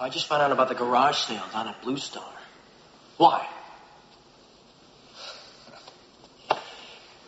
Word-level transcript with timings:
I 0.00 0.08
just 0.10 0.26
found 0.26 0.42
out 0.42 0.52
about 0.52 0.68
the 0.68 0.76
garage 0.76 1.18
sale 1.18 1.42
down 1.52 1.66
at 1.66 1.82
Blue 1.82 1.96
Star. 1.96 2.30
Why? 3.16 3.48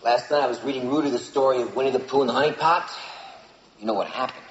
Last 0.04 0.30
night 0.30 0.42
I 0.42 0.46
was 0.46 0.62
reading 0.62 0.88
Rudy 0.88 1.10
the 1.10 1.18
story 1.18 1.62
of 1.62 1.74
Winnie 1.74 1.90
the 1.90 1.98
Pooh 1.98 2.20
and 2.20 2.28
the 2.28 2.32
honey 2.32 2.52
pot. 2.52 2.88
You 3.80 3.86
know 3.86 3.94
what 3.94 4.06
happened? 4.06 4.46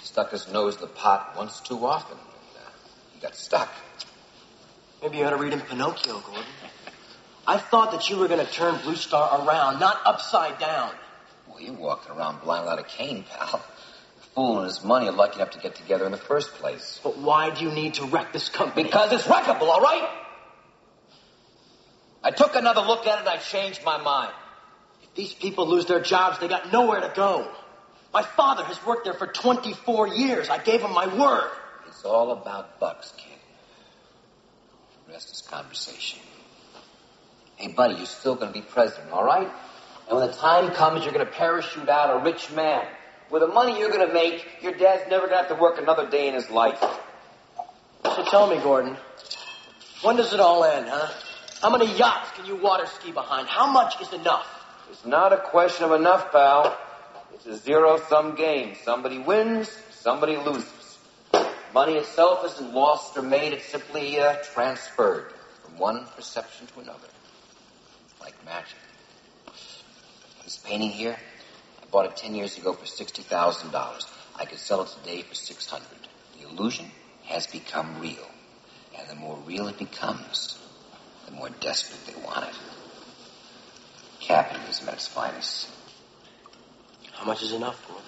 He 0.00 0.06
stuck 0.06 0.30
his 0.30 0.50
nose 0.50 0.76
in 0.76 0.80
the 0.80 0.86
pot 0.86 1.34
once 1.36 1.60
too 1.60 1.86
often. 1.86 2.16
And, 2.16 2.64
uh, 2.64 2.70
he 3.12 3.20
got 3.20 3.36
stuck. 3.36 3.70
Maybe 5.02 5.18
you 5.18 5.24
ought 5.24 5.30
to 5.30 5.36
read 5.36 5.52
him 5.52 5.60
Pinocchio, 5.60 6.20
Gordon. 6.20 6.44
I 7.46 7.58
thought 7.58 7.92
that 7.92 8.08
you 8.08 8.16
were 8.16 8.28
going 8.28 8.44
to 8.44 8.50
turn 8.50 8.80
Blue 8.82 8.96
Star 8.96 9.46
around, 9.46 9.78
not 9.78 10.00
upside 10.06 10.58
down. 10.58 10.90
Well, 11.48 11.60
you're 11.60 11.74
walking 11.74 12.16
around 12.16 12.40
blind 12.40 12.64
without 12.64 12.78
a 12.78 12.82
cane, 12.82 13.24
pal. 13.28 13.62
Fool 14.36 14.58
and 14.58 14.66
his 14.66 14.84
money 14.84 15.08
are 15.08 15.12
lucky 15.12 15.36
enough 15.36 15.52
to 15.52 15.58
get 15.58 15.74
together 15.74 16.04
in 16.04 16.12
the 16.12 16.18
first 16.18 16.52
place. 16.52 17.00
But 17.02 17.16
why 17.16 17.54
do 17.54 17.64
you 17.64 17.72
need 17.72 17.94
to 17.94 18.04
wreck 18.04 18.34
this 18.34 18.50
company? 18.50 18.84
Because 18.84 19.10
it's 19.10 19.24
wreckable, 19.24 19.62
all 19.62 19.80
right? 19.80 20.06
I 22.22 22.32
took 22.32 22.54
another 22.54 22.82
look 22.82 23.06
at 23.06 23.16
it 23.16 23.20
and 23.20 23.28
I 23.28 23.38
changed 23.38 23.82
my 23.82 23.96
mind. 23.96 24.32
If 25.02 25.14
these 25.14 25.32
people 25.32 25.66
lose 25.66 25.86
their 25.86 26.00
jobs, 26.00 26.38
they 26.38 26.48
got 26.48 26.70
nowhere 26.70 27.00
to 27.00 27.12
go. 27.16 27.50
My 28.12 28.22
father 28.22 28.62
has 28.64 28.84
worked 28.84 29.04
there 29.04 29.14
for 29.14 29.26
24 29.26 30.08
years. 30.08 30.50
I 30.50 30.62
gave 30.62 30.82
him 30.82 30.92
my 30.92 31.06
word. 31.06 31.50
It's 31.88 32.04
all 32.04 32.30
about 32.32 32.78
bucks, 32.78 33.14
kid. 33.16 33.38
The 35.06 35.12
rest 35.12 35.32
is 35.32 35.40
conversation. 35.40 36.20
Hey, 37.56 37.68
buddy, 37.68 37.94
you're 37.94 38.04
still 38.04 38.34
going 38.34 38.52
to 38.52 38.58
be 38.58 38.60
president, 38.60 39.12
all 39.12 39.24
right? 39.24 39.48
And 40.10 40.18
when 40.18 40.26
the 40.26 40.34
time 40.34 40.72
comes, 40.72 41.04
you're 41.04 41.14
going 41.14 41.24
to 41.24 41.32
parachute 41.32 41.88
out 41.88 42.20
a 42.20 42.22
rich 42.22 42.52
man. 42.52 42.86
With 43.30 43.42
the 43.42 43.48
money 43.48 43.78
you're 43.78 43.90
going 43.90 44.06
to 44.06 44.14
make, 44.14 44.46
your 44.62 44.72
dad's 44.72 45.08
never 45.10 45.26
going 45.26 45.42
to 45.42 45.48
have 45.48 45.48
to 45.48 45.60
work 45.60 45.78
another 45.78 46.08
day 46.08 46.28
in 46.28 46.34
his 46.34 46.50
life. 46.50 46.82
So 48.04 48.24
tell 48.24 48.48
me, 48.48 48.56
Gordon, 48.62 48.96
when 50.02 50.16
does 50.16 50.32
it 50.32 50.40
all 50.40 50.64
end, 50.64 50.88
huh? 50.88 51.12
How 51.60 51.70
many 51.70 51.92
yachts 51.96 52.30
can 52.36 52.46
you 52.46 52.56
water 52.56 52.86
ski 52.86 53.10
behind? 53.12 53.48
How 53.48 53.70
much 53.70 54.00
is 54.00 54.12
enough? 54.12 54.46
It's 54.90 55.04
not 55.04 55.32
a 55.32 55.38
question 55.38 55.86
of 55.86 55.92
enough, 55.92 56.30
pal. 56.30 56.78
It's 57.34 57.46
a 57.46 57.56
zero 57.56 58.00
sum 58.08 58.36
game. 58.36 58.76
Somebody 58.84 59.18
wins, 59.18 59.70
somebody 59.90 60.36
loses. 60.36 60.98
Money 61.74 61.94
itself 61.94 62.44
isn't 62.46 62.72
lost 62.72 63.16
or 63.18 63.22
made, 63.22 63.52
it's 63.52 63.66
simply 63.66 64.18
uh, 64.20 64.36
transferred 64.54 65.32
from 65.62 65.78
one 65.78 66.06
perception 66.14 66.66
to 66.68 66.80
another. 66.80 67.08
Like 68.20 68.34
magic. 68.44 68.78
This 70.44 70.58
painting 70.58 70.90
here, 70.90 71.16
I 71.86 71.90
bought 71.90 72.06
it 72.06 72.16
ten 72.16 72.34
years 72.34 72.58
ago 72.58 72.72
for 72.72 72.86
sixty 72.86 73.22
thousand 73.22 73.70
dollars. 73.70 74.06
I 74.34 74.44
could 74.44 74.58
sell 74.58 74.82
it 74.82 74.88
today 74.88 75.22
for 75.22 75.34
six 75.34 75.66
hundred. 75.66 76.08
The 76.38 76.48
illusion 76.48 76.86
has 77.24 77.46
become 77.46 78.00
real. 78.00 78.26
And 78.98 79.08
the 79.08 79.14
more 79.14 79.36
real 79.46 79.68
it 79.68 79.78
becomes, 79.78 80.58
the 81.26 81.32
more 81.32 81.50
desperate 81.60 82.14
they 82.14 82.20
want 82.24 82.48
it. 82.48 82.54
Capitalism 84.20 84.88
at 84.88 84.94
its 84.94 85.06
finest. 85.06 85.68
How 87.12 87.26
much 87.26 87.42
is 87.42 87.52
enough, 87.52 87.86
Gordon? 87.86 88.04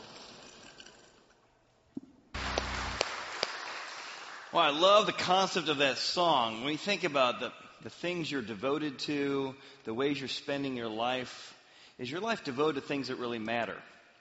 Well, 4.53 4.63
I 4.63 4.71
love 4.71 5.07
the 5.07 5.13
concept 5.13 5.69
of 5.69 5.79
that 5.79 5.99
song. 5.99 6.65
When 6.65 6.73
you 6.73 6.79
think 6.79 7.05
about 7.05 7.41
the, 7.41 7.53
the 7.83 7.91
things 7.91 8.31
you're 8.31 8.41
devoted 8.41 8.99
to, 9.01 9.55
the 9.85 9.93
ways 9.93 10.19
you're 10.19 10.29
spending 10.29 10.75
your 10.75 10.89
life, 10.89 11.55
is 11.99 12.11
your 12.11 12.21
life 12.21 12.45
devoted 12.45 12.81
to 12.81 12.87
things 12.87 13.09
that 13.09 13.19
really 13.19 13.39
matter? 13.39 13.77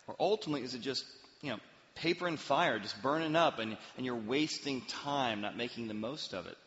Or 0.07 0.15
ultimately, 0.19 0.63
is 0.63 0.73
it 0.73 0.81
just, 0.81 1.05
you 1.41 1.51
know, 1.51 1.59
paper 1.95 2.27
and 2.27 2.39
fire, 2.39 2.79
just 2.79 3.01
burning 3.01 3.35
up, 3.35 3.59
and, 3.59 3.77
and 3.97 4.05
you're 4.05 4.15
wasting 4.15 4.81
time, 4.81 5.41
not 5.41 5.57
making 5.57 5.87
the 5.87 5.93
most 5.93 6.33
of 6.33 6.47
it? 6.47 6.57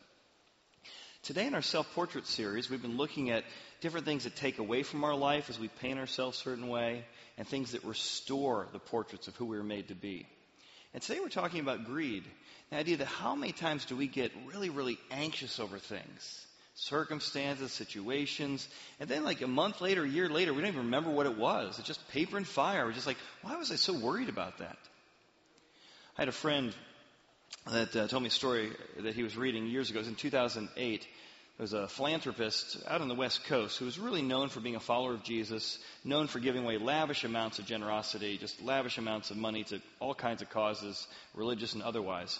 Today, 1.23 1.45
in 1.45 1.53
our 1.53 1.61
self 1.61 1.93
portrait 1.93 2.25
series, 2.25 2.69
we've 2.69 2.81
been 2.81 2.97
looking 2.97 3.29
at 3.29 3.43
different 3.79 4.05
things 4.05 4.23
that 4.23 4.35
take 4.35 4.57
away 4.57 4.83
from 4.83 5.03
our 5.03 5.15
life 5.15 5.49
as 5.49 5.59
we 5.59 5.67
paint 5.67 5.99
ourselves 5.99 6.39
a 6.39 6.41
certain 6.41 6.67
way, 6.67 7.05
and 7.37 7.47
things 7.47 7.71
that 7.71 7.83
restore 7.83 8.67
the 8.71 8.79
portraits 8.79 9.27
of 9.27 9.35
who 9.35 9.45
we 9.45 9.57
were 9.57 9.63
made 9.63 9.89
to 9.89 9.95
be. 9.95 10.27
And 10.93 11.01
today 11.01 11.19
we're 11.19 11.29
talking 11.29 11.59
about 11.59 11.85
greed. 11.85 12.23
The 12.69 12.77
idea 12.77 12.97
that 12.97 13.07
how 13.07 13.35
many 13.35 13.51
times 13.51 13.85
do 13.85 13.95
we 13.95 14.07
get 14.07 14.31
really, 14.47 14.69
really 14.69 14.97
anxious 15.09 15.59
over 15.59 15.77
things? 15.77 16.45
Circumstances, 16.75 17.71
situations, 17.71 18.67
and 18.99 19.09
then 19.09 19.23
like 19.23 19.41
a 19.41 19.47
month 19.47 19.81
later, 19.81 20.03
a 20.03 20.09
year 20.09 20.29
later, 20.29 20.53
we 20.53 20.61
don't 20.61 20.69
even 20.69 20.85
remember 20.85 21.11
what 21.11 21.25
it 21.25 21.37
was. 21.37 21.77
It's 21.77 21.87
just 21.87 22.07
paper 22.09 22.37
and 22.37 22.47
fire. 22.47 22.85
We're 22.85 22.93
just 22.93 23.07
like, 23.07 23.17
why 23.41 23.55
was 23.57 23.71
I 23.71 23.75
so 23.75 23.93
worried 23.93 24.29
about 24.29 24.59
that? 24.59 24.77
I 26.17 26.21
had 26.21 26.29
a 26.29 26.33
friend 26.33 26.73
that 27.71 27.95
uh, 27.95 28.07
told 28.07 28.23
me 28.23 28.27
a 28.27 28.31
story 28.31 28.71
that 28.99 29.15
he 29.15 29.23
was 29.23 29.37
reading 29.37 29.67
years 29.67 29.89
ago. 29.89 29.99
It 29.99 30.03
was 30.03 30.07
in 30.07 30.15
2008. 30.15 31.01
There 31.01 31.63
was 31.63 31.73
a 31.73 31.87
philanthropist 31.87 32.77
out 32.87 33.01
on 33.01 33.07
the 33.07 33.15
West 33.15 33.43
Coast 33.45 33.77
who 33.77 33.85
was 33.85 33.99
really 33.99 34.21
known 34.21 34.49
for 34.49 34.61
being 34.61 34.75
a 34.75 34.79
follower 34.79 35.13
of 35.13 35.23
Jesus, 35.23 35.77
known 36.03 36.27
for 36.27 36.39
giving 36.39 36.63
away 36.63 36.77
lavish 36.77 37.23
amounts 37.23 37.59
of 37.59 37.65
generosity, 37.65 38.37
just 38.37 38.61
lavish 38.63 38.97
amounts 38.97 39.29
of 39.29 39.37
money 39.37 39.63
to 39.65 39.79
all 39.99 40.15
kinds 40.15 40.41
of 40.41 40.49
causes, 40.49 41.05
religious 41.35 41.73
and 41.73 41.83
otherwise. 41.83 42.39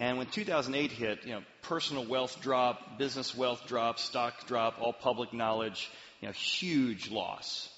And 0.00 0.16
when 0.16 0.28
2008 0.28 0.92
hit, 0.92 1.26
you 1.26 1.32
know, 1.32 1.42
personal 1.60 2.06
wealth 2.06 2.40
drop, 2.40 2.96
business 2.96 3.36
wealth 3.36 3.66
drop, 3.66 3.98
stock 3.98 4.46
drop, 4.46 4.80
all 4.80 4.94
public 4.94 5.34
knowledge, 5.34 5.90
you 6.22 6.28
know, 6.28 6.32
huge 6.32 7.10
loss. 7.10 7.68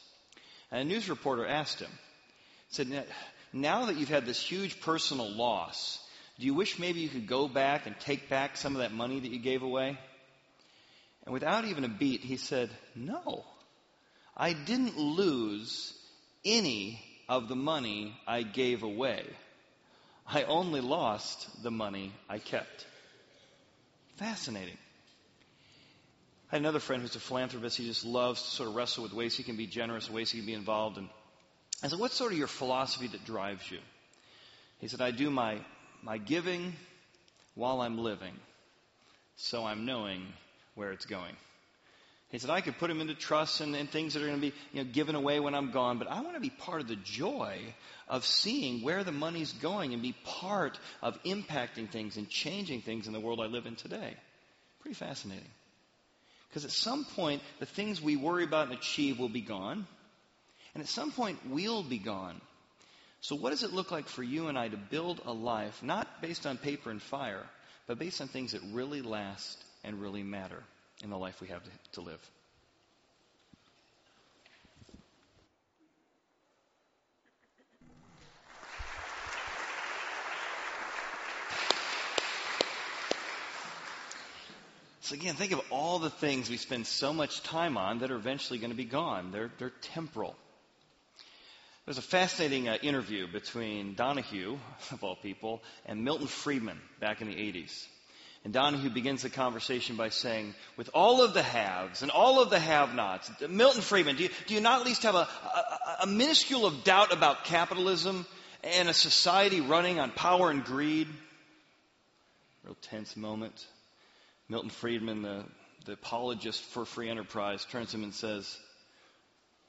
And 0.71 0.81
a 0.81 0.85
news 0.85 1.11
reporter 1.11 1.45
asked 1.45 1.81
him, 1.81 1.91
said, 2.71 3.07
now 3.53 3.87
that 3.87 3.97
you've 3.97 4.09
had 4.09 4.25
this 4.25 4.41
huge 4.41 4.81
personal 4.81 5.29
loss, 5.33 5.99
do 6.39 6.47
you 6.47 6.55
wish 6.55 6.79
maybe 6.79 7.01
you 7.01 7.09
could 7.09 7.27
go 7.27 7.49
back 7.49 7.87
and 7.87 7.99
take 7.99 8.29
back 8.29 8.57
some 8.57 8.77
of 8.77 8.83
that 8.83 8.93
money 8.93 9.19
that 9.19 9.33
you 9.33 9.41
gave 9.41 9.65
away? 9.65 9.99
And 11.25 11.33
without 11.33 11.65
even 11.65 11.83
a 11.83 11.89
beat, 11.89 12.21
he 12.21 12.37
said, 12.37 12.71
No. 12.95 13.45
I 14.37 14.53
didn't 14.53 14.97
lose 14.97 15.93
any 16.45 17.03
of 17.29 17.49
the 17.49 17.57
money 17.57 18.17
I 18.29 18.43
gave 18.43 18.85
away. 18.85 19.25
I 20.27 20.45
only 20.45 20.81
lost 20.81 21.63
the 21.63 21.71
money 21.71 22.13
I 22.29 22.39
kept. 22.39 22.87
Fascinating. 24.17 24.77
I 26.51 26.57
had 26.57 26.63
another 26.63 26.81
friend 26.81 27.03
who's 27.03 27.17
a 27.17 27.21
philanthropist. 27.21 27.79
He 27.79 27.87
just 27.87 28.05
loves 28.05 28.43
to 28.43 28.49
sort 28.49 28.69
of 28.69 28.75
wrestle 28.75 29.03
with 29.03 29.13
ways 29.13 29.37
he 29.37 29.43
can 29.43 29.57
be 29.57 29.67
generous, 29.67 30.11
ways 30.11 30.31
he 30.31 30.39
can 30.39 30.47
be 30.47 30.53
involved. 30.53 30.99
And 30.99 31.09
I 31.83 31.89
said, 31.89 31.99
What's 31.99 32.15
sort 32.15 32.33
of 32.33 32.39
your 32.39 32.47
philosophy 32.47 33.09
that 33.09 33.25
drives 33.25 33.71
you? 33.71 33.79
He 34.79 34.89
said, 34.89 35.01
I 35.01 35.13
do 35.13 35.31
my, 35.31 35.59
my 36.03 36.19
giving 36.19 36.75
while 37.55 37.81
I'm 37.81 37.99
living, 37.99 38.35
so 39.37 39.65
I'm 39.65 39.87
knowing 39.87 40.27
where 40.75 40.93
it's 40.93 41.07
going. 41.07 41.37
He 42.33 42.39
said, 42.39 42.49
I 42.49 42.63
could 42.63 42.79
put 42.79 42.89
them 42.89 43.03
into 43.03 43.15
trusts 43.15 43.61
and, 43.61 43.77
and 43.77 43.91
things 43.91 44.15
that 44.15 44.23
are 44.23 44.27
going 44.27 44.41
to 44.41 44.51
be 44.51 44.55
you 44.73 44.83
know, 44.83 44.91
given 44.91 45.15
away 45.15 45.39
when 45.39 45.55
I'm 45.55 45.71
gone, 45.71 45.99
but 45.99 46.09
I 46.11 46.23
want 46.23 46.35
to 46.35 46.41
be 46.41 46.49
part 46.49 46.81
of 46.81 46.89
the 46.89 46.97
joy 46.97 47.61
of 48.09 48.25
seeing 48.25 48.83
where 48.83 49.05
the 49.05 49.13
money's 49.13 49.53
going 49.53 49.93
and 49.93 50.01
be 50.01 50.15
part 50.25 50.79
of 51.03 51.23
impacting 51.25 51.91
things 51.91 52.17
and 52.17 52.31
changing 52.31 52.81
things 52.81 53.07
in 53.07 53.13
the 53.13 53.21
world 53.21 53.39
I 53.39 53.47
live 53.47 53.67
in 53.67 53.77
today. 53.77 54.17
Pretty 54.81 54.95
fascinating. 54.95 55.49
Because 56.49 56.65
at 56.65 56.71
some 56.71 57.05
point, 57.05 57.43
the 57.61 57.67
things 57.67 58.01
we 58.01 58.17
worry 58.17 58.45
about 58.45 58.69
and 58.69 58.79
achieve 58.79 59.19
will 59.19 59.29
be 59.29 59.43
gone. 59.43 59.87
And 60.75 60.83
at 60.83 60.89
some 60.89 61.13
point, 61.13 61.39
we'll 61.51 61.83
be 61.83 61.99
gone. 61.99 62.41
So, 63.21 63.37
what 63.37 63.51
does 63.51 63.63
it 63.63 63.75
look 63.75 63.91
like 63.91 64.09
for 64.09 64.23
you 64.23 64.49
and 64.49 64.59
I 64.59 64.69
to 64.69 64.77
build 64.77 65.21
a 65.27 65.33
life, 65.33 65.83
not 65.83 66.23
based 66.23 66.47
on 66.47 66.57
paper 66.57 66.91
and 66.91 67.01
fire, 67.01 67.45
but 67.87 67.99
based 67.99 68.23
on 68.23 68.29
things 68.29 68.53
that 68.53 68.63
really 68.73 69.03
last 69.03 69.63
and 69.85 70.01
really 70.01 70.23
matter 70.23 70.63
in 71.03 71.11
the 71.11 71.19
life 71.19 71.41
we 71.41 71.49
have 71.49 71.63
to, 71.93 72.01
live. 72.01 72.31
So 85.01 85.15
again, 85.15 85.35
think 85.35 85.53
of 85.53 85.61
all 85.71 85.99
the 85.99 86.09
things 86.09 86.49
we 86.49 86.57
spend 86.57 86.87
so 86.87 87.13
much 87.13 87.43
time 87.43 87.77
on 87.77 87.99
that 87.99 88.11
are 88.11 88.17
eventually 88.17 88.59
going 88.61 88.71
to 88.71 88.77
be 88.77 88.85
gone. 88.85 89.33
They're, 89.33 89.51
they're 89.59 89.73
temporal. 89.83 90.37
There's 91.85 91.99
a 91.99 92.03
fascinating 92.03 92.69
uh, 92.69 92.79
interview 92.81 93.27
between 93.27 93.95
Donahue, 93.95 94.57
of 94.93 95.03
all 95.03 95.17
people, 95.17 95.61
and 95.85 96.05
Milton 96.05 96.29
Friedman 96.29 96.81
back 97.01 97.21
in 97.21 97.29
the 97.29 97.35
80s. 97.35 97.87
And 98.45 98.53
Donahue 98.53 98.91
begins 98.91 99.23
the 99.23 99.31
conversation 99.31 99.95
by 99.97 100.09
saying, 100.09 100.55
with 100.77 100.91
all 100.95 101.23
of 101.23 101.33
the 101.33 101.43
haves 101.43 102.03
and 102.03 102.11
all 102.11 102.43
of 102.43 102.51
the 102.51 102.59
have 102.59 102.95
nots, 102.95 103.31
Milton 103.49 103.83
Friedman, 103.83 104.17
do 104.17 104.25
you, 104.25 104.31
do 104.47 104.55
you 104.55 104.61
not 104.61 104.81
at 104.81 104.87
least 104.87 105.05
have 105.05 105.15
a, 105.15 105.29
a, 105.29 106.03
a 106.03 106.07
minuscule 106.07 106.67
of 106.67 106.83
doubt 106.83 107.13
about 107.13 107.45
capitalism 107.45 108.27
and 108.65 108.89
a 108.89 108.95
society 108.95 109.61
running 109.61 110.01
on 110.01 110.11
power 110.11 110.51
and 110.51 110.65
greed? 110.65 111.07
Real 112.65 112.77
tense 112.83 113.17
moment. 113.17 113.65
Milton 114.49 114.71
Friedman, 114.71 115.23
the, 115.23 115.45
the 115.85 115.93
apologist 115.93 116.63
for 116.63 116.85
free 116.85 117.11
enterprise, 117.11 117.65
turns 117.65 117.91
to 117.91 117.97
him 117.97 118.03
and 118.03 118.15
says, 118.15 118.59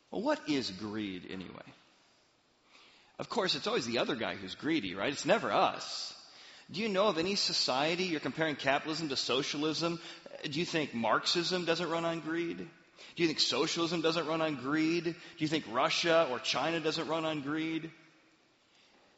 Well, 0.10 0.24
what 0.24 0.40
is 0.50 0.72
greed 0.72 1.28
anyway? 1.32 1.74
Of 3.20 3.30
course, 3.30 3.54
it's 3.54 3.68
always 3.68 3.86
the 3.86 4.00
other 4.00 4.16
guy 4.16 4.34
who's 4.34 4.56
greedy, 4.56 4.96
right? 4.96 5.14
It's 5.14 5.26
never 5.26 5.52
us. 5.52 6.16
Do 6.74 6.82
you 6.82 6.90
know 6.90 7.08
of 7.08 7.20
any 7.20 7.36
society 7.36 8.06
you're 8.06 8.20
comparing 8.20 8.56
capitalism 8.56 9.10
to 9.10 9.16
socialism? 9.16 10.00
Uh, 10.26 10.48
do 10.50 10.60
you 10.60 10.66
think 10.66 10.96
Marxism 10.96 11.66
doesn't 11.66 11.88
run 11.88 12.04
on 12.04 12.20
greed? 12.20 12.58
Do 12.58 13.22
you 13.22 13.28
think 13.28 13.42
socialism 13.42 14.02
doesn't 14.02 14.26
run 14.26 14.42
on 14.42 14.56
greed? 14.56 15.04
Do 15.04 15.14
you 15.38 15.48
think 15.48 15.66
Russia 15.72 16.28
or 16.32 16.40
China 16.40 16.80
doesn't 16.80 17.08
run 17.08 17.26
on 17.26 17.42
greed? 17.42 17.92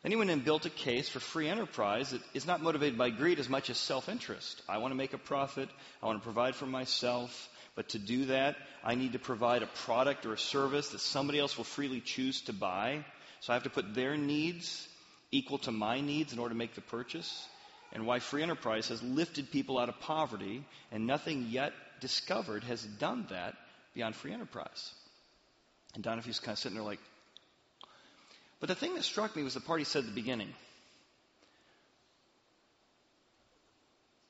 Anyone 0.03 0.27
who 0.27 0.35
built 0.35 0.65
a 0.65 0.69
case 0.69 1.07
for 1.07 1.21
free 1.21 1.47
enterprise 1.47 2.09
that 2.09 2.21
is 2.33 2.45
not 2.45 2.61
motivated 2.61 2.97
by 2.97 3.09
greed 3.09 3.39
as 3.39 3.47
much 3.47 3.69
as 3.69 3.77
self 3.77 4.09
interest. 4.09 4.61
I 4.67 4.79
want 4.79 4.91
to 4.91 4.97
make 4.97 5.13
a 5.13 5.17
profit. 5.17 5.69
I 6.03 6.07
want 6.07 6.19
to 6.19 6.25
provide 6.25 6.55
for 6.55 6.65
myself. 6.65 7.49
But 7.73 7.89
to 7.89 7.99
do 7.99 8.25
that, 8.25 8.57
I 8.83 8.95
need 8.95 9.13
to 9.13 9.19
provide 9.19 9.63
a 9.63 9.67
product 9.67 10.25
or 10.25 10.33
a 10.33 10.37
service 10.37 10.89
that 10.89 10.99
somebody 10.99 11.39
else 11.39 11.55
will 11.55 11.63
freely 11.63 12.01
choose 12.01 12.41
to 12.41 12.53
buy. 12.53 13.05
So 13.39 13.53
I 13.53 13.55
have 13.55 13.63
to 13.63 13.69
put 13.69 13.95
their 13.95 14.17
needs 14.17 14.89
equal 15.37 15.57
to 15.59 15.71
my 15.71 16.01
needs 16.01 16.33
in 16.33 16.39
order 16.39 16.53
to 16.53 16.57
make 16.57 16.75
the 16.75 16.81
purchase. 16.81 17.47
And 17.93 18.05
why 18.05 18.19
free 18.19 18.43
enterprise 18.43 18.89
has 18.89 19.01
lifted 19.01 19.51
people 19.51 19.79
out 19.79 19.89
of 19.89 19.99
poverty, 20.01 20.65
and 20.91 21.07
nothing 21.07 21.47
yet 21.49 21.73
discovered 22.01 22.63
has 22.65 22.83
done 22.83 23.27
that 23.29 23.55
beyond 23.93 24.15
free 24.15 24.33
enterprise. 24.33 24.91
And 25.93 26.03
Donahue 26.03 26.33
kind 26.33 26.53
of 26.53 26.59
sitting 26.59 26.77
there 26.77 26.85
like, 26.85 26.99
but 28.59 28.69
the 28.69 28.75
thing 28.75 28.95
that 28.95 29.03
struck 29.03 29.35
me 29.35 29.43
was 29.43 29.53
the 29.53 29.59
part 29.59 29.79
he 29.79 29.85
said 29.85 29.99
at 29.99 30.05
the 30.07 30.11
beginning. 30.11 30.53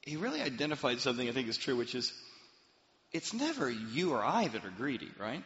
He 0.02 0.18
really 0.18 0.42
identified 0.42 1.00
something 1.00 1.28
I 1.28 1.32
think 1.32 1.48
is 1.48 1.58
true, 1.58 1.76
which 1.76 1.96
is 1.96 2.14
it's 3.12 3.34
never 3.34 3.70
you 3.70 4.14
or 4.14 4.24
I 4.24 4.48
that 4.48 4.66
are 4.66 4.74
greedy, 4.78 5.10
right? 5.20 5.44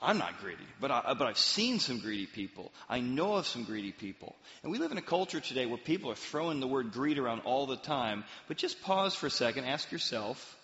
I'm 0.00 0.18
not 0.18 0.40
greedy, 0.40 0.66
but, 0.78 0.90
I, 0.90 1.14
but 1.14 1.26
I've 1.26 1.38
seen 1.38 1.80
some 1.80 2.00
greedy 2.00 2.26
people. 2.26 2.70
I 2.88 3.00
know 3.00 3.36
of 3.36 3.46
some 3.46 3.64
greedy 3.64 3.92
people. 3.92 4.36
And 4.62 4.70
we 4.70 4.78
live 4.78 4.92
in 4.92 4.98
a 4.98 5.02
culture 5.02 5.40
today 5.40 5.64
where 5.64 5.78
people 5.78 6.10
are 6.10 6.16
throwing 6.16 6.60
the 6.60 6.66
word 6.66 6.92
greed 6.92 7.18
around 7.18 7.40
all 7.40 7.66
the 7.66 7.76
time. 7.76 8.24
But 8.46 8.58
just 8.58 8.82
pause 8.82 9.14
for 9.14 9.26
a 9.26 9.30
second, 9.30 9.64
ask 9.64 9.90
yourself, 9.90 10.56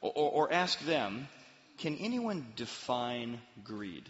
or, 0.00 0.12
or, 0.14 0.30
or 0.30 0.52
ask 0.52 0.80
them, 0.80 1.28
can 1.78 1.96
anyone 1.96 2.46
define 2.56 3.40
greed? 3.62 4.08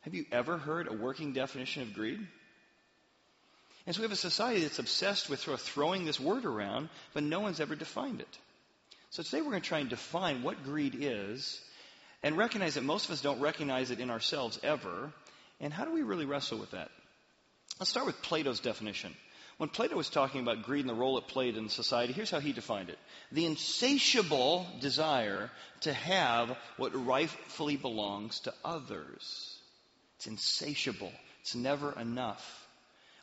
Have 0.00 0.14
you 0.14 0.26
ever 0.32 0.58
heard 0.58 0.88
a 0.88 0.92
working 0.92 1.32
definition 1.32 1.82
of 1.82 1.94
greed? 1.94 2.20
And 3.86 3.94
so 3.94 4.00
we 4.00 4.04
have 4.04 4.12
a 4.12 4.16
society 4.16 4.62
that's 4.62 4.80
obsessed 4.80 5.30
with 5.30 5.40
throwing 5.40 6.04
this 6.04 6.18
word 6.18 6.44
around, 6.44 6.88
but 7.14 7.22
no 7.22 7.40
one's 7.40 7.60
ever 7.60 7.76
defined 7.76 8.20
it. 8.20 8.38
So 9.10 9.22
today 9.22 9.40
we're 9.40 9.50
going 9.50 9.62
to 9.62 9.68
try 9.68 9.78
and 9.78 9.88
define 9.88 10.42
what 10.42 10.64
greed 10.64 10.96
is 11.00 11.60
and 12.22 12.36
recognize 12.36 12.74
that 12.74 12.84
most 12.84 13.06
of 13.06 13.12
us 13.12 13.20
don't 13.20 13.40
recognize 13.40 13.90
it 13.90 14.00
in 14.00 14.10
ourselves 14.10 14.58
ever. 14.62 15.12
And 15.60 15.72
how 15.72 15.84
do 15.84 15.92
we 15.92 16.02
really 16.02 16.26
wrestle 16.26 16.58
with 16.58 16.72
that? 16.72 16.90
Let's 17.78 17.90
start 17.90 18.06
with 18.06 18.20
Plato's 18.22 18.60
definition. 18.60 19.12
When 19.58 19.70
Plato 19.70 19.96
was 19.96 20.10
talking 20.10 20.42
about 20.42 20.64
greed 20.64 20.80
and 20.80 20.88
the 20.90 20.94
role 20.94 21.16
it 21.16 21.28
played 21.28 21.56
in 21.56 21.70
society, 21.70 22.12
here's 22.12 22.30
how 22.30 22.40
he 22.40 22.52
defined 22.52 22.90
it 22.90 22.98
the 23.32 23.46
insatiable 23.46 24.66
desire 24.80 25.50
to 25.80 25.92
have 25.92 26.56
what 26.76 27.06
rightfully 27.06 27.76
belongs 27.76 28.40
to 28.40 28.54
others. 28.64 29.58
It's 30.16 30.26
insatiable, 30.26 31.12
it's 31.40 31.54
never 31.54 31.98
enough. 31.98 32.66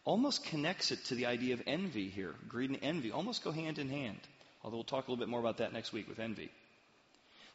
Almost 0.06 0.46
connects 0.46 0.92
it 0.92 1.06
to 1.06 1.16
the 1.16 1.28
idea 1.28 1.54
of 1.54 1.62
envy 1.66 2.10
here. 2.10 2.34
Greed 2.50 2.72
and 2.72 2.80
envy 2.82 3.12
almost 3.12 3.44
go 3.44 3.52
hand 3.52 3.80
in 3.80 3.90
hand. 3.90 4.20
Although 4.64 4.78
we'll 4.78 4.84
talk 4.84 5.08
a 5.08 5.12
little 5.12 5.24
bit 5.24 5.30
more 5.30 5.40
about 5.40 5.58
that 5.58 5.74
next 5.74 5.92
week 5.94 6.08
with 6.08 6.20
envy. 6.20 6.50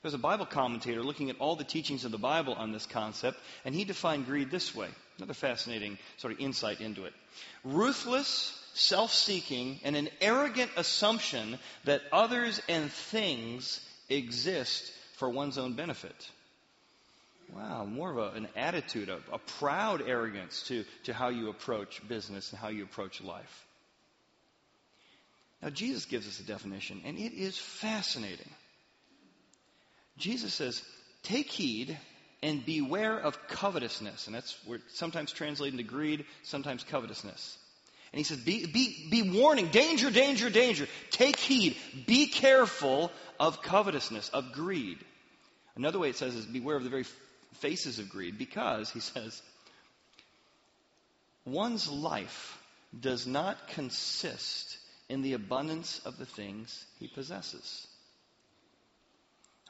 There's 0.02 0.14
a 0.14 0.18
Bible 0.18 0.46
commentator 0.46 1.02
looking 1.02 1.30
at 1.30 1.40
all 1.40 1.56
the 1.56 1.64
teachings 1.64 2.04
of 2.04 2.12
the 2.12 2.18
Bible 2.18 2.54
on 2.54 2.70
this 2.70 2.86
concept, 2.86 3.38
and 3.64 3.74
he 3.74 3.84
defined 3.84 4.26
greed 4.26 4.50
this 4.50 4.74
way. 4.74 4.88
Another 5.16 5.34
fascinating 5.34 5.98
sort 6.18 6.32
of 6.32 6.40
insight 6.40 6.80
into 6.80 7.04
it. 7.04 7.12
Ruthless, 7.64 8.56
self 8.74 9.12
seeking, 9.12 9.80
and 9.82 9.96
an 9.96 10.08
arrogant 10.20 10.70
assumption 10.76 11.58
that 11.84 12.02
others 12.12 12.62
and 12.68 12.92
things 12.92 13.80
exist 14.08 14.92
for 15.16 15.28
one's 15.28 15.58
own 15.58 15.72
benefit. 15.72 16.30
Wow, 17.52 17.84
more 17.86 18.10
of 18.10 18.18
a, 18.18 18.36
an 18.36 18.48
attitude, 18.54 19.08
of 19.08 19.22
a 19.32 19.38
proud 19.38 20.02
arrogance 20.06 20.62
to, 20.68 20.84
to 21.04 21.14
how 21.14 21.28
you 21.30 21.48
approach 21.48 22.06
business 22.06 22.50
and 22.52 22.60
how 22.60 22.68
you 22.68 22.84
approach 22.84 23.20
life. 23.20 23.66
Now, 25.62 25.70
Jesus 25.70 26.04
gives 26.04 26.28
us 26.28 26.40
a 26.40 26.44
definition, 26.44 27.02
and 27.04 27.18
it 27.18 27.32
is 27.32 27.58
fascinating. 27.58 28.50
Jesus 30.16 30.54
says, 30.54 30.82
Take 31.22 31.50
heed 31.50 31.98
and 32.42 32.64
beware 32.64 33.18
of 33.18 33.48
covetousness. 33.48 34.26
And 34.26 34.34
that's 34.34 34.56
sometimes 34.88 35.32
translated 35.32 35.78
into 35.78 35.90
greed, 35.90 36.24
sometimes 36.42 36.84
covetousness. 36.84 37.58
And 38.12 38.18
he 38.18 38.24
says, 38.24 38.38
be, 38.38 38.66
be, 38.66 39.08
be 39.10 39.38
warning, 39.38 39.68
danger, 39.68 40.10
danger, 40.10 40.48
danger. 40.48 40.86
Take 41.10 41.36
heed, 41.36 41.76
be 42.06 42.28
careful 42.28 43.12
of 43.38 43.60
covetousness, 43.60 44.30
of 44.30 44.52
greed. 44.52 44.98
Another 45.76 45.98
way 45.98 46.08
it 46.08 46.16
says 46.16 46.34
is 46.34 46.46
beware 46.46 46.76
of 46.76 46.84
the 46.84 46.90
very 46.90 47.04
faces 47.54 47.98
of 47.98 48.08
greed, 48.08 48.38
because, 48.38 48.90
he 48.90 49.00
says, 49.00 49.42
one's 51.44 51.90
life 51.90 52.58
does 52.98 53.26
not 53.26 53.68
consist 53.68 54.77
in 55.08 55.22
the 55.22 55.32
abundance 55.32 56.00
of 56.04 56.18
the 56.18 56.26
things 56.26 56.84
he 56.98 57.08
possesses. 57.08 57.86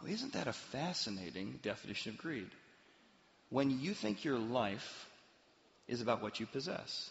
Now, 0.01 0.09
isn't 0.09 0.33
that 0.33 0.47
a 0.47 0.53
fascinating 0.53 1.61
definition 1.63 2.13
of 2.13 2.19
greed? 2.19 2.51
When 3.51 3.81
you 3.81 3.95
think 3.95 4.25
your 4.25 4.39
life 4.39 5.09
is 5.87 6.01
about 6.01 6.23
what 6.23 6.39
you 6.39 6.47
possess. 6.47 7.11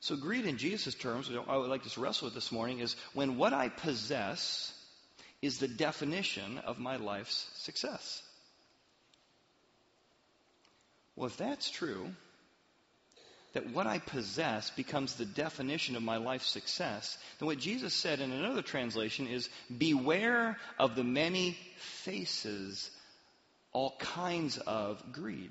So, 0.00 0.16
greed 0.16 0.46
in 0.46 0.56
Jesus' 0.56 0.94
terms, 0.94 1.30
I 1.48 1.56
would 1.56 1.70
like 1.70 1.84
to 1.84 2.00
wrestle 2.00 2.26
with 2.26 2.34
this 2.34 2.50
morning, 2.50 2.80
is 2.80 2.96
when 3.12 3.36
what 3.36 3.52
I 3.52 3.68
possess 3.68 4.72
is 5.42 5.58
the 5.58 5.68
definition 5.68 6.58
of 6.58 6.78
my 6.78 6.96
life's 6.96 7.48
success. 7.54 8.22
Well, 11.16 11.26
if 11.26 11.36
that's 11.36 11.70
true, 11.70 12.08
that 13.52 13.70
what 13.70 13.86
I 13.86 13.98
possess 13.98 14.70
becomes 14.70 15.14
the 15.14 15.24
definition 15.24 15.96
of 15.96 16.02
my 16.02 16.18
life's 16.18 16.48
success, 16.48 17.18
then 17.38 17.46
what 17.46 17.58
Jesus 17.58 17.92
said 17.94 18.20
in 18.20 18.30
another 18.30 18.62
translation 18.62 19.26
is 19.26 19.48
beware 19.76 20.56
of 20.78 20.94
the 20.94 21.04
many 21.04 21.56
faces, 21.78 22.90
all 23.72 23.96
kinds 23.98 24.58
of 24.58 25.02
greed. 25.12 25.50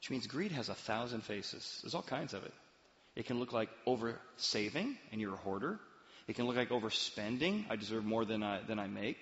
Which 0.00 0.10
means 0.10 0.26
greed 0.26 0.52
has 0.52 0.68
a 0.68 0.74
thousand 0.74 1.22
faces. 1.22 1.80
There's 1.82 1.94
all 1.94 2.02
kinds 2.02 2.34
of 2.34 2.44
it. 2.44 2.52
It 3.16 3.26
can 3.26 3.38
look 3.38 3.52
like 3.52 3.70
over 3.86 4.20
saving 4.36 4.98
and 5.10 5.20
you're 5.20 5.34
a 5.34 5.38
hoarder. 5.38 5.80
It 6.28 6.36
can 6.36 6.46
look 6.46 6.56
like 6.56 6.68
overspending. 6.68 7.64
I 7.70 7.76
deserve 7.76 8.04
more 8.04 8.24
than 8.24 8.42
I, 8.42 8.60
than 8.60 8.78
I 8.78 8.88
make. 8.88 9.18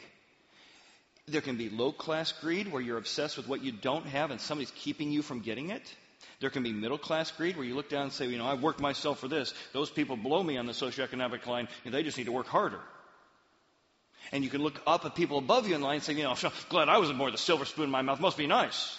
There 1.27 1.41
can 1.41 1.57
be 1.57 1.71
low 1.71 1.93
class 1.93 2.33
greed 2.33 2.71
where 2.71 2.83
you're 2.83 2.99
obsessed 2.99 3.37
with 3.37 3.49
what 3.49 3.63
you 3.63 3.73
don't 3.73 4.07
have 4.07 4.31
and 4.31 4.41
somebody's 4.41 4.73
keeping 4.73 5.11
you 5.11 5.23
from 5.23 5.41
getting 5.41 5.71
it. 5.71 5.95
There 6.41 6.51
can 6.51 6.63
be 6.63 6.73
middle 6.73 6.99
class 6.99 7.31
greed 7.31 7.57
where 7.57 7.65
you 7.65 7.75
look 7.75 7.89
down 7.89 8.05
and 8.05 8.13
say, 8.13 8.27
you 8.27 8.39
know, 8.39 8.47
I've 8.47 8.63
worked 8.63 8.81
myself 8.81 9.19
for 9.19 9.29
this. 9.29 9.55
Those 9.73 9.91
people 9.91 10.17
below 10.17 10.43
me 10.43 10.57
on 10.57 10.67
the 10.67 10.73
socioeconomic 10.73 11.47
line, 11.47 11.69
they 11.85 12.03
just 12.03 12.19
need 12.19 12.25
to 12.25 12.33
work 12.33 12.47
harder. 12.47 12.81
And 14.33 14.43
you 14.43 14.51
can 14.51 14.63
look 14.63 14.81
up 14.87 15.05
at 15.05 15.15
people 15.15 15.39
above 15.39 15.69
you 15.69 15.75
in 15.75 15.81
line 15.81 15.97
and 15.97 16.03
say, 16.03 16.15
you 16.15 16.25
know, 16.25 16.35
glad 16.69 16.89
I 16.89 16.99
wasn't 16.99 17.19
born 17.19 17.33
with 17.33 17.41
a 17.41 17.43
silver 17.43 17.65
spoon 17.65 17.85
in 17.85 17.91
my 17.91 18.03
mouth. 18.03 18.21
Must 18.21 18.39
be 18.39 18.47
nice. 18.47 18.99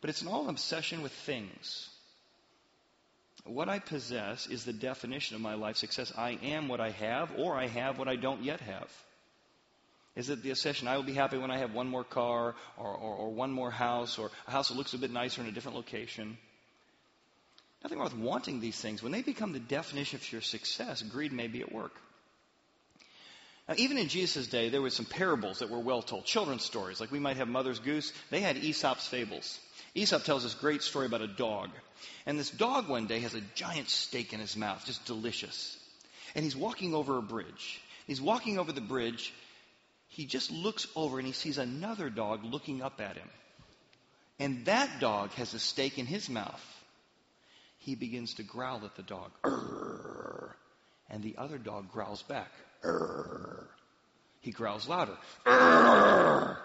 But 0.00 0.10
it's 0.10 0.22
an 0.22 0.28
all 0.28 0.48
obsession 0.48 1.02
with 1.02 1.12
things. 1.12 1.88
What 3.44 3.68
I 3.68 3.78
possess 3.78 4.46
is 4.46 4.64
the 4.64 4.72
definition 4.72 5.36
of 5.36 5.42
my 5.42 5.54
life 5.54 5.76
success. 5.76 6.12
I 6.16 6.38
am 6.42 6.68
what 6.68 6.80
I 6.80 6.90
have, 6.90 7.32
or 7.36 7.56
I 7.56 7.66
have 7.66 7.98
what 7.98 8.08
I 8.08 8.16
don't 8.16 8.42
yet 8.42 8.60
have. 8.60 8.90
Is 10.16 10.30
it 10.30 10.42
the 10.42 10.50
obsession? 10.50 10.86
I 10.86 10.96
will 10.96 11.04
be 11.04 11.12
happy 11.12 11.38
when 11.38 11.50
I 11.50 11.58
have 11.58 11.74
one 11.74 11.88
more 11.88 12.04
car 12.04 12.54
or, 12.76 12.86
or, 12.86 13.14
or, 13.14 13.30
one 13.32 13.50
more 13.50 13.70
house 13.70 14.16
or 14.18 14.30
a 14.46 14.50
house 14.50 14.68
that 14.68 14.76
looks 14.76 14.94
a 14.94 14.98
bit 14.98 15.10
nicer 15.10 15.42
in 15.42 15.48
a 15.48 15.52
different 15.52 15.76
location. 15.76 16.38
Nothing 17.82 17.98
wrong 17.98 18.10
with 18.10 18.18
wanting 18.18 18.60
these 18.60 18.80
things. 18.80 19.02
When 19.02 19.12
they 19.12 19.22
become 19.22 19.52
the 19.52 19.58
definition 19.58 20.16
of 20.16 20.32
your 20.32 20.40
success, 20.40 21.02
greed 21.02 21.32
may 21.32 21.48
be 21.48 21.62
at 21.62 21.72
work. 21.72 21.92
Now, 23.68 23.74
even 23.76 23.98
in 23.98 24.08
Jesus' 24.08 24.46
day, 24.46 24.68
there 24.68 24.82
were 24.82 24.90
some 24.90 25.06
parables 25.06 25.58
that 25.58 25.70
were 25.70 25.80
well 25.80 26.02
told, 26.02 26.26
children's 26.26 26.64
stories. 26.64 27.00
Like 27.00 27.10
we 27.10 27.18
might 27.18 27.38
have 27.38 27.48
Mother's 27.48 27.80
Goose. 27.80 28.12
They 28.30 28.40
had 28.40 28.56
Aesop's 28.56 29.06
fables. 29.06 29.58
Aesop 29.94 30.24
tells 30.24 30.42
this 30.42 30.54
great 30.54 30.82
story 30.82 31.06
about 31.06 31.22
a 31.22 31.26
dog. 31.26 31.70
And 32.26 32.38
this 32.38 32.50
dog 32.50 32.88
one 32.88 33.06
day 33.06 33.20
has 33.20 33.34
a 33.34 33.40
giant 33.54 33.88
steak 33.88 34.32
in 34.32 34.40
his 34.40 34.56
mouth, 34.56 34.84
just 34.84 35.04
delicious. 35.06 35.78
And 36.34 36.44
he's 36.44 36.56
walking 36.56 36.94
over 36.94 37.16
a 37.16 37.22
bridge. 37.22 37.80
He's 38.06 38.20
walking 38.20 38.58
over 38.58 38.72
the 38.72 38.80
bridge, 38.80 39.32
he 40.14 40.26
just 40.26 40.52
looks 40.52 40.86
over 40.94 41.18
and 41.18 41.26
he 41.26 41.32
sees 41.32 41.58
another 41.58 42.08
dog 42.08 42.44
looking 42.44 42.82
up 42.82 43.00
at 43.00 43.16
him. 43.16 43.28
And 44.38 44.64
that 44.66 45.00
dog 45.00 45.30
has 45.32 45.54
a 45.54 45.58
steak 45.58 45.98
in 45.98 46.06
his 46.06 46.30
mouth. 46.30 46.64
He 47.78 47.96
begins 47.96 48.34
to 48.34 48.44
growl 48.44 48.84
at 48.84 48.94
the 48.94 49.02
dog. 49.02 49.32
Arr! 49.42 50.54
And 51.10 51.20
the 51.20 51.34
other 51.36 51.58
dog 51.58 51.90
growls 51.90 52.22
back. 52.22 52.50
Arr! 52.84 53.66
He 54.40 54.52
growls 54.52 54.88
louder. 54.88 55.16
Arr! 55.46 56.58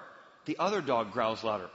The 0.46 0.58
other 0.60 0.82
dog 0.82 1.12
growls 1.12 1.44
louder. 1.44 1.70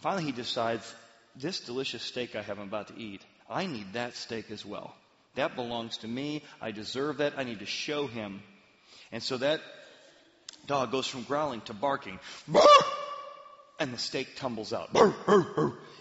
Finally, 0.00 0.24
he 0.24 0.32
decides 0.32 0.92
this 1.36 1.60
delicious 1.60 2.02
steak 2.02 2.34
I 2.34 2.42
have 2.42 2.58
I'm 2.58 2.66
about 2.66 2.88
to 2.88 2.98
eat, 2.98 3.22
I 3.48 3.66
need 3.66 3.92
that 3.92 4.16
steak 4.16 4.50
as 4.50 4.66
well. 4.66 4.92
That 5.36 5.54
belongs 5.54 5.98
to 5.98 6.08
me. 6.08 6.42
I 6.60 6.72
deserve 6.72 7.18
that. 7.18 7.34
I 7.36 7.44
need 7.44 7.60
to 7.60 7.66
show 7.66 8.08
him. 8.08 8.42
And 9.12 9.22
so 9.22 9.38
that 9.38 9.60
dog 10.66 10.92
goes 10.92 11.06
from 11.06 11.22
growling 11.22 11.60
to 11.62 11.74
barking. 11.74 12.18
And 13.80 13.92
the 13.92 13.98
steak 13.98 14.36
tumbles 14.36 14.72
out. 14.72 14.90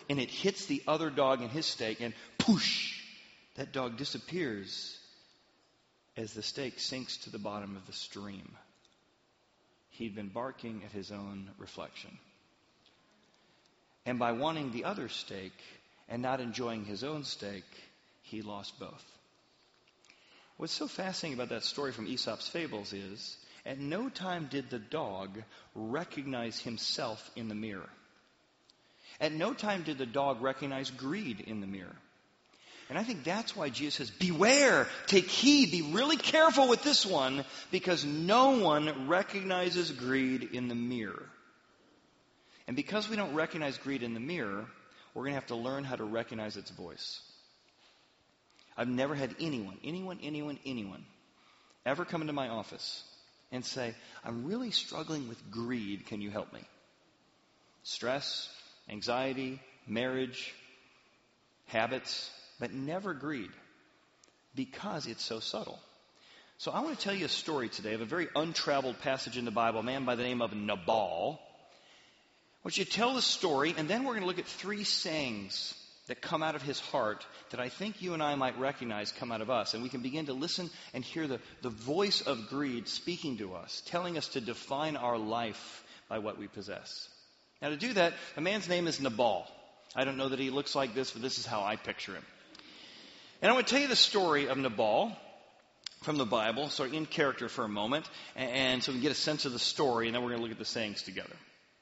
And 0.09 0.19
it 0.19 0.29
hits 0.29 0.65
the 0.65 0.81
other 0.87 1.09
dog 1.09 1.41
in 1.41 1.49
his 1.49 1.65
steak, 1.65 2.01
and 2.01 2.13
poosh, 2.39 2.93
that 3.55 3.71
dog 3.71 3.97
disappears 3.97 4.97
as 6.15 6.33
the 6.33 6.41
steak 6.41 6.79
sinks 6.79 7.17
to 7.17 7.29
the 7.29 7.37
bottom 7.37 7.75
of 7.75 7.85
the 7.85 7.93
stream. 7.93 8.55
He'd 9.89 10.15
been 10.15 10.29
barking 10.29 10.83
at 10.85 10.91
his 10.91 11.11
own 11.11 11.49
reflection. 11.57 12.17
And 14.05 14.17
by 14.17 14.31
wanting 14.31 14.71
the 14.71 14.85
other 14.85 15.09
steak 15.09 15.53
and 16.07 16.21
not 16.21 16.39
enjoying 16.39 16.85
his 16.85 17.03
own 17.03 17.23
steak, 17.25 17.65
he 18.21 18.41
lost 18.41 18.79
both. 18.79 19.16
What's 20.57 20.73
so 20.73 20.87
fascinating 20.87 21.37
about 21.37 21.49
that 21.49 21.63
story 21.63 21.91
from 21.91 22.07
Aesop's 22.07 22.47
Fables 22.47 22.91
is 22.91 23.37
at 23.65 23.79
no 23.79 24.09
time 24.09 24.47
did 24.49 24.69
the 24.69 24.79
dog 24.79 25.43
recognize 25.75 26.59
himself 26.59 27.29
in 27.35 27.47
the 27.47 27.55
mirror. 27.55 27.89
At 29.19 29.33
no 29.33 29.53
time 29.53 29.83
did 29.83 29.97
the 29.97 30.05
dog 30.05 30.41
recognize 30.41 30.89
greed 30.89 31.41
in 31.41 31.61
the 31.61 31.67
mirror. 31.67 31.95
And 32.89 32.97
I 32.97 33.03
think 33.03 33.23
that's 33.23 33.55
why 33.55 33.69
Jesus 33.69 33.95
says, 33.95 34.11
Beware, 34.11 34.87
take 35.07 35.27
heed, 35.27 35.71
be 35.71 35.81
really 35.81 36.15
careful 36.15 36.69
with 36.69 36.83
this 36.83 37.05
one, 37.05 37.43
because 37.69 38.05
no 38.05 38.59
one 38.59 39.07
recognizes 39.07 39.91
greed 39.91 40.49
in 40.53 40.69
the 40.69 40.75
mirror. 40.75 41.25
And 42.65 42.75
because 42.75 43.09
we 43.09 43.15
don't 43.15 43.33
recognize 43.33 43.77
greed 43.77 44.03
in 44.03 44.13
the 44.13 44.19
mirror, 44.19 44.65
we're 45.13 45.23
going 45.23 45.33
to 45.33 45.39
have 45.39 45.47
to 45.47 45.55
learn 45.55 45.83
how 45.83 45.95
to 45.95 46.05
recognize 46.05 46.55
its 46.55 46.71
voice. 46.71 47.19
I've 48.77 48.87
never 48.87 49.15
had 49.15 49.35
anyone, 49.39 49.77
anyone, 49.83 50.19
anyone, 50.21 50.59
anyone 50.65 51.03
ever 51.85 52.05
come 52.05 52.21
into 52.21 52.33
my 52.33 52.49
office 52.49 53.03
and 53.51 53.65
say, 53.65 53.95
I'm 54.23 54.45
really 54.45 54.71
struggling 54.71 55.27
with 55.27 55.49
greed. 55.49 56.05
Can 56.05 56.21
you 56.21 56.29
help 56.29 56.53
me? 56.53 56.59
Stress, 57.83 58.49
anxiety, 58.89 59.59
marriage, 59.87 60.53
habits, 61.67 62.29
but 62.59 62.73
never 62.73 63.13
greed 63.13 63.49
because 64.53 65.07
it's 65.07 65.23
so 65.23 65.39
subtle. 65.39 65.79
So 66.59 66.71
I 66.71 66.81
want 66.81 66.97
to 66.97 67.03
tell 67.03 67.15
you 67.15 67.25
a 67.25 67.29
story 67.29 67.69
today 67.69 67.93
of 67.93 68.01
a 68.01 68.05
very 68.05 68.27
untraveled 68.35 68.99
passage 68.99 69.37
in 69.37 69.45
the 69.45 69.51
Bible, 69.51 69.79
a 69.79 69.83
man 69.83 70.05
by 70.05 70.15
the 70.15 70.23
name 70.23 70.41
of 70.41 70.53
Nabal. 70.53 71.39
I 71.39 72.67
want 72.67 72.77
you 72.77 72.83
to 72.85 72.91
tell 72.91 73.13
the 73.13 73.21
story, 73.21 73.73
and 73.77 73.87
then 73.87 74.03
we're 74.03 74.13
going 74.13 74.21
to 74.21 74.27
look 74.27 74.39
at 74.39 74.47
three 74.47 74.83
sayings 74.83 75.73
that 76.07 76.21
come 76.21 76.41
out 76.41 76.55
of 76.55 76.61
his 76.61 76.79
heart 76.79 77.25
that 77.49 77.59
I 77.59 77.69
think 77.69 78.01
you 78.01 78.13
and 78.13 78.23
I 78.23 78.35
might 78.35 78.57
recognize 78.59 79.11
come 79.11 79.31
out 79.31 79.41
of 79.41 79.49
us. 79.49 79.73
And 79.73 79.83
we 79.83 79.89
can 79.89 80.01
begin 80.01 80.27
to 80.27 80.33
listen 80.33 80.69
and 80.93 81.03
hear 81.03 81.27
the, 81.27 81.39
the 81.61 81.69
voice 81.69 82.21
of 82.21 82.49
greed 82.49 82.87
speaking 82.87 83.37
to 83.37 83.55
us, 83.55 83.83
telling 83.87 84.17
us 84.17 84.29
to 84.29 84.41
define 84.41 84.95
our 84.95 85.17
life 85.17 85.83
by 86.09 86.19
what 86.19 86.37
we 86.37 86.47
possess. 86.47 87.09
Now, 87.61 87.69
to 87.69 87.77
do 87.77 87.93
that, 87.93 88.13
the 88.35 88.41
man's 88.41 88.69
name 88.69 88.87
is 88.87 89.01
Nabal. 89.01 89.45
I 89.95 90.05
don't 90.05 90.17
know 90.17 90.29
that 90.29 90.39
he 90.39 90.49
looks 90.49 90.75
like 90.75 90.93
this, 90.93 91.11
but 91.11 91.21
this 91.21 91.39
is 91.39 91.45
how 91.45 91.63
I 91.63 91.75
picture 91.75 92.13
him. 92.13 92.25
And 93.41 93.51
I 93.51 93.53
want 93.53 93.67
to 93.67 93.73
tell 93.73 93.81
you 93.81 93.87
the 93.87 93.95
story 93.95 94.47
of 94.47 94.57
Nabal 94.57 95.11
from 96.03 96.17
the 96.17 96.25
Bible, 96.25 96.69
so 96.69 96.83
in 96.83 97.05
character 97.05 97.49
for 97.49 97.65
a 97.65 97.69
moment, 97.69 98.07
and 98.35 98.83
so 98.83 98.91
we 98.93 98.99
get 98.99 99.11
a 99.11 99.15
sense 99.15 99.45
of 99.45 99.53
the 99.53 99.59
story, 99.59 100.07
and 100.07 100.15
then 100.15 100.21
we're 100.21 100.29
going 100.29 100.39
to 100.39 100.43
look 100.43 100.51
at 100.51 100.59
the 100.59 100.65
sayings 100.65 101.01
together. 101.01 101.35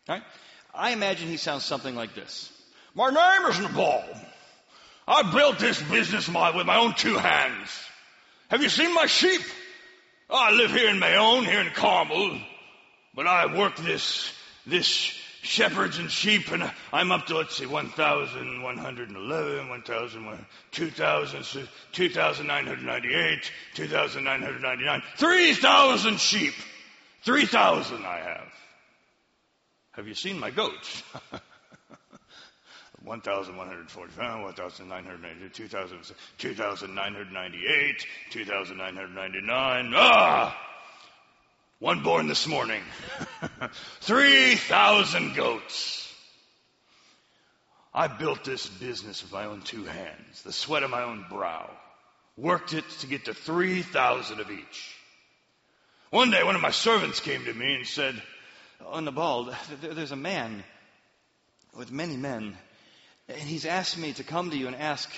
All 0.08 0.15
right? 0.15 0.24
I 0.74 0.91
imagine 0.91 1.27
he 1.27 1.38
sounds 1.38 1.63
something 1.63 1.96
like 1.96 2.15
this. 2.15 2.51
My 2.97 3.09
name 3.09 3.51
is 3.51 3.59
Nabal. 3.59 4.05
I 5.05 5.29
built 5.33 5.59
this 5.59 5.81
business 5.81 6.29
my, 6.29 6.55
with 6.55 6.65
my 6.65 6.77
own 6.77 6.93
two 6.93 7.17
hands. 7.17 7.69
Have 8.47 8.63
you 8.63 8.69
seen 8.69 8.93
my 8.93 9.05
sheep? 9.05 9.41
I 10.29 10.51
live 10.51 10.71
here 10.71 10.89
in 10.89 10.97
my 10.97 11.17
own, 11.17 11.43
here 11.43 11.59
in 11.59 11.73
Carmel, 11.73 12.39
but 13.13 13.27
I 13.27 13.53
work 13.53 13.75
this, 13.75 14.31
this 14.65 14.87
shepherds 15.41 15.99
and 15.99 16.09
sheep, 16.09 16.53
and 16.53 16.71
I'm 16.93 17.11
up 17.11 17.25
to, 17.25 17.37
let's 17.37 17.57
see, 17.57 17.65
1,111, 17.65 19.69
1,000, 19.69 20.45
2,000, 20.71 21.67
2,998, 21.91 23.51
2,999, 23.73 25.03
3,000 25.17 26.17
sheep. 26.17 26.53
3,000 27.23 28.05
I 28.05 28.19
have. 28.19 28.53
Have 29.91 30.07
you 30.07 30.15
seen 30.15 30.39
my 30.39 30.49
goats? 30.49 31.03
1,145, 33.05 34.41
1,992, 34.41 35.67
2,998, 36.39 38.07
2,999. 38.31 39.93
Ah! 39.95 40.59
One 41.77 42.01
born 42.01 42.27
this 42.27 42.47
morning. 42.47 42.81
3,000 44.01 45.35
goats. 45.35 46.13
I 47.93 48.07
built 48.07 48.43
this 48.43 48.65
business 48.67 49.21
with 49.21 49.31
my 49.31 49.45
own 49.45 49.62
two 49.62 49.85
hands, 49.85 50.41
the 50.41 50.51
sweat 50.51 50.81
of 50.81 50.89
my 50.89 51.03
own 51.03 51.25
brow. 51.29 51.69
Worked 52.38 52.74
it 52.74 52.89
to 53.01 53.07
get 53.07 53.25
to 53.25 53.35
3,000 53.35 54.39
of 54.39 54.50
each. 54.50 54.95
One 56.09 56.31
day, 56.31 56.43
one 56.43 56.55
of 56.55 56.62
my 56.62 56.71
servants 56.71 57.19
came 57.19 57.45
to 57.45 57.53
me 57.53 57.75
and 57.75 57.85
said, 57.85 58.19
On 58.88 59.05
Nabal, 59.05 59.53
there's 59.81 60.12
a 60.12 60.17
man 60.17 60.63
with 61.75 61.91
many 61.91 62.17
men 62.17 62.57
and 63.27 63.38
he's 63.38 63.65
asked 63.65 63.98
me 63.98 64.13
to 64.13 64.24
come 64.24 64.51
to 64.51 64.58
you 64.58 64.67
and 64.67 64.75
ask, 64.75 65.10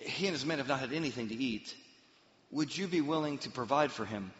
he 0.00 0.26
and 0.26 0.34
his 0.34 0.46
men 0.46 0.58
have 0.58 0.68
not 0.68 0.80
had 0.80 0.92
anything 0.92 1.28
to 1.28 1.34
eat. 1.34 1.74
Would 2.50 2.76
you 2.76 2.86
be 2.86 3.00
willing 3.00 3.38
to 3.38 3.50
provide 3.50 3.92
for 3.92 4.04
him? 4.04 4.32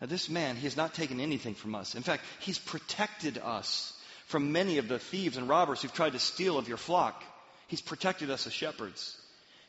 Now, 0.00 0.06
this 0.06 0.28
man, 0.28 0.56
he 0.56 0.64
has 0.64 0.76
not 0.76 0.94
taken 0.94 1.20
anything 1.20 1.54
from 1.54 1.74
us. 1.74 1.94
In 1.94 2.02
fact, 2.02 2.24
he's 2.40 2.58
protected 2.58 3.38
us 3.38 3.92
from 4.26 4.52
many 4.52 4.78
of 4.78 4.88
the 4.88 4.98
thieves 4.98 5.36
and 5.36 5.48
robbers 5.48 5.82
who've 5.82 5.92
tried 5.92 6.12
to 6.12 6.18
steal 6.18 6.58
of 6.58 6.68
your 6.68 6.76
flock. 6.76 7.22
He's 7.68 7.80
protected 7.80 8.30
us 8.30 8.46
as 8.46 8.52
shepherds. 8.52 9.16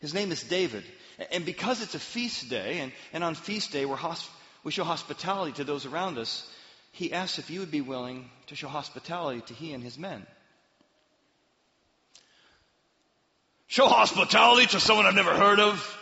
His 0.01 0.13
name 0.13 0.31
is 0.31 0.43
David. 0.43 0.83
And 1.31 1.45
because 1.45 1.81
it's 1.81 1.95
a 1.95 1.99
feast 1.99 2.49
day, 2.49 2.79
and, 2.79 2.91
and 3.13 3.23
on 3.23 3.35
feast 3.35 3.71
day 3.71 3.85
hosp- 3.85 4.29
we 4.63 4.71
show 4.71 4.83
hospitality 4.83 5.53
to 5.53 5.63
those 5.63 5.85
around 5.85 6.17
us, 6.17 6.49
he 6.91 7.13
asks 7.13 7.39
if 7.39 7.49
you 7.49 7.61
would 7.61 7.71
be 7.71 7.81
willing 7.81 8.29
to 8.47 8.55
show 8.55 8.67
hospitality 8.67 9.41
to 9.41 9.53
he 9.53 9.73
and 9.73 9.83
his 9.83 9.97
men. 9.97 10.25
Show 13.67 13.87
hospitality 13.87 14.67
to 14.67 14.79
someone 14.79 15.05
I've 15.05 15.15
never 15.15 15.33
heard 15.33 15.59
of. 15.59 15.97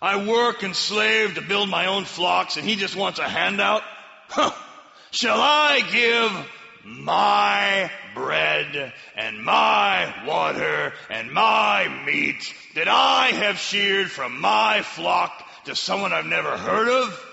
I 0.00 0.26
work 0.26 0.62
and 0.62 0.74
slave 0.74 1.34
to 1.34 1.42
build 1.42 1.68
my 1.68 1.86
own 1.86 2.04
flocks 2.04 2.56
and 2.56 2.66
he 2.66 2.76
just 2.76 2.96
wants 2.96 3.18
a 3.18 3.28
handout? 3.28 3.82
Huh. 4.28 4.52
Shall 5.10 5.40
I 5.40 5.80
give 5.92 6.46
my 6.84 7.90
bread 8.14 8.92
and 9.16 9.44
my 9.44 10.24
water 10.26 10.92
and 11.10 11.32
my 11.32 11.88
meat 12.06 12.54
that 12.76 12.88
I 12.88 13.28
have 13.32 13.58
sheared 13.58 14.10
from 14.10 14.40
my 14.40 14.82
flock 14.82 15.32
to 15.64 15.74
someone 15.74 16.12
I've 16.12 16.26
never 16.26 16.56
heard 16.56 16.88
of? 16.88 17.26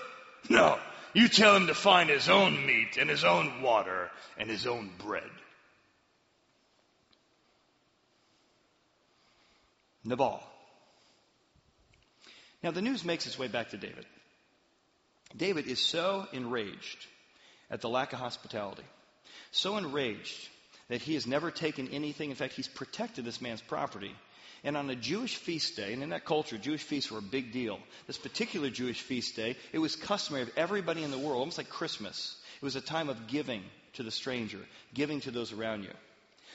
No. 0.48 0.78
You 1.14 1.28
tell 1.28 1.56
him 1.56 1.68
to 1.68 1.74
find 1.74 2.10
his 2.10 2.28
own 2.28 2.66
meat 2.66 2.96
and 2.98 3.08
his 3.08 3.24
own 3.24 3.62
water 3.62 4.10
and 4.36 4.50
his 4.50 4.66
own 4.66 4.90
bread. 4.98 5.30
Nabal. 10.08 10.42
Now, 12.62 12.70
the 12.72 12.82
news 12.82 13.04
makes 13.04 13.26
its 13.26 13.38
way 13.38 13.48
back 13.48 13.70
to 13.70 13.76
David. 13.76 14.06
David 15.36 15.66
is 15.66 15.78
so 15.78 16.26
enraged 16.32 17.06
at 17.70 17.82
the 17.82 17.88
lack 17.88 18.12
of 18.12 18.18
hospitality, 18.18 18.84
so 19.52 19.76
enraged 19.76 20.48
that 20.88 21.02
he 21.02 21.14
has 21.14 21.26
never 21.26 21.50
taken 21.50 21.88
anything. 21.88 22.30
In 22.30 22.36
fact, 22.36 22.54
he's 22.54 22.66
protected 22.66 23.24
this 23.24 23.42
man's 23.42 23.60
property. 23.60 24.14
And 24.64 24.76
on 24.76 24.90
a 24.90 24.96
Jewish 24.96 25.36
feast 25.36 25.76
day, 25.76 25.92
and 25.92 26.02
in 26.02 26.08
that 26.08 26.24
culture, 26.24 26.58
Jewish 26.58 26.82
feasts 26.82 27.12
were 27.12 27.18
a 27.18 27.22
big 27.22 27.52
deal. 27.52 27.78
This 28.06 28.18
particular 28.18 28.70
Jewish 28.70 29.00
feast 29.00 29.36
day, 29.36 29.56
it 29.72 29.78
was 29.78 29.94
customary 29.94 30.42
of 30.42 30.50
everybody 30.56 31.04
in 31.04 31.12
the 31.12 31.18
world, 31.18 31.38
almost 31.38 31.58
like 31.58 31.68
Christmas. 31.68 32.36
It 32.56 32.64
was 32.64 32.74
a 32.74 32.80
time 32.80 33.08
of 33.08 33.28
giving 33.28 33.62
to 33.94 34.02
the 34.02 34.10
stranger, 34.10 34.58
giving 34.94 35.20
to 35.20 35.30
those 35.30 35.52
around 35.52 35.84
you. 35.84 35.92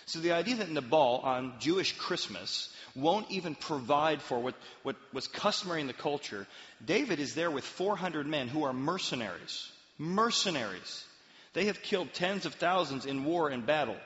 So 0.05 0.19
the 0.19 0.33
idea 0.33 0.57
that 0.57 0.69
Nabal 0.69 1.21
on 1.23 1.53
Jewish 1.59 1.97
Christmas 1.97 2.69
won't 2.95 3.31
even 3.31 3.55
provide 3.55 4.21
for 4.21 4.39
what, 4.39 4.55
what 4.83 4.95
was 5.13 5.27
customary 5.27 5.81
in 5.81 5.87
the 5.87 5.93
culture, 5.93 6.45
David 6.85 7.19
is 7.19 7.35
there 7.35 7.51
with 7.51 7.63
400 7.63 8.27
men 8.27 8.47
who 8.47 8.63
are 8.63 8.73
mercenaries. 8.73 9.71
Mercenaries. 9.97 11.05
They 11.53 11.65
have 11.65 11.81
killed 11.81 12.13
tens 12.13 12.45
of 12.45 12.55
thousands 12.55 13.05
in 13.05 13.25
war 13.25 13.49
and 13.49 13.65
battle 13.65 13.97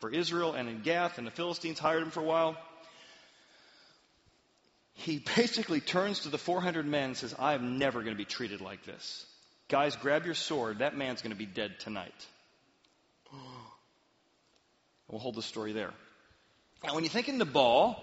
for 0.00 0.10
Israel 0.10 0.54
and 0.54 0.68
in 0.68 0.82
Gath, 0.82 1.18
and 1.18 1.26
the 1.26 1.30
Philistines 1.30 1.78
hired 1.78 2.02
him 2.02 2.10
for 2.10 2.20
a 2.20 2.24
while. 2.24 2.56
He 4.94 5.18
basically 5.36 5.80
turns 5.80 6.20
to 6.20 6.28
the 6.28 6.38
400 6.38 6.86
men 6.86 7.10
and 7.10 7.16
says, 7.16 7.34
I 7.38 7.54
am 7.54 7.78
never 7.78 8.02
going 8.02 8.14
to 8.14 8.18
be 8.18 8.24
treated 8.24 8.60
like 8.60 8.84
this. 8.84 9.26
Guys, 9.68 9.94
grab 9.96 10.24
your 10.24 10.34
sword. 10.34 10.80
That 10.80 10.96
man's 10.96 11.22
going 11.22 11.32
to 11.32 11.38
be 11.38 11.46
dead 11.46 11.78
tonight. 11.78 12.26
We'll 15.10 15.20
hold 15.20 15.34
the 15.34 15.42
story 15.42 15.72
there. 15.72 15.92
Now, 16.84 16.94
when 16.94 17.04
you 17.04 17.10
think 17.10 17.28
in 17.28 17.38
Nabal, 17.38 17.96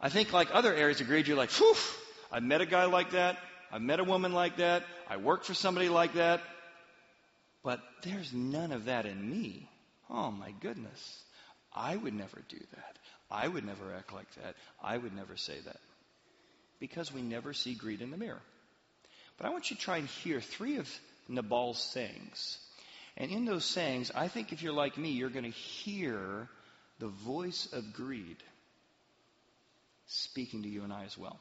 I 0.00 0.08
think 0.08 0.32
like 0.32 0.48
other 0.52 0.74
areas 0.74 1.00
of 1.00 1.06
greed, 1.06 1.28
you're 1.28 1.36
like, 1.36 1.52
whew, 1.52 1.76
I 2.32 2.40
met 2.40 2.60
a 2.60 2.66
guy 2.66 2.86
like 2.86 3.12
that. 3.12 3.38
I 3.70 3.78
met 3.78 4.00
a 4.00 4.04
woman 4.04 4.32
like 4.32 4.56
that. 4.56 4.84
I 5.08 5.18
worked 5.18 5.46
for 5.46 5.54
somebody 5.54 5.88
like 5.88 6.14
that. 6.14 6.40
But 7.62 7.80
there's 8.02 8.32
none 8.32 8.72
of 8.72 8.86
that 8.86 9.06
in 9.06 9.30
me. 9.30 9.68
Oh 10.08 10.30
my 10.30 10.52
goodness. 10.60 11.22
I 11.74 11.96
would 11.96 12.14
never 12.14 12.42
do 12.48 12.58
that. 12.58 12.98
I 13.30 13.48
would 13.48 13.64
never 13.64 13.94
act 13.96 14.12
like 14.12 14.32
that. 14.36 14.54
I 14.82 14.96
would 14.96 15.14
never 15.14 15.36
say 15.36 15.58
that. 15.64 15.80
Because 16.80 17.12
we 17.12 17.22
never 17.22 17.52
see 17.52 17.74
greed 17.74 18.00
in 18.00 18.10
the 18.10 18.16
mirror. 18.16 18.42
But 19.36 19.46
I 19.46 19.50
want 19.50 19.70
you 19.70 19.76
to 19.76 19.82
try 19.82 19.96
and 19.96 20.06
hear 20.06 20.40
three 20.40 20.76
of 20.76 20.88
Nabal's 21.28 21.82
sayings. 21.82 22.58
And 23.16 23.30
in 23.30 23.44
those 23.44 23.64
sayings, 23.64 24.10
I 24.14 24.28
think 24.28 24.52
if 24.52 24.62
you're 24.62 24.72
like 24.72 24.98
me, 24.98 25.10
you're 25.10 25.30
going 25.30 25.44
to 25.44 25.50
hear 25.50 26.48
the 26.98 27.08
voice 27.08 27.68
of 27.72 27.92
greed 27.92 28.36
speaking 30.06 30.62
to 30.62 30.68
you 30.68 30.82
and 30.82 30.92
I 30.92 31.04
as 31.04 31.16
well. 31.16 31.38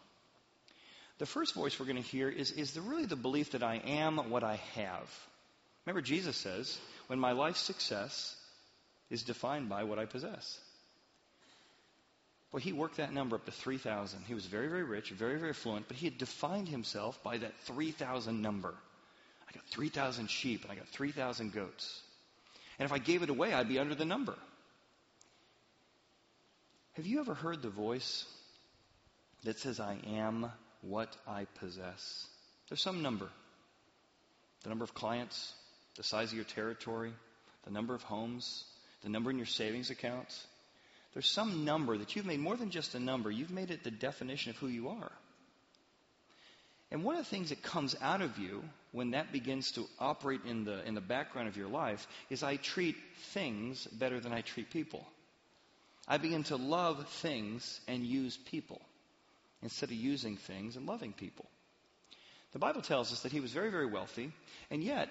The 1.20 1.26
first 1.26 1.54
voice 1.54 1.80
we're 1.80 1.86
going 1.86 2.02
to 2.02 2.10
hear 2.10 2.30
is, 2.30 2.52
is 2.52 2.74
the, 2.74 2.82
really 2.82 3.06
the 3.06 3.16
belief 3.16 3.52
that 3.52 3.64
I 3.64 3.82
am 3.86 4.30
what 4.30 4.44
I 4.44 4.60
have. 4.76 5.10
Remember, 5.86 6.02
Jesus 6.02 6.38
says, 6.38 6.78
when 7.08 7.20
my 7.20 7.34
life's 7.34 7.60
success 7.60 8.36
is 9.10 9.24
defined 9.24 9.70
by 9.70 9.84
what 9.84 10.00
I 10.00 10.06
possess. 10.06 10.60
Well, 12.52 12.62
he 12.62 12.72
worked 12.72 12.98
that 12.98 13.14
number 13.14 13.36
up 13.36 13.46
to 13.46 13.52
3,000. 13.52 14.24
He 14.28 14.34
was 14.34 14.46
very, 14.46 14.68
very 14.68 14.84
rich, 14.84 15.10
very, 15.10 15.40
very 15.40 15.54
fluent, 15.54 15.88
but 15.88 15.98
he 15.98 16.06
had 16.06 16.18
defined 16.18 16.70
himself 16.70 17.22
by 17.24 17.38
that 17.38 17.54
3,000 17.62 18.42
number. 18.42 18.74
I 19.54 19.58
got 19.58 19.66
3,000 19.68 20.30
sheep 20.30 20.64
and 20.64 20.72
I 20.72 20.76
got 20.76 20.88
3,000 20.88 21.54
goats. 21.54 22.02
And 22.80 22.86
if 22.86 22.92
I 22.92 22.98
gave 22.98 23.24
it 23.24 23.30
away, 23.30 23.54
I'd 23.54 23.70
be 23.70 23.80
under 23.80 23.96
the 23.96 24.06
number. 24.06 24.36
Have 26.94 27.06
you 27.06 27.20
ever 27.20 27.34
heard 27.34 27.62
the 27.62 27.70
voice 27.70 28.26
that 29.44 29.60
says, 29.60 29.80
I 29.80 29.98
am 30.08 30.52
what 30.82 31.16
I 31.28 31.46
possess? 31.60 32.28
There's 32.70 32.82
some 32.82 33.02
number. 33.02 33.30
The 34.64 34.70
number 34.70 34.84
of 34.84 34.94
clients, 34.94 35.54
the 35.98 36.04
size 36.04 36.30
of 36.30 36.36
your 36.36 36.46
territory, 36.46 37.14
the 37.66 37.72
number 37.72 37.94
of 37.94 38.04
homes, 38.04 38.64
the 39.04 39.10
number 39.10 39.30
in 39.30 39.38
your 39.38 39.46
savings 39.46 39.90
account. 39.90 40.28
There's 41.14 41.30
some 41.30 41.66
number 41.66 41.98
that 41.98 42.16
you've 42.16 42.26
made 42.26 42.40
more 42.40 42.56
than 42.56 42.72
just 42.72 42.96
a 42.96 43.00
number, 43.00 43.30
you've 43.30 43.52
made 43.52 43.72
it 43.72 43.84
the 43.84 43.92
definition 43.92 44.52
of 44.52 44.58
who 44.58 44.68
you 44.68 44.90
are. 44.90 45.12
And 46.92 47.04
one 47.04 47.16
of 47.16 47.24
the 47.24 47.30
things 47.30 47.50
that 47.50 47.62
comes 47.62 47.96
out 48.02 48.22
of 48.22 48.38
you 48.38 48.64
when 48.94 49.12
that 49.12 49.32
begins 49.32 49.72
to 49.74 49.86
operate 50.00 50.42
in 50.48 50.64
the, 50.64 50.88
in 50.88 50.94
the 50.94 51.02
background 51.02 51.50
of 51.50 51.58
your 51.58 51.68
life 51.68 52.08
is 52.30 52.44
I 52.44 52.56
treat 52.56 52.96
things 53.34 53.86
better 53.88 54.20
than 54.20 54.32
I 54.32 54.42
treat 54.42 54.70
people. 54.70 55.06
I 56.08 56.18
begin 56.18 56.44
to 56.46 56.56
love 56.56 57.10
things 57.10 57.82
and 57.88 58.06
use 58.06 58.38
people 58.38 58.82
instead 59.64 59.90
of 59.90 59.96
using 59.96 60.38
things 60.38 60.76
and 60.76 60.86
loving 60.86 61.12
people. 61.12 61.46
The 62.52 62.60
Bible 62.60 62.82
tells 62.82 63.12
us 63.12 63.22
that 63.22 63.32
he 63.32 63.40
was 63.40 63.52
very, 63.52 63.72
very 63.72 63.88
wealthy, 63.88 64.32
and 64.70 64.84
yet 64.84 65.10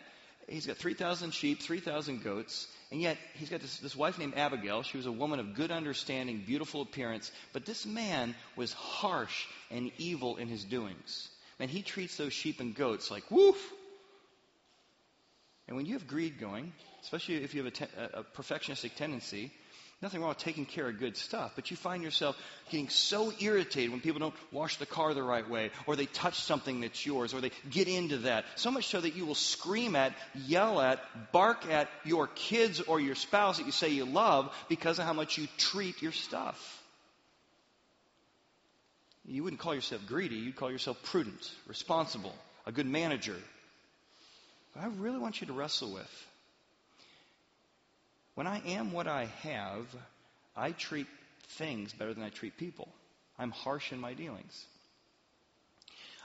he's 0.48 0.66
got 0.66 0.76
3,000 0.76 1.32
sheep, 1.32 1.60
3,000 1.60 2.22
goats, 2.22 2.68
and 2.92 3.00
yet 3.00 3.16
he's 3.34 3.50
got 3.50 3.60
this, 3.60 3.78
this 3.78 3.96
wife 3.96 4.16
named 4.16 4.34
Abigail. 4.36 4.84
She 4.84 4.96
was 4.96 5.06
a 5.06 5.12
woman 5.12 5.40
of 5.40 5.54
good 5.54 5.72
understanding, 5.72 6.44
beautiful 6.46 6.82
appearance, 6.82 7.32
but 7.52 7.66
this 7.66 7.84
man 7.84 8.36
was 8.54 8.72
harsh 8.74 9.46
and 9.72 9.90
evil 9.98 10.36
in 10.36 10.46
his 10.46 10.62
doings. 10.62 11.28
And 11.62 11.70
he 11.70 11.82
treats 11.82 12.16
those 12.16 12.32
sheep 12.32 12.58
and 12.58 12.74
goats 12.74 13.08
like, 13.08 13.30
woof. 13.30 13.56
And 15.68 15.76
when 15.76 15.86
you 15.86 15.92
have 15.92 16.08
greed 16.08 16.40
going, 16.40 16.72
especially 17.02 17.36
if 17.36 17.54
you 17.54 17.62
have 17.62 17.72
a, 17.72 17.76
te- 17.76 17.96
a 18.14 18.24
perfectionistic 18.36 18.96
tendency, 18.96 19.52
Nothing 20.02 20.20
wrong 20.20 20.30
with 20.30 20.38
taking 20.38 20.66
care 20.66 20.88
of 20.88 20.98
good 20.98 21.16
stuff, 21.16 21.52
but 21.54 21.70
you 21.70 21.76
find 21.76 22.02
yourself 22.02 22.36
getting 22.70 22.88
so 22.88 23.32
irritated 23.38 23.92
when 23.92 24.00
people 24.00 24.18
don't 24.18 24.34
wash 24.50 24.76
the 24.78 24.86
car 24.86 25.14
the 25.14 25.22
right 25.22 25.48
way, 25.48 25.70
or 25.86 25.94
they 25.94 26.06
touch 26.06 26.34
something 26.40 26.80
that's 26.80 27.06
yours, 27.06 27.32
or 27.32 27.40
they 27.40 27.52
get 27.70 27.86
into 27.86 28.18
that. 28.18 28.44
So 28.56 28.72
much 28.72 28.88
so 28.88 29.00
that 29.00 29.14
you 29.14 29.24
will 29.24 29.36
scream 29.36 29.94
at, 29.94 30.12
yell 30.34 30.80
at, 30.80 30.98
bark 31.30 31.70
at 31.70 31.88
your 32.04 32.26
kids 32.26 32.80
or 32.80 32.98
your 32.98 33.14
spouse 33.14 33.58
that 33.58 33.66
you 33.66 33.70
say 33.70 33.90
you 33.90 34.04
love 34.04 34.52
because 34.68 34.98
of 34.98 35.04
how 35.04 35.12
much 35.12 35.38
you 35.38 35.46
treat 35.56 36.02
your 36.02 36.10
stuff. 36.10 36.81
You 39.24 39.44
wouldn't 39.44 39.60
call 39.60 39.74
yourself 39.74 40.06
greedy, 40.06 40.36
you'd 40.36 40.56
call 40.56 40.70
yourself 40.70 41.02
prudent, 41.04 41.50
responsible, 41.66 42.34
a 42.66 42.72
good 42.72 42.86
manager. 42.86 43.36
But 44.74 44.84
I 44.84 44.86
really 44.88 45.18
want 45.18 45.40
you 45.40 45.46
to 45.46 45.52
wrestle 45.52 45.92
with 45.92 46.26
when 48.34 48.46
I 48.46 48.60
am 48.66 48.92
what 48.92 49.06
I 49.06 49.26
have, 49.42 49.86
I 50.56 50.72
treat 50.72 51.06
things 51.50 51.92
better 51.92 52.14
than 52.14 52.22
I 52.22 52.30
treat 52.30 52.56
people. 52.56 52.88
I'm 53.38 53.50
harsh 53.50 53.92
in 53.92 54.00
my 54.00 54.14
dealings. 54.14 54.66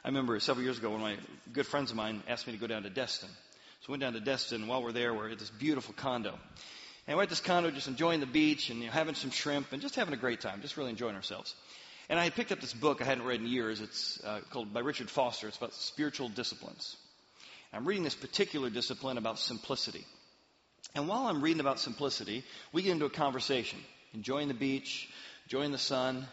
I 0.05 0.09
remember 0.09 0.39
several 0.39 0.63
years 0.63 0.77
ago 0.77 0.91
when 0.91 1.01
my 1.01 1.17
good 1.51 1.67
friends 1.67 1.91
of 1.91 1.97
mine 1.97 2.23
asked 2.27 2.47
me 2.47 2.53
to 2.53 2.59
go 2.59 2.67
down 2.67 2.83
to 2.83 2.89
Destin. 2.89 3.29
So 3.81 3.89
I 3.89 3.91
went 3.91 4.01
down 4.01 4.13
to 4.13 4.19
Destin, 4.19 4.61
and 4.61 4.69
while 4.69 4.81
we're 4.81 4.91
there, 4.91 5.13
we're 5.13 5.29
at 5.29 5.39
this 5.39 5.49
beautiful 5.49 5.93
condo. 5.97 6.33
And 7.07 7.17
we're 7.17 7.23
at 7.23 7.29
this 7.29 7.41
condo 7.41 7.71
just 7.71 7.87
enjoying 7.87 8.19
the 8.19 8.25
beach 8.25 8.69
and 8.69 8.79
you 8.79 8.85
know, 8.85 8.91
having 8.91 9.15
some 9.15 9.31
shrimp 9.31 9.71
and 9.73 9.81
just 9.81 9.95
having 9.95 10.13
a 10.13 10.17
great 10.17 10.41
time, 10.41 10.61
just 10.61 10.77
really 10.77 10.91
enjoying 10.91 11.15
ourselves. 11.15 11.55
And 12.09 12.19
I 12.19 12.23
had 12.23 12.35
picked 12.35 12.51
up 12.51 12.61
this 12.61 12.73
book 12.73 13.01
I 13.01 13.05
hadn't 13.05 13.25
read 13.25 13.41
in 13.41 13.47
years. 13.47 13.81
It's 13.81 14.23
uh, 14.23 14.39
called 14.49 14.73
by 14.73 14.79
Richard 14.79 15.09
Foster. 15.09 15.47
It's 15.47 15.57
about 15.57 15.73
spiritual 15.73 16.29
disciplines. 16.29 16.95
I'm 17.73 17.85
reading 17.85 18.03
this 18.03 18.15
particular 18.15 18.69
discipline 18.69 19.17
about 19.17 19.39
simplicity. 19.39 20.05
And 20.95 21.07
while 21.07 21.27
I'm 21.27 21.41
reading 21.41 21.59
about 21.59 21.79
simplicity, 21.79 22.43
we 22.71 22.81
get 22.81 22.91
into 22.91 23.05
a 23.05 23.09
conversation, 23.09 23.79
enjoying 24.13 24.47
the 24.47 24.53
beach, 24.53 25.09
enjoying 25.45 25.73
the 25.73 25.77
sun. 25.77 26.25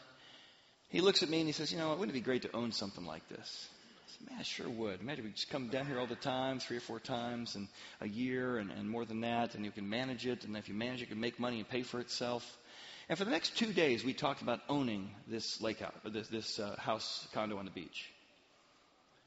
He 0.90 1.00
looks 1.00 1.24
at 1.24 1.28
me 1.28 1.40
and 1.40 1.48
he 1.48 1.52
says, 1.52 1.72
You 1.72 1.78
know, 1.78 1.90
wouldn't 1.90 2.10
it 2.10 2.14
be 2.14 2.20
great 2.20 2.42
to 2.42 2.56
own 2.56 2.70
something 2.70 3.04
like 3.04 3.28
this? 3.28 3.68
I 4.06 4.12
said, 4.12 4.30
Man, 4.30 4.38
I 4.38 4.42
sure 4.44 4.68
would. 4.68 5.00
Imagine 5.00 5.24
we 5.24 5.32
just 5.32 5.50
come 5.50 5.68
down 5.68 5.86
here 5.86 5.98
all 5.98 6.06
the 6.06 6.14
time, 6.14 6.60
three 6.60 6.76
or 6.76 6.80
four 6.80 7.00
times 7.00 7.56
in 7.56 7.68
a 8.00 8.06
year 8.06 8.58
and, 8.58 8.70
and 8.70 8.88
more 8.88 9.04
than 9.04 9.22
that, 9.22 9.56
and 9.56 9.64
you 9.64 9.72
can 9.72 9.88
manage 9.88 10.24
it. 10.24 10.44
And 10.44 10.56
if 10.56 10.68
you 10.68 10.74
manage 10.74 11.00
it, 11.00 11.00
you 11.00 11.06
can 11.08 11.20
make 11.20 11.40
money 11.40 11.58
and 11.58 11.68
pay 11.68 11.82
for 11.82 11.98
itself. 11.98 12.58
And 13.08 13.18
for 13.18 13.24
the 13.24 13.30
next 13.30 13.56
two 13.56 13.72
days, 13.72 14.04
we 14.04 14.14
talked 14.14 14.40
about 14.40 14.60
owning 14.68 15.10
this 15.26 15.60
lake 15.60 15.80
house, 15.80 15.92
this, 16.04 16.28
this 16.28 16.58
uh, 16.58 16.74
house 16.78 17.28
condo 17.34 17.58
on 17.58 17.66
the 17.66 17.70
beach. 17.70 18.10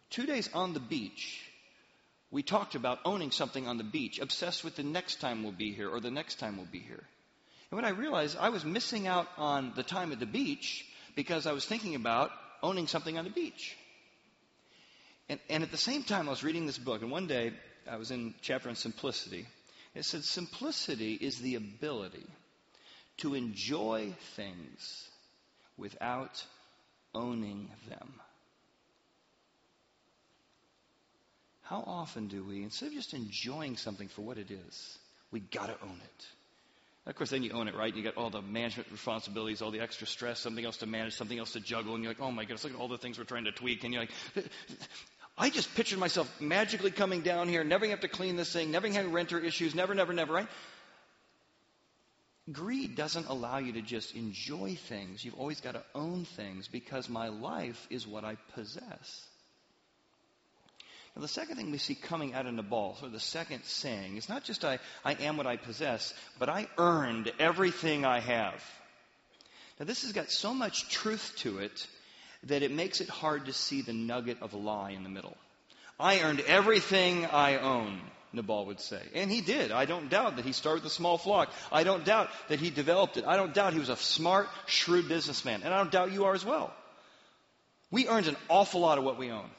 Two 0.10 0.26
days 0.26 0.50
on 0.54 0.74
the 0.74 0.80
beach, 0.80 1.44
we 2.32 2.42
talked 2.42 2.76
about 2.76 3.00
owning 3.06 3.32
something 3.32 3.68
on 3.68 3.78
the 3.78 3.84
beach, 3.84 4.20
obsessed 4.20 4.64
with 4.64 4.76
the 4.76 4.84
next 4.84 5.22
time 5.22 5.44
we'll 5.44 5.52
be 5.52 5.72
here 5.72 5.90
or 5.90 6.00
the 6.00 6.12
next 6.12 6.40
time 6.40 6.58
we'll 6.58 6.66
be 6.66 6.80
here. 6.80 7.04
And 7.70 7.76
when 7.76 7.86
I 7.86 7.90
realized 7.90 8.38
I 8.40 8.50
was 8.50 8.66
missing 8.66 9.06
out 9.06 9.28
on 9.38 9.74
the 9.76 9.84
time 9.84 10.12
at 10.12 10.20
the 10.20 10.26
beach 10.26 10.86
because 11.16 11.46
I 11.46 11.52
was 11.52 11.66
thinking 11.66 11.96
about 11.96 12.32
owning 12.64 12.88
something 12.88 13.18
on 13.18 13.26
the 13.26 13.32
beach. 13.32 13.78
And, 15.30 15.40
and 15.50 15.62
at 15.62 15.72
the 15.72 15.78
same 15.78 16.04
time, 16.04 16.28
I 16.28 16.32
was 16.32 16.44
reading 16.44 16.66
this 16.66 16.78
book, 16.78 17.02
and 17.02 17.12
one 17.12 17.28
day 17.28 17.52
I 17.90 17.98
was 17.98 18.12
in 18.12 18.34
chapter 18.42 18.70
on 18.70 18.76
simplicity. 18.76 19.46
It 19.94 20.06
said, 20.06 20.24
Simplicity 20.24 21.14
is 21.14 21.40
the 21.40 21.56
ability 21.56 22.26
to 23.18 23.34
enjoy 23.34 24.14
things 24.36 25.10
without 25.78 26.44
owning 27.14 27.70
them. 27.90 28.14
How 31.64 31.84
often 31.86 32.28
do 32.28 32.44
we, 32.44 32.64
instead 32.64 32.88
of 32.88 32.94
just 32.94 33.14
enjoying 33.14 33.76
something 33.76 34.08
for 34.08 34.22
what 34.22 34.38
it 34.38 34.52
is, 34.52 34.98
we 35.32 35.42
got 35.42 35.68
to 35.68 35.76
own 35.84 36.00
it? 36.04 36.26
Of 37.08 37.16
course, 37.16 37.30
then 37.30 37.44
you 37.44 37.52
own 37.52 37.68
it, 37.68 37.76
right? 37.76 37.94
You 37.96 38.04
got 38.04 38.18
all 38.18 38.30
the 38.30 38.42
management 38.42 38.90
responsibilities, 38.92 39.62
all 39.62 39.72
the 39.72 39.80
extra 39.80 40.08
stress, 40.08 40.40
something 40.40 40.64
else 40.64 40.78
to 40.78 40.86
manage, 40.86 41.14
something 41.14 41.38
else 41.38 41.54
to 41.54 41.62
juggle, 41.62 41.96
and 41.96 42.04
you're 42.04 42.12
like, 42.12 42.22
oh 42.22 42.32
my 42.32 42.44
goodness, 42.44 42.66
look 42.66 42.74
at 42.74 42.80
all 42.80 42.90
the 42.90 42.98
things 42.98 43.18
we're 43.18 43.24
trying 43.24 43.46
to 43.46 43.52
tweak. 43.52 43.84
And 43.84 43.94
you're 43.94 44.04
like, 44.04 44.12
I 45.38 45.50
just 45.50 45.74
pictured 45.76 46.00
myself 46.00 46.30
magically 46.42 46.92
coming 46.92 47.22
down 47.22 47.48
here, 47.48 47.64
never 47.64 47.88
have 47.88 48.02
to 48.02 48.08
clean 48.08 48.36
this 48.36 48.52
thing, 48.52 48.72
never 48.72 48.90
having 48.90 49.12
renter 49.12 49.40
issues, 49.40 49.74
never, 49.74 49.94
never, 49.94 50.12
never, 50.12 50.34
right? 50.34 50.48
Greed 52.52 52.96
doesn't 52.96 53.28
allow 53.28 53.58
you 53.58 53.74
to 53.74 53.82
just 53.82 54.16
enjoy 54.16 54.76
things. 54.88 55.24
You've 55.24 55.40
always 55.40 55.60
got 55.60 55.74
to 55.74 55.84
own 55.94 56.26
things 56.26 56.68
because 56.68 57.10
my 57.10 57.28
life 57.28 57.88
is 57.90 58.08
what 58.08 58.24
I 58.24 58.38
possess. 58.54 59.26
Now, 61.16 61.22
the 61.22 61.28
second 61.28 61.58
thing 61.58 61.72
we 61.72 61.78
see 61.78 61.96
coming 61.96 62.34
out 62.34 62.46
of 62.46 62.54
Nabal, 62.54 62.96
so 63.02 63.10
the 63.10 63.20
second 63.20 63.64
saying, 63.64 64.18
is 64.18 64.30
not 64.30 64.44
just 64.44 64.64
I, 64.64 64.80
I 65.04 65.14
am 65.14 65.36
what 65.36 65.48
I 65.48 65.58
possess, 65.58 66.14
but 66.40 66.48
I 66.48 66.68
earned 66.78 67.32
everything 67.40 68.06
I 68.06 68.20
have. 68.20 68.64
Now, 69.80 69.86
this 69.86 70.04
has 70.04 70.14
got 70.14 70.32
so 70.32 70.54
much 70.54 70.90
truth 70.90 71.34
to 71.38 71.60
it 71.60 71.88
that 72.44 72.62
it 72.62 72.72
makes 72.72 73.02
it 73.02 73.10
hard 73.10 73.48
to 73.48 73.54
see 73.54 73.82
the 73.82 73.94
nugget 73.94 74.42
of 74.42 74.54
a 74.54 74.58
lie 74.58 74.92
in 74.92 75.04
the 75.04 75.10
middle. 75.10 75.36
I 76.00 76.22
earned 76.22 76.42
everything 76.42 77.26
I 77.26 77.58
own, 77.58 78.00
Nabal 78.34 78.66
would 78.66 78.80
say. 78.80 79.02
And 79.14 79.32
he 79.32 79.42
did. 79.42 79.72
I 79.72 79.86
don't 79.86 80.10
doubt 80.10 80.36
that 80.36 80.46
he 80.46 80.52
started 80.52 80.84
the 80.84 80.90
small 80.90 81.18
flock. 81.18 81.52
I 81.72 81.84
don't 81.84 82.06
doubt 82.06 82.30
that 82.50 82.60
he 82.60 82.70
developed 82.70 83.18
it. 83.18 83.26
I 83.26 83.38
don't 83.38 83.54
doubt 83.54 83.74
he 83.74 83.80
was 83.80 83.90
a 83.90 83.96
smart, 83.96 84.48
shrewd 84.66 85.08
businessman. 85.08 85.62
And 85.64 85.74
I 85.74 85.78
don't 85.78 85.92
doubt 85.92 86.12
you 86.12 86.26
are 86.26 86.34
as 86.34 86.46
well. 86.46 86.74
We 87.90 88.08
earned 88.08 88.28
an 88.28 88.38
awful 88.50 88.82
lot 88.82 88.98
of 88.98 89.04
what 89.04 89.18
we 89.18 89.32
own. 89.32 89.50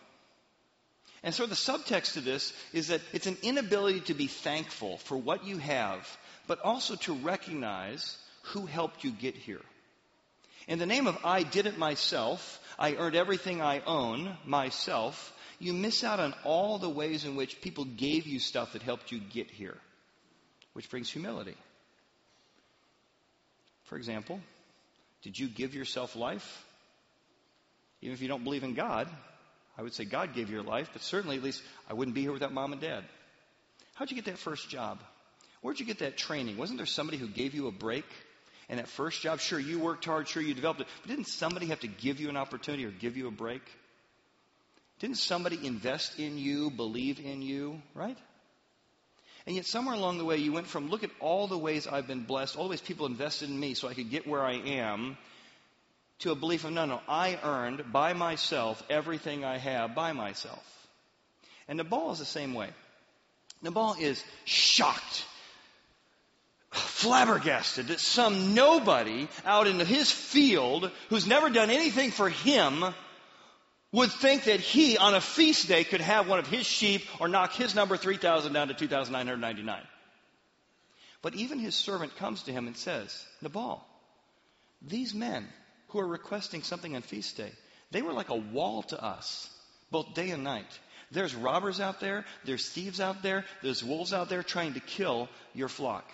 And 1.23 1.35
so 1.35 1.47
the 1.47 1.55
subtext 1.55 2.13
to 2.13 2.21
this 2.21 2.53
is 2.73 2.89
that 2.89 3.01
it's 3.13 3.27
an 3.27 3.39
inability 3.43 4.01
to 4.03 4.15
be 4.15 4.29
thankful 4.29 4.99
for 4.99 5.17
what 5.17 5.45
you 5.45 5.59
have, 5.59 6.07
but 6.47 6.61
also 6.61 6.95
to 6.97 7.15
recognize 7.15 8.17
who 8.43 8.67
helped 8.67 9.03
you 9.03 9.11
get 9.11 9.35
here. 9.35 9.61
In 10.69 10.79
the 10.79 10.87
name 10.87 11.07
of 11.07 11.19
I 11.25 11.43
did 11.43 11.67
it 11.67 11.79
myself, 11.79 12.61
I 12.79 12.95
earned 12.95 13.17
everything 13.17 13.61
I 13.61 13.81
own 13.81 14.37
myself, 14.45 15.33
you 15.59 15.73
miss 15.73 16.05
out 16.05 16.21
on 16.21 16.35
all 16.45 16.79
the 16.79 16.89
ways 16.89 17.25
in 17.25 17.37
which 17.37 17.61
people 17.61 17.85
gave 17.85 18.27
you 18.27 18.39
stuff 18.39 18.73
that 18.73 18.83
helped 18.83 19.11
you 19.11 19.19
get 19.19 19.51
here, 19.51 19.77
which 20.73 20.91
brings 20.91 21.11
humility. 21.11 21.57
For 23.85 23.97
example, 23.97 24.41
did 25.23 25.39
you 25.39 25.49
give 25.49 25.75
yourself 25.75 26.15
life? 26.15 26.65
Even 28.01 28.15
if 28.15 28.23
you 28.23 28.29
don't 28.29 28.45
believe 28.45 28.63
in 28.63 28.75
God, 28.75 29.09
I 29.77 29.83
would 29.83 29.95
say 29.95 30.05
God 30.05 30.35
gave 30.35 30.49
you 30.49 30.57
your 30.57 30.65
life, 30.65 30.91
but 30.93 31.03
certainly 31.03 31.37
at 31.37 31.43
least 31.43 31.63
I 31.89 31.95
wouldn't 31.95 32.15
be 32.15 32.23
here 32.23 32.33
without 32.33 32.53
mom 32.53 32.73
and 32.73 32.81
dad. 32.81 33.05
How'd 33.95 34.11
you 34.11 34.17
get 34.17 34.27
that 34.27 34.39
first 34.39 34.69
job? 34.69 35.01
Where'd 35.61 35.81
you 35.81 35.87
get 35.87 35.99
that 36.01 36.17
training? 36.17 36.57
Wasn't 36.57 36.79
there 36.79 36.87
somebody 36.87 37.19
who 37.19 37.27
gave 37.27 37.55
you 37.55 37.67
a 37.67 37.73
break? 37.73 38.05
And 38.69 38.79
that 38.79 38.89
first 38.89 39.23
job, 39.23 39.41
sure, 39.41 39.59
you 39.59 39.79
worked 39.79 40.05
hard, 40.05 40.29
sure, 40.29 40.43
you 40.43 40.55
developed 40.55 40.83
it, 40.83 40.87
but 41.03 41.09
didn't 41.09 41.27
somebody 41.29 41.67
have 41.67 41.81
to 41.81 41.89
give 41.89 42.21
you 42.21 42.29
an 42.29 42.37
opportunity 42.37 42.85
or 42.85 42.91
give 42.91 43.17
you 43.17 43.27
a 43.27 43.33
break? 43.33 43.63
Didn't 45.01 45.19
somebody 45.19 45.59
invest 45.65 46.19
in 46.19 46.39
you, 46.39 46.71
believe 46.71 47.21
in 47.21 47.43
you, 47.43 47.81
right? 47.95 48.19
And 49.47 49.57
yet, 49.57 49.65
somewhere 49.65 49.95
along 49.95 50.19
the 50.19 50.25
way, 50.25 50.37
you 50.37 50.53
went 50.53 50.67
from 50.67 50.91
look 50.91 51.05
at 51.05 51.11
all 51.21 51.47
the 51.47 51.57
ways 51.57 51.87
I've 51.87 52.07
been 52.07 52.25
blessed, 52.25 52.57
all 52.57 52.65
the 52.65 52.71
ways 52.71 52.81
people 52.81 53.07
invested 53.07 53.49
in 53.49 53.59
me 53.59 53.75
so 53.75 53.89
I 53.89 53.95
could 53.95 54.11
get 54.11 54.27
where 54.27 54.43
I 54.43 54.55
am, 54.55 55.17
to 56.21 56.33
a 56.33 56.35
belief 56.35 56.65
of 56.65 56.73
no, 56.73 56.85
no, 56.85 57.01
I 57.09 57.39
earned 57.43 57.93
by 57.93 58.13
myself 58.13 58.83
everything 58.91 59.45
I 59.45 59.59
have 59.59 59.95
by 59.95 60.13
myself. 60.13 60.65
And 61.69 61.77
Nabal 61.77 62.13
is 62.13 62.19
the 62.19 62.25
same 62.25 62.55
way. 62.55 62.69
Nabal 63.63 63.97
is 63.99 64.23
shocked, 64.45 65.25
flabbergasted 66.71 67.89
that 67.89 68.01
some 68.01 68.55
nobody 68.55 69.29
out 69.45 69.67
in 69.67 69.79
his 69.81 70.11
field 70.11 70.91
who's 71.09 71.27
never 71.27 71.51
done 71.51 71.71
anything 71.71 72.11
for 72.11 72.29
him 72.29 72.85
would 73.93 74.11
think 74.11 74.45
that 74.45 74.61
he, 74.61 74.99
on 74.99 75.15
a 75.15 75.21
feast 75.21 75.69
day, 75.69 75.85
could 75.85 76.01
have 76.01 76.29
one 76.29 76.39
of 76.39 76.47
his 76.47 76.67
sheep 76.67 77.03
or 77.21 77.29
knock 77.29 77.53
his 77.53 77.75
number 77.75 77.97
3,000 77.97 78.53
down 78.53 78.69
to 78.69 78.75
2,999. 78.75 79.83
But 81.23 81.35
even 81.35 81.59
his 81.59 81.75
servant 81.75 82.17
comes 82.17 82.43
to 82.45 82.53
him 82.53 82.67
and 82.67 82.77
says, 82.77 83.27
Nabal, 83.43 83.85
these 84.83 85.15
men 85.15 85.49
who 85.89 85.99
are 86.01 86.07
requesting 86.07 86.63
something 86.63 86.95
on 86.95 87.03
feast 87.03 87.37
day, 87.37 87.51
they 87.91 88.03
were 88.03 88.13
like 88.13 88.29
a 88.29 88.37
wall 88.37 88.83
to 88.85 89.03
us, 89.03 89.49
both 89.91 90.15
day 90.15 90.31
and 90.31 90.45
night. 90.45 90.79
There's 91.11 91.35
robbers 91.35 91.81
out 91.81 92.01
there, 92.01 92.27
there's 92.45 92.69
thieves 92.69 93.01
out 93.01 93.23
there, 93.23 93.47
there's 93.63 93.83
wolves 93.83 94.13
out 94.13 94.29
there 94.29 94.43
trying 94.43 94.75
to 94.75 94.81
kill 94.81 95.29
your 95.55 95.69
flock. 95.69 96.05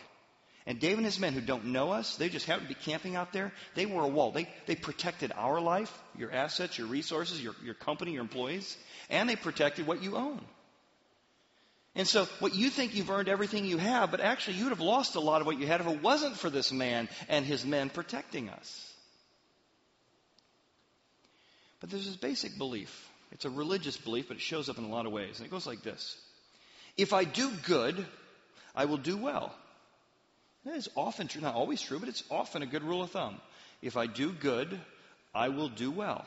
And 0.66 0.81
David 0.81 0.98
and 0.98 1.07
his 1.07 1.20
men 1.20 1.35
who 1.35 1.42
don't 1.42 1.66
know 1.66 1.92
us, 1.92 2.16
they 2.16 2.31
just 2.31 2.46
happen 2.46 2.62
to 2.62 2.68
be 2.68 2.74
camping 2.74 3.16
out 3.16 3.33
there. 3.33 3.53
They 3.74 3.85
were 3.85 4.03
a 4.03 4.09
wall. 4.09 4.33
They, 4.33 4.48
they 4.66 4.74
protected 4.74 5.31
our 5.37 5.61
life, 5.61 5.92
your 6.16 6.33
assets, 6.33 6.79
your 6.79 6.87
resources, 6.87 7.42
your, 7.42 7.55
your 7.62 7.74
company, 7.74 8.12
your 8.12 8.22
employees, 8.22 8.77
and 9.11 9.29
they 9.29 9.37
protected 9.37 9.87
what 9.87 10.03
you 10.03 10.16
own. 10.16 10.40
And 11.94 12.09
so, 12.09 12.27
what 12.40 12.55
you 12.55 12.70
think 12.70 12.94
you've 12.94 13.11
earned 13.11 13.29
everything 13.29 13.66
you 13.66 13.79
have, 13.79 14.11
but 14.11 14.20
actually 14.20 14.57
you 14.57 14.64
would 14.64 14.70
have 14.70 14.81
lost 14.81 15.14
a 15.14 15.20
lot 15.20 15.40
of 15.40 15.46
what 15.46 15.61
you 15.61 15.66
had 15.66 15.81
if 15.81 15.87
it 15.87 16.03
wasn't 16.03 16.37
for 16.37 16.50
this 16.50 16.72
man 16.72 17.09
and 17.29 17.44
his 17.44 17.64
men 17.64 17.90
protecting 17.90 18.48
us. 18.48 18.92
But 21.81 21.90
there's 21.90 22.07
this 22.07 22.16
basic 22.16 22.57
belief. 22.57 23.09
It's 23.31 23.44
a 23.44 23.50
religious 23.50 23.96
belief, 23.96 24.29
but 24.29 24.38
it 24.38 24.42
shows 24.42 24.68
up 24.68 24.79
in 24.79 24.85
a 24.85 24.88
lot 24.88 25.07
of 25.07 25.12
ways. 25.12 25.38
And 25.38 25.46
it 25.46 25.50
goes 25.50 25.66
like 25.66 25.83
this 25.83 26.16
If 26.96 27.12
I 27.12 27.24
do 27.24 27.50
good, 27.66 28.05
I 28.74 28.87
will 28.87 28.96
do 28.96 29.16
well. 29.16 29.55
That 30.64 30.77
is 30.77 30.88
often 30.96 31.29
true, 31.29 31.42
not 31.42 31.55
always 31.55 31.83
true, 31.83 31.98
but 31.98 32.09
it's 32.09 32.24
often 32.31 32.62
a 32.62 32.66
good 32.66 32.83
rule 32.83 33.03
of 33.03 33.11
thumb. 33.11 33.40
If 33.83 33.96
I 33.96 34.07
do 34.07 34.33
good, 34.33 34.81
I 35.35 35.50
will 35.50 35.68
do 35.68 35.90
well. 35.90 36.27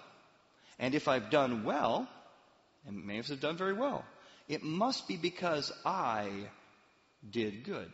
And 0.79 0.93
if 0.93 1.07
I've 1.07 1.31
done 1.31 1.63
well, 1.63 2.07
and 2.85 3.09
us 3.11 3.29
have 3.29 3.39
done 3.39 3.57
very 3.57 3.73
well, 3.73 4.05
it 4.47 4.63
must 4.63 5.07
be 5.07 5.17
because 5.17 5.71
I 5.85 6.29
did 7.29 7.63
good. 7.63 7.89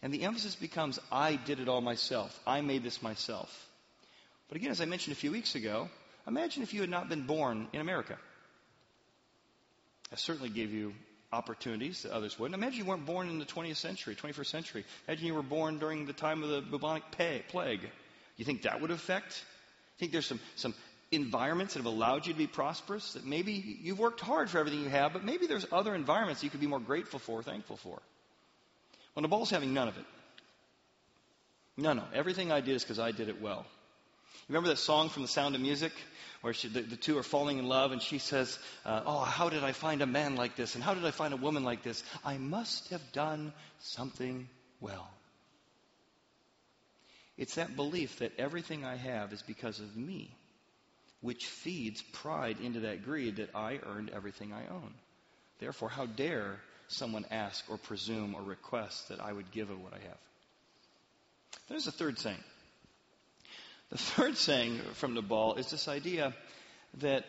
And 0.00 0.14
the 0.14 0.22
emphasis 0.22 0.54
becomes 0.54 1.00
I 1.10 1.36
did 1.36 1.58
it 1.58 1.68
all 1.68 1.80
myself. 1.80 2.38
I 2.46 2.60
made 2.60 2.84
this 2.84 3.02
myself. 3.02 3.68
But 4.48 4.56
again, 4.56 4.70
as 4.70 4.80
I 4.80 4.84
mentioned 4.84 5.16
a 5.16 5.18
few 5.18 5.32
weeks 5.32 5.56
ago, 5.56 5.88
imagine 6.26 6.62
if 6.62 6.72
you 6.72 6.80
had 6.80 6.90
not 6.90 7.08
been 7.08 7.26
born 7.26 7.66
in 7.72 7.80
America. 7.80 8.16
I 10.12 10.16
certainly 10.16 10.50
gave 10.50 10.72
you 10.72 10.94
opportunities 11.32 12.02
that 12.02 12.12
others 12.12 12.38
wouldn't. 12.38 12.54
Imagine 12.54 12.78
you 12.78 12.84
weren't 12.84 13.06
born 13.06 13.28
in 13.28 13.38
the 13.38 13.44
20th 13.44 13.76
century, 13.76 14.14
21st 14.14 14.46
century. 14.46 14.84
Imagine 15.08 15.26
you 15.26 15.34
were 15.34 15.42
born 15.42 15.78
during 15.78 16.06
the 16.06 16.12
time 16.12 16.42
of 16.42 16.50
the 16.50 16.60
bubonic 16.60 17.04
plague. 17.48 17.88
You 18.36 18.44
think 18.44 18.62
that 18.62 18.80
would 18.80 18.90
affect? 18.90 19.44
You 19.96 20.00
think 20.00 20.12
there's 20.12 20.26
some, 20.26 20.40
some 20.56 20.74
environments 21.10 21.74
that 21.74 21.80
have 21.80 21.86
allowed 21.86 22.26
you 22.26 22.32
to 22.32 22.38
be 22.38 22.46
prosperous? 22.46 23.14
That 23.14 23.24
maybe 23.24 23.52
you've 23.52 23.98
worked 23.98 24.20
hard 24.20 24.50
for 24.50 24.58
everything 24.58 24.82
you 24.82 24.88
have, 24.88 25.12
but 25.12 25.24
maybe 25.24 25.46
there's 25.46 25.66
other 25.72 25.94
environments 25.94 26.44
you 26.44 26.50
could 26.50 26.60
be 26.60 26.66
more 26.66 26.80
grateful 26.80 27.18
for, 27.18 27.42
thankful 27.42 27.76
for. 27.76 28.00
Well, 29.14 29.22
Nabal's 29.22 29.50
having 29.50 29.72
none 29.72 29.88
of 29.88 29.96
it. 29.96 30.04
No, 31.76 31.92
no. 31.92 32.04
Everything 32.14 32.52
I 32.52 32.60
did 32.60 32.74
is 32.76 32.82
because 32.82 32.98
I 32.98 33.10
did 33.12 33.28
it 33.28 33.40
well. 33.40 33.66
Remember 34.48 34.68
that 34.68 34.78
song 34.78 35.08
from 35.08 35.22
The 35.22 35.28
Sound 35.28 35.54
of 35.54 35.60
Music? 35.60 35.92
where 36.46 36.54
she, 36.54 36.68
the, 36.68 36.82
the, 36.82 36.96
two 36.96 37.18
are 37.18 37.24
falling 37.24 37.58
in 37.58 37.66
love, 37.66 37.90
and 37.90 38.00
she 38.00 38.18
says, 38.18 38.56
uh, 38.84 39.02
Oh, 39.04 39.18
how 39.18 39.48
did 39.48 39.64
I 39.64 39.72
find 39.72 40.00
a 40.00 40.06
man 40.06 40.36
like 40.36 40.54
this? 40.54 40.76
And 40.76 40.84
how 40.84 40.94
did 40.94 41.04
I 41.04 41.10
find 41.10 41.34
a 41.34 41.36
woman 41.36 41.64
like 41.64 41.82
this? 41.82 42.04
I 42.24 42.38
must 42.38 42.90
have 42.90 43.02
done 43.12 43.52
something 43.80 44.48
well. 44.80 45.10
It's 47.36 47.56
that 47.56 47.74
belief 47.74 48.20
that 48.20 48.38
everything 48.38 48.84
I 48.84 48.94
have 48.94 49.32
is 49.32 49.42
because 49.42 49.80
of 49.80 49.96
me, 49.96 50.30
which 51.20 51.46
feeds 51.46 52.00
pride 52.00 52.58
into 52.62 52.80
that 52.80 53.04
greed 53.04 53.36
that 53.36 53.54
I 53.54 53.80
earned 53.84 54.10
everything 54.10 54.52
I 54.52 54.72
own. 54.72 54.94
Therefore, 55.58 55.88
how 55.88 56.06
dare 56.06 56.60
someone 56.88 57.26
ask 57.30 57.64
or 57.68 57.76
presume 57.76 58.34
or 58.34 58.42
request 58.42 59.08
that 59.08 59.20
I 59.20 59.32
would 59.32 59.50
give 59.50 59.70
of 59.70 59.82
what 59.82 59.94
I 59.94 59.98
have? 59.98 60.18
There's 61.68 61.88
a 61.88 61.92
third 61.92 62.18
saying. 62.18 62.42
The 63.90 63.98
third 63.98 64.36
saying 64.36 64.78
from 64.94 65.14
Nabal 65.14 65.54
is 65.54 65.70
this 65.70 65.88
idea 65.88 66.34
that 66.98 67.24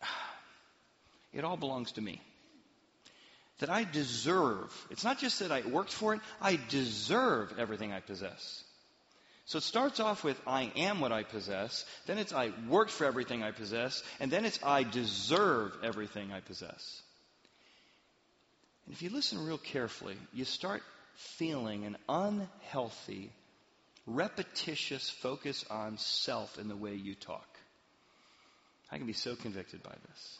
it 1.32 1.44
all 1.44 1.56
belongs 1.56 1.92
to 1.92 2.00
me. 2.00 2.20
That 3.58 3.70
I 3.70 3.84
deserve, 3.84 4.72
it's 4.90 5.04
not 5.04 5.18
just 5.18 5.38
that 5.38 5.52
I 5.52 5.60
worked 5.60 5.92
for 5.92 6.14
it, 6.14 6.20
I 6.40 6.58
deserve 6.68 7.54
everything 7.58 7.92
I 7.92 8.00
possess. 8.00 8.64
So 9.46 9.58
it 9.58 9.62
starts 9.62 10.00
off 10.00 10.24
with 10.24 10.40
I 10.46 10.72
am 10.74 11.00
what 11.00 11.12
I 11.12 11.22
possess, 11.22 11.84
then 12.06 12.18
it's 12.18 12.32
I 12.32 12.50
worked 12.68 12.90
for 12.90 13.04
everything 13.04 13.42
I 13.42 13.50
possess, 13.50 14.02
and 14.18 14.30
then 14.30 14.44
it's 14.44 14.58
I 14.62 14.84
deserve 14.84 15.76
everything 15.82 16.32
I 16.32 16.40
possess. 16.40 17.02
And 18.86 18.94
if 18.94 19.02
you 19.02 19.10
listen 19.10 19.44
real 19.44 19.58
carefully, 19.58 20.16
you 20.32 20.44
start 20.44 20.82
feeling 21.14 21.84
an 21.84 21.96
unhealthy 22.08 23.30
repetitious 24.06 25.08
focus 25.08 25.64
on 25.70 25.98
self 25.98 26.58
in 26.58 26.68
the 26.68 26.76
way 26.76 26.94
you 26.94 27.14
talk. 27.14 27.48
I 28.90 28.98
can 28.98 29.06
be 29.06 29.12
so 29.12 29.34
convicted 29.34 29.82
by 29.82 29.94
this. 30.08 30.38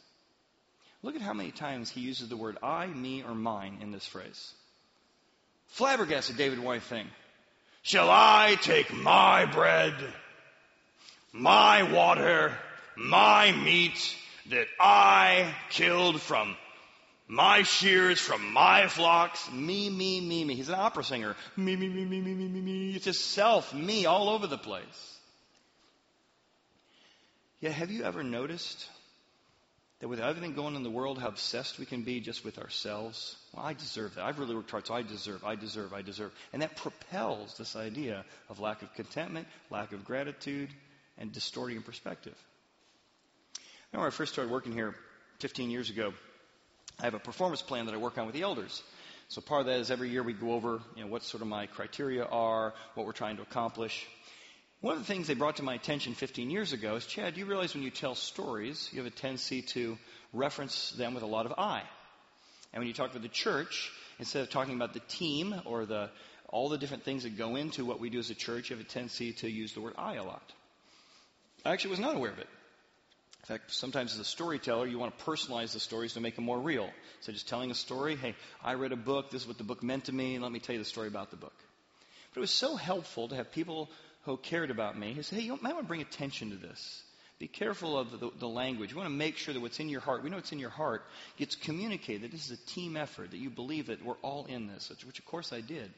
Look 1.02 1.16
at 1.16 1.22
how 1.22 1.34
many 1.34 1.50
times 1.50 1.90
he 1.90 2.00
uses 2.00 2.28
the 2.28 2.36
word 2.36 2.56
I, 2.62 2.86
me, 2.86 3.22
or 3.22 3.34
mine 3.34 3.78
in 3.82 3.90
this 3.90 4.06
phrase. 4.06 4.52
Flabbergasted 5.68 6.36
David 6.36 6.58
White 6.58 6.82
thing. 6.82 7.06
Shall 7.82 8.08
I 8.10 8.56
take 8.62 8.92
my 8.92 9.44
bread, 9.44 9.94
my 11.32 11.82
water, 11.82 12.56
my 12.96 13.52
meat 13.52 14.16
that 14.50 14.66
I 14.80 15.54
killed 15.70 16.20
from 16.20 16.56
my 17.34 17.62
shears 17.62 18.20
from 18.20 18.52
my 18.52 18.86
flocks. 18.86 19.50
Me, 19.52 19.90
me, 19.90 20.20
me, 20.20 20.44
me. 20.44 20.54
He's 20.54 20.68
an 20.68 20.76
opera 20.76 21.04
singer. 21.04 21.36
Me, 21.56 21.76
me, 21.76 21.88
me, 21.88 22.04
me, 22.04 22.20
me, 22.20 22.34
me, 22.34 22.48
me, 22.48 22.60
me. 22.60 22.94
It's 22.94 23.04
just 23.04 23.32
self, 23.32 23.74
me, 23.74 24.06
all 24.06 24.28
over 24.28 24.46
the 24.46 24.58
place. 24.58 25.18
Yeah, 27.60 27.70
have 27.70 27.90
you 27.90 28.04
ever 28.04 28.22
noticed 28.22 28.88
that 30.00 30.08
with 30.08 30.20
everything 30.20 30.54
going 30.54 30.68
on 30.68 30.76
in 30.76 30.82
the 30.82 30.90
world, 30.90 31.18
how 31.18 31.28
obsessed 31.28 31.78
we 31.78 31.86
can 31.86 32.02
be 32.02 32.20
just 32.20 32.44
with 32.44 32.58
ourselves? 32.58 33.36
Well, 33.52 33.64
I 33.64 33.72
deserve 33.72 34.14
that. 34.14 34.24
I've 34.24 34.38
really 34.38 34.54
worked 34.54 34.70
hard, 34.70 34.86
so 34.86 34.94
I 34.94 35.02
deserve, 35.02 35.44
I 35.44 35.54
deserve, 35.54 35.92
I 35.92 36.02
deserve. 36.02 36.32
And 36.52 36.62
that 36.62 36.76
propels 36.76 37.56
this 37.56 37.74
idea 37.74 38.24
of 38.48 38.60
lack 38.60 38.82
of 38.82 38.94
contentment, 38.94 39.48
lack 39.70 39.92
of 39.92 40.04
gratitude, 40.04 40.68
and 41.18 41.32
distorting 41.32 41.82
perspective. 41.82 42.36
I 43.56 43.96
remember 43.96 44.08
I 44.08 44.10
first 44.10 44.32
started 44.32 44.52
working 44.52 44.72
here 44.72 44.94
15 45.40 45.70
years 45.70 45.90
ago. 45.90 46.12
I 47.00 47.04
have 47.04 47.14
a 47.14 47.18
performance 47.18 47.62
plan 47.62 47.86
that 47.86 47.94
I 47.94 47.98
work 47.98 48.18
on 48.18 48.26
with 48.26 48.34
the 48.34 48.42
elders. 48.42 48.82
So 49.28 49.40
part 49.40 49.62
of 49.62 49.66
that 49.66 49.80
is 49.80 49.90
every 49.90 50.10
year 50.10 50.22
we 50.22 50.32
go 50.32 50.52
over, 50.52 50.80
you 50.96 51.04
know, 51.04 51.10
what 51.10 51.22
sort 51.22 51.42
of 51.42 51.48
my 51.48 51.66
criteria 51.66 52.24
are, 52.24 52.74
what 52.94 53.06
we're 53.06 53.12
trying 53.12 53.36
to 53.36 53.42
accomplish. 53.42 54.06
One 54.80 54.94
of 54.94 55.00
the 55.00 55.06
things 55.06 55.26
they 55.26 55.34
brought 55.34 55.56
to 55.56 55.62
my 55.62 55.74
attention 55.74 56.14
15 56.14 56.50
years 56.50 56.72
ago 56.72 56.96
is, 56.96 57.06
Chad, 57.06 57.34
Do 57.34 57.40
you 57.40 57.46
realize 57.46 57.74
when 57.74 57.82
you 57.82 57.90
tell 57.90 58.14
stories, 58.14 58.90
you 58.92 59.02
have 59.02 59.10
a 59.10 59.16
tendency 59.16 59.62
to 59.62 59.98
reference 60.32 60.90
them 60.92 61.14
with 61.14 61.22
a 61.22 61.26
lot 61.26 61.46
of 61.46 61.54
I. 61.56 61.82
And 62.72 62.80
when 62.80 62.86
you 62.86 62.94
talk 62.94 63.10
about 63.10 63.22
the 63.22 63.28
church, 63.28 63.90
instead 64.18 64.42
of 64.42 64.50
talking 64.50 64.74
about 64.74 64.92
the 64.92 65.00
team 65.00 65.54
or 65.64 65.86
the 65.86 66.10
all 66.48 66.68
the 66.68 66.78
different 66.78 67.02
things 67.02 67.24
that 67.24 67.36
go 67.36 67.56
into 67.56 67.84
what 67.84 67.98
we 67.98 68.10
do 68.10 68.18
as 68.18 68.30
a 68.30 68.34
church, 68.34 68.70
you 68.70 68.76
have 68.76 68.84
a 68.84 68.88
tendency 68.88 69.32
to 69.32 69.50
use 69.50 69.72
the 69.72 69.80
word 69.80 69.94
I 69.98 70.14
a 70.14 70.22
lot. 70.22 70.52
I 71.64 71.72
actually 71.72 71.92
was 71.92 72.00
not 72.00 72.14
aware 72.14 72.30
of 72.30 72.38
it. 72.38 72.48
In 73.44 73.58
fact, 73.58 73.72
sometimes 73.72 74.14
as 74.14 74.20
a 74.20 74.24
storyteller, 74.24 74.86
you 74.86 74.98
want 74.98 75.18
to 75.18 75.24
personalize 75.24 75.74
the 75.74 75.80
stories 75.80 76.14
to 76.14 76.20
make 76.20 76.34
them 76.34 76.46
more 76.46 76.58
real. 76.58 76.88
So 77.20 77.30
just 77.30 77.46
telling 77.46 77.70
a 77.70 77.74
story, 77.74 78.16
hey, 78.16 78.34
I 78.64 78.72
read 78.72 78.92
a 78.92 78.96
book, 78.96 79.30
this 79.30 79.42
is 79.42 79.48
what 79.48 79.58
the 79.58 79.64
book 79.64 79.82
meant 79.82 80.06
to 80.06 80.14
me, 80.14 80.34
and 80.34 80.42
let 80.42 80.50
me 80.50 80.60
tell 80.60 80.72
you 80.72 80.78
the 80.78 80.86
story 80.86 81.08
about 81.08 81.30
the 81.30 81.36
book. 81.36 81.52
But 82.32 82.38
it 82.38 82.40
was 82.40 82.50
so 82.50 82.74
helpful 82.74 83.28
to 83.28 83.36
have 83.36 83.52
people 83.52 83.90
who 84.22 84.38
cared 84.38 84.70
about 84.70 84.98
me 84.98 85.12
who 85.12 85.22
said, 85.22 85.38
hey, 85.38 85.44
you 85.44 85.58
might 85.60 85.74
want 85.74 85.84
to 85.84 85.88
bring 85.88 86.00
attention 86.00 86.52
to 86.52 86.56
this. 86.56 87.02
Be 87.38 87.46
careful 87.46 87.98
of 87.98 88.18
the, 88.18 88.30
the, 88.38 88.48
language. 88.48 88.92
You 88.92 88.96
want 88.96 89.10
to 89.10 89.14
make 89.14 89.36
sure 89.36 89.52
that 89.52 89.60
what's 89.60 89.78
in 89.78 89.90
your 89.90 90.00
heart, 90.00 90.24
we 90.24 90.30
know 90.30 90.36
what's 90.36 90.52
in 90.52 90.58
your 90.58 90.70
heart, 90.70 91.04
gets 91.36 91.54
communicated, 91.54 92.22
that 92.22 92.30
this 92.30 92.50
is 92.50 92.58
a 92.58 92.66
team 92.66 92.96
effort, 92.96 93.32
that 93.32 93.36
you 93.36 93.50
believe 93.50 93.88
that 93.88 94.02
we're 94.02 94.14
all 94.22 94.46
in 94.46 94.68
this, 94.68 94.88
which, 94.88 95.04
which 95.04 95.18
of 95.18 95.26
course 95.26 95.52
I 95.52 95.60
did. 95.60 95.92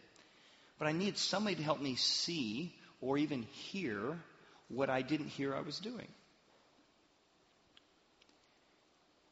But 0.81 0.89
I 0.89 0.93
needed 0.93 1.17
somebody 1.17 1.55
to 1.55 1.63
help 1.63 1.81
me 1.81 1.95
see 1.95 2.75
or 3.01 3.19
even 3.19 3.43
hear 3.43 4.19
what 4.67 4.91
I 4.91 5.03
didn't 5.03 5.29
hear 5.29 5.55
I 5.55 5.61
was 5.61 5.79
doing. 5.79 6.09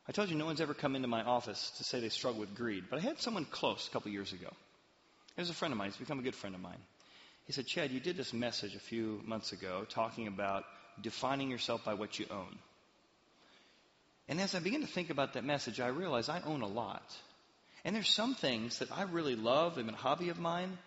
I 0.06 0.12
told 0.12 0.28
you 0.28 0.36
no 0.36 0.44
one's 0.44 0.60
ever 0.60 0.74
come 0.74 0.96
into 0.96 1.08
my 1.08 1.22
office 1.22 1.72
to 1.78 1.84
say 1.84 2.00
they 2.00 2.10
struggle 2.10 2.40
with 2.40 2.54
greed, 2.54 2.84
but 2.90 2.98
I 2.98 3.02
had 3.02 3.20
someone 3.20 3.46
close 3.46 3.88
a 3.88 3.90
couple 3.90 4.10
years 4.10 4.32
ago. 4.32 4.48
He 5.34 5.42
was 5.42 5.50
a 5.50 5.54
friend 5.54 5.72
of 5.72 5.78
mine. 5.78 5.90
He's 5.90 5.96
become 5.96 6.18
a 6.18 6.22
good 6.22 6.34
friend 6.34 6.54
of 6.54 6.60
mine. 6.60 6.78
He 7.46 7.52
said, 7.52 7.66
Chad, 7.66 7.90
you 7.90 8.00
did 8.00 8.16
this 8.16 8.32
message 8.32 8.74
a 8.74 8.80
few 8.80 9.20
months 9.24 9.52
ago 9.52 9.86
talking 9.88 10.28
about 10.28 10.64
defining 11.00 11.50
yourself 11.50 11.84
by 11.84 11.94
what 11.94 12.18
you 12.18 12.26
own. 12.30 12.58
And 14.28 14.40
as 14.40 14.54
I 14.54 14.60
began 14.60 14.80
to 14.80 14.86
think 14.86 15.10
about 15.10 15.34
that 15.34 15.44
message, 15.44 15.80
I 15.80 15.88
realized 15.88 16.30
I 16.30 16.40
own 16.46 16.62
a 16.62 16.68
lot. 16.68 17.02
And 17.84 17.94
there's 17.94 18.08
some 18.08 18.34
things 18.34 18.78
that 18.78 18.90
I 18.90 19.02
really 19.02 19.36
love, 19.36 19.74
they've 19.74 19.84
been 19.84 19.94
a 19.94 19.98
hobby 19.98 20.30
of 20.30 20.38
mine, 20.38 20.78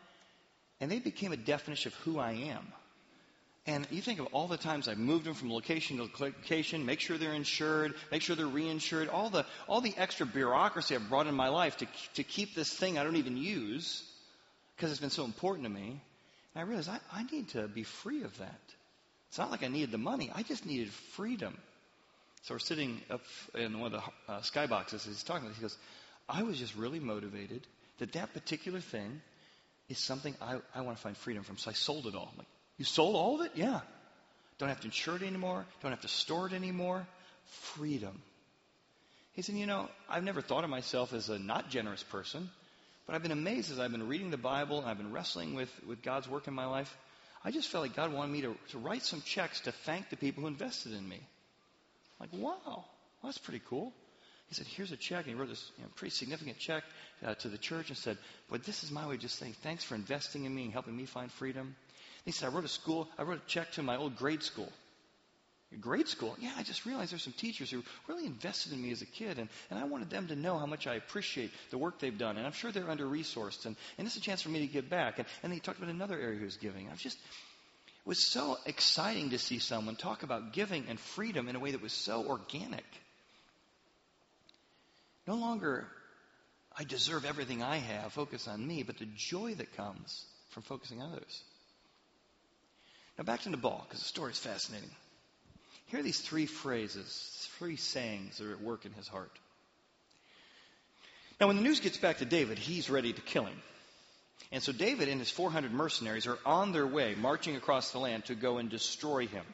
and 0.79 0.89
they 0.89 0.99
became 0.99 1.31
a 1.31 1.37
definition 1.37 1.91
of 1.91 1.99
who 1.99 2.19
I 2.19 2.31
am. 2.31 2.65
And 3.67 3.85
you 3.91 4.01
think 4.01 4.19
of 4.19 4.27
all 4.27 4.47
the 4.47 4.57
times 4.57 4.87
I've 4.87 4.97
moved 4.97 5.25
them 5.25 5.33
from 5.33 5.51
location 5.51 5.97
to 5.97 6.09
location, 6.23 6.85
make 6.85 7.01
sure 7.01 7.17
they're 7.17 7.33
insured, 7.33 7.95
make 8.11 8.21
sure 8.21 8.37
they're 8.37 8.45
reinsured, 8.45 9.13
all 9.13 9.29
the, 9.29 9.45
all 9.67 9.81
the 9.81 9.93
extra 9.97 10.25
bureaucracy 10.25 10.95
I've 10.95 11.09
brought 11.09 11.27
in 11.27 11.35
my 11.35 11.49
life 11.49 11.75
to, 11.77 11.87
to 12.13 12.23
keep 12.23 12.55
this 12.55 12.71
thing 12.71 12.97
I 12.97 13.03
don't 13.03 13.17
even 13.17 13.35
use 13.35 14.03
because 14.75 14.91
it's 14.91 15.01
been 15.01 15.09
so 15.09 15.25
important 15.25 15.65
to 15.65 15.69
me. 15.69 16.01
And 16.55 16.61
I 16.61 16.61
realized 16.61 16.89
I, 16.89 16.99
I 17.11 17.23
need 17.23 17.49
to 17.49 17.67
be 17.67 17.83
free 17.83 18.23
of 18.23 18.37
that. 18.37 18.61
It's 19.27 19.37
not 19.37 19.51
like 19.51 19.63
I 19.63 19.67
needed 19.67 19.91
the 19.91 19.97
money. 19.97 20.31
I 20.33 20.43
just 20.43 20.65
needed 20.65 20.89
freedom. 20.89 21.57
So 22.43 22.53
we're 22.55 22.59
sitting 22.59 23.01
up 23.09 23.21
in 23.53 23.79
one 23.79 23.93
of 23.93 24.01
the 24.01 24.31
uh, 24.31 24.39
skyboxes. 24.39 25.05
He's 25.05 25.23
talking. 25.23 25.49
He 25.53 25.61
goes, 25.61 25.77
"I 26.29 26.43
was 26.43 26.57
just 26.57 26.75
really 26.75 27.01
motivated 27.01 27.67
that 27.97 28.13
that 28.13 28.33
particular 28.33 28.79
thing 28.79 29.21
is 29.89 29.97
something 29.97 30.33
I, 30.41 30.59
I 30.73 30.81
want 30.81 30.95
to 30.95 31.03
find 31.03 31.17
freedom 31.17 31.43
from. 31.43 31.57
So 31.57 31.69
I 31.71 31.73
sold 31.73 32.05
it 32.05 32.15
all. 32.15 32.29
I'm 32.31 32.37
like, 32.37 32.47
you 32.77 32.85
sold 32.85 33.15
all 33.15 33.39
of 33.39 33.45
it? 33.45 33.53
Yeah. 33.55 33.81
Don't 34.59 34.69
have 34.69 34.81
to 34.81 34.87
insure 34.87 35.15
it 35.15 35.21
anymore. 35.21 35.65
Don't 35.81 35.91
have 35.91 36.01
to 36.01 36.07
store 36.07 36.47
it 36.47 36.53
anymore. 36.53 37.05
Freedom. 37.75 38.21
He 39.33 39.41
said, 39.41 39.55
You 39.55 39.67
know, 39.67 39.89
I've 40.09 40.23
never 40.23 40.41
thought 40.41 40.63
of 40.63 40.69
myself 40.69 41.13
as 41.13 41.29
a 41.29 41.37
not 41.37 41.69
generous 41.69 42.03
person, 42.03 42.49
but 43.05 43.15
I've 43.15 43.21
been 43.21 43.31
amazed 43.31 43.71
as 43.71 43.79
I've 43.79 43.91
been 43.91 44.07
reading 44.07 44.31
the 44.31 44.37
Bible 44.37 44.79
and 44.79 44.87
I've 44.87 44.97
been 44.97 45.13
wrestling 45.13 45.53
with, 45.53 45.71
with 45.87 46.01
God's 46.01 46.27
work 46.27 46.47
in 46.47 46.53
my 46.53 46.65
life. 46.65 46.95
I 47.45 47.51
just 47.51 47.69
felt 47.69 47.83
like 47.83 47.95
God 47.95 48.11
wanted 48.11 48.31
me 48.31 48.41
to, 48.41 48.55
to 48.71 48.79
write 48.79 49.03
some 49.03 49.21
checks 49.21 49.61
to 49.61 49.71
thank 49.71 50.09
the 50.09 50.17
people 50.17 50.41
who 50.41 50.47
invested 50.47 50.93
in 50.93 51.07
me. 51.07 51.19
I'm 52.19 52.27
like, 52.31 52.41
wow, 52.41 52.57
well, 52.65 52.85
that's 53.23 53.37
pretty 53.37 53.61
cool. 53.69 53.93
He 54.49 54.55
said, 54.55 54.65
here's 54.65 54.91
a 54.91 54.97
check. 54.97 55.25
And 55.25 55.35
he 55.35 55.39
wrote 55.39 55.49
this 55.49 55.71
you 55.77 55.83
know, 55.83 55.89
pretty 55.95 56.15
significant 56.15 56.57
check 56.57 56.83
uh, 57.25 57.35
to 57.35 57.49
the 57.49 57.57
church 57.57 57.89
and 57.89 57.97
said, 57.97 58.17
but 58.49 58.63
this 58.63 58.83
is 58.83 58.91
my 58.91 59.07
way 59.07 59.15
of 59.15 59.21
just 59.21 59.37
saying 59.37 59.55
thanks 59.61 59.83
for 59.83 59.95
investing 59.95 60.45
in 60.45 60.55
me 60.55 60.63
and 60.63 60.73
helping 60.73 60.95
me 60.95 61.05
find 61.05 61.31
freedom. 61.31 61.75
He 62.27 62.33
said, 62.33 62.49
I 62.49 62.51
wrote 62.51 62.65
a 62.65 62.67
school, 62.67 63.07
I 63.17 63.23
wrote 63.23 63.39
a 63.41 63.47
check 63.47 63.71
to 63.71 63.81
my 63.81 63.95
old 63.95 64.17
grade 64.17 64.43
school. 64.43 64.69
Grade 65.79 66.09
school? 66.09 66.35
Yeah, 66.41 66.51
I 66.57 66.63
just 66.63 66.85
realized 66.85 67.13
there's 67.13 67.23
some 67.23 67.31
teachers 67.31 67.71
who 67.71 67.83
really 68.09 68.25
invested 68.25 68.73
in 68.73 68.81
me 68.81 68.91
as 68.91 69.01
a 69.01 69.05
kid, 69.05 69.39
and, 69.39 69.47
and 69.69 69.79
I 69.79 69.85
wanted 69.85 70.09
them 70.09 70.27
to 70.27 70.35
know 70.35 70.57
how 70.57 70.65
much 70.65 70.87
I 70.87 70.95
appreciate 70.95 71.51
the 71.71 71.77
work 71.77 71.99
they've 71.99 72.17
done. 72.17 72.35
And 72.35 72.45
I'm 72.45 72.51
sure 72.51 72.69
they're 72.69 72.89
under 72.89 73.05
resourced, 73.05 73.65
and, 73.65 73.77
and 73.97 74.05
this 74.05 74.17
is 74.17 74.21
a 74.21 74.25
chance 74.25 74.41
for 74.41 74.49
me 74.49 74.59
to 74.59 74.67
give 74.67 74.89
back. 74.89 75.19
And, 75.19 75.27
and 75.41 75.53
he 75.53 75.61
talked 75.61 75.77
about 75.77 75.89
another 75.89 76.19
area 76.19 76.37
he 76.37 76.43
was 76.43 76.57
giving. 76.57 76.89
I 76.89 76.91
was 76.91 76.99
just, 76.99 77.17
it 77.17 78.09
was 78.09 78.19
so 78.19 78.57
exciting 78.65 79.29
to 79.29 79.39
see 79.39 79.59
someone 79.59 79.95
talk 79.95 80.23
about 80.23 80.51
giving 80.51 80.83
and 80.89 80.99
freedom 80.99 81.47
in 81.47 81.55
a 81.55 81.59
way 81.59 81.71
that 81.71 81.81
was 81.81 81.93
so 81.93 82.25
organic. 82.27 82.83
No 85.25 85.35
longer, 85.35 85.87
I 86.77 86.83
deserve 86.83 87.23
everything 87.23 87.63
I 87.63 87.77
have, 87.77 88.11
focus 88.11 88.49
on 88.49 88.67
me, 88.67 88.83
but 88.83 88.97
the 88.97 89.07
joy 89.15 89.55
that 89.55 89.77
comes 89.77 90.25
from 90.49 90.63
focusing 90.63 91.01
on 91.01 91.13
others. 91.13 91.41
Now 93.17 93.23
back 93.23 93.41
to 93.41 93.49
Nabal, 93.49 93.83
because 93.87 93.99
the 93.99 94.07
story 94.07 94.31
is 94.31 94.39
fascinating. 94.39 94.89
Here 95.87 95.99
are 95.99 96.03
these 96.03 96.19
three 96.19 96.45
phrases, 96.45 97.49
three 97.57 97.77
sayings 97.77 98.37
that 98.37 98.47
are 98.47 98.51
at 98.51 98.61
work 98.61 98.85
in 98.85 98.93
his 98.93 99.07
heart. 99.07 99.31
Now, 101.39 101.47
when 101.47 101.55
the 101.55 101.61
news 101.61 101.79
gets 101.79 101.97
back 101.97 102.17
to 102.17 102.25
David, 102.25 102.57
he's 102.57 102.89
ready 102.89 103.13
to 103.13 103.21
kill 103.21 103.45
him. 103.45 103.61
And 104.51 104.63
so 104.63 104.71
David 104.71 105.07
and 105.07 105.19
his 105.19 105.29
400 105.29 105.71
mercenaries 105.71 106.25
are 106.25 106.39
on 106.45 106.71
their 106.71 106.87
way, 106.87 107.15
marching 107.15 107.55
across 107.55 107.91
the 107.91 107.99
land 107.99 108.25
to 108.25 108.35
go 108.35 108.57
and 108.57 108.69
destroy 108.69 109.27
him. 109.27 109.45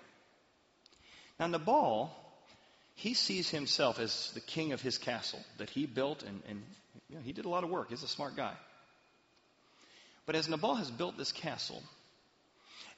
Now, 1.40 1.48
Nabal, 1.48 2.12
he 2.96 3.14
sees 3.14 3.50
himself 3.50 4.00
as 4.00 4.32
the 4.34 4.40
king 4.40 4.72
of 4.72 4.82
his 4.82 4.98
castle 4.98 5.40
that 5.58 5.70
he 5.70 5.86
built, 5.86 6.24
and, 6.24 6.42
and 6.48 6.64
you 7.10 7.16
know, 7.16 7.22
he 7.22 7.34
did 7.34 7.46
a 7.46 7.50
lot 7.50 7.64
of 7.64 7.70
work. 7.70 7.90
He's 7.90 8.04
a 8.04 8.08
smart 8.08 8.36
guy. 8.36 8.54
But 10.26 10.36
as 10.36 10.48
Nabal 10.48 10.76
has 10.76 10.90
built 10.90 11.18
this 11.18 11.32
castle, 11.32 11.82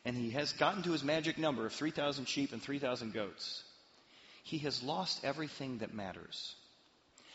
and 0.06 0.15
he 0.15 0.30
has 0.32 0.54
gotten 0.54 0.84
to 0.84 0.91
his 0.91 1.04
magic 1.04 1.38
number 1.38 1.65
of 1.65 1.74
3,000 1.74 2.28
sheep 2.28 2.54
and 2.54 2.62
3,000 2.62 3.13
goats, 3.13 3.63
he 4.44 4.60
has 4.60 4.84
lost 4.84 5.26
everything 5.26 5.80
that 5.80 5.94
matters. 5.94 6.56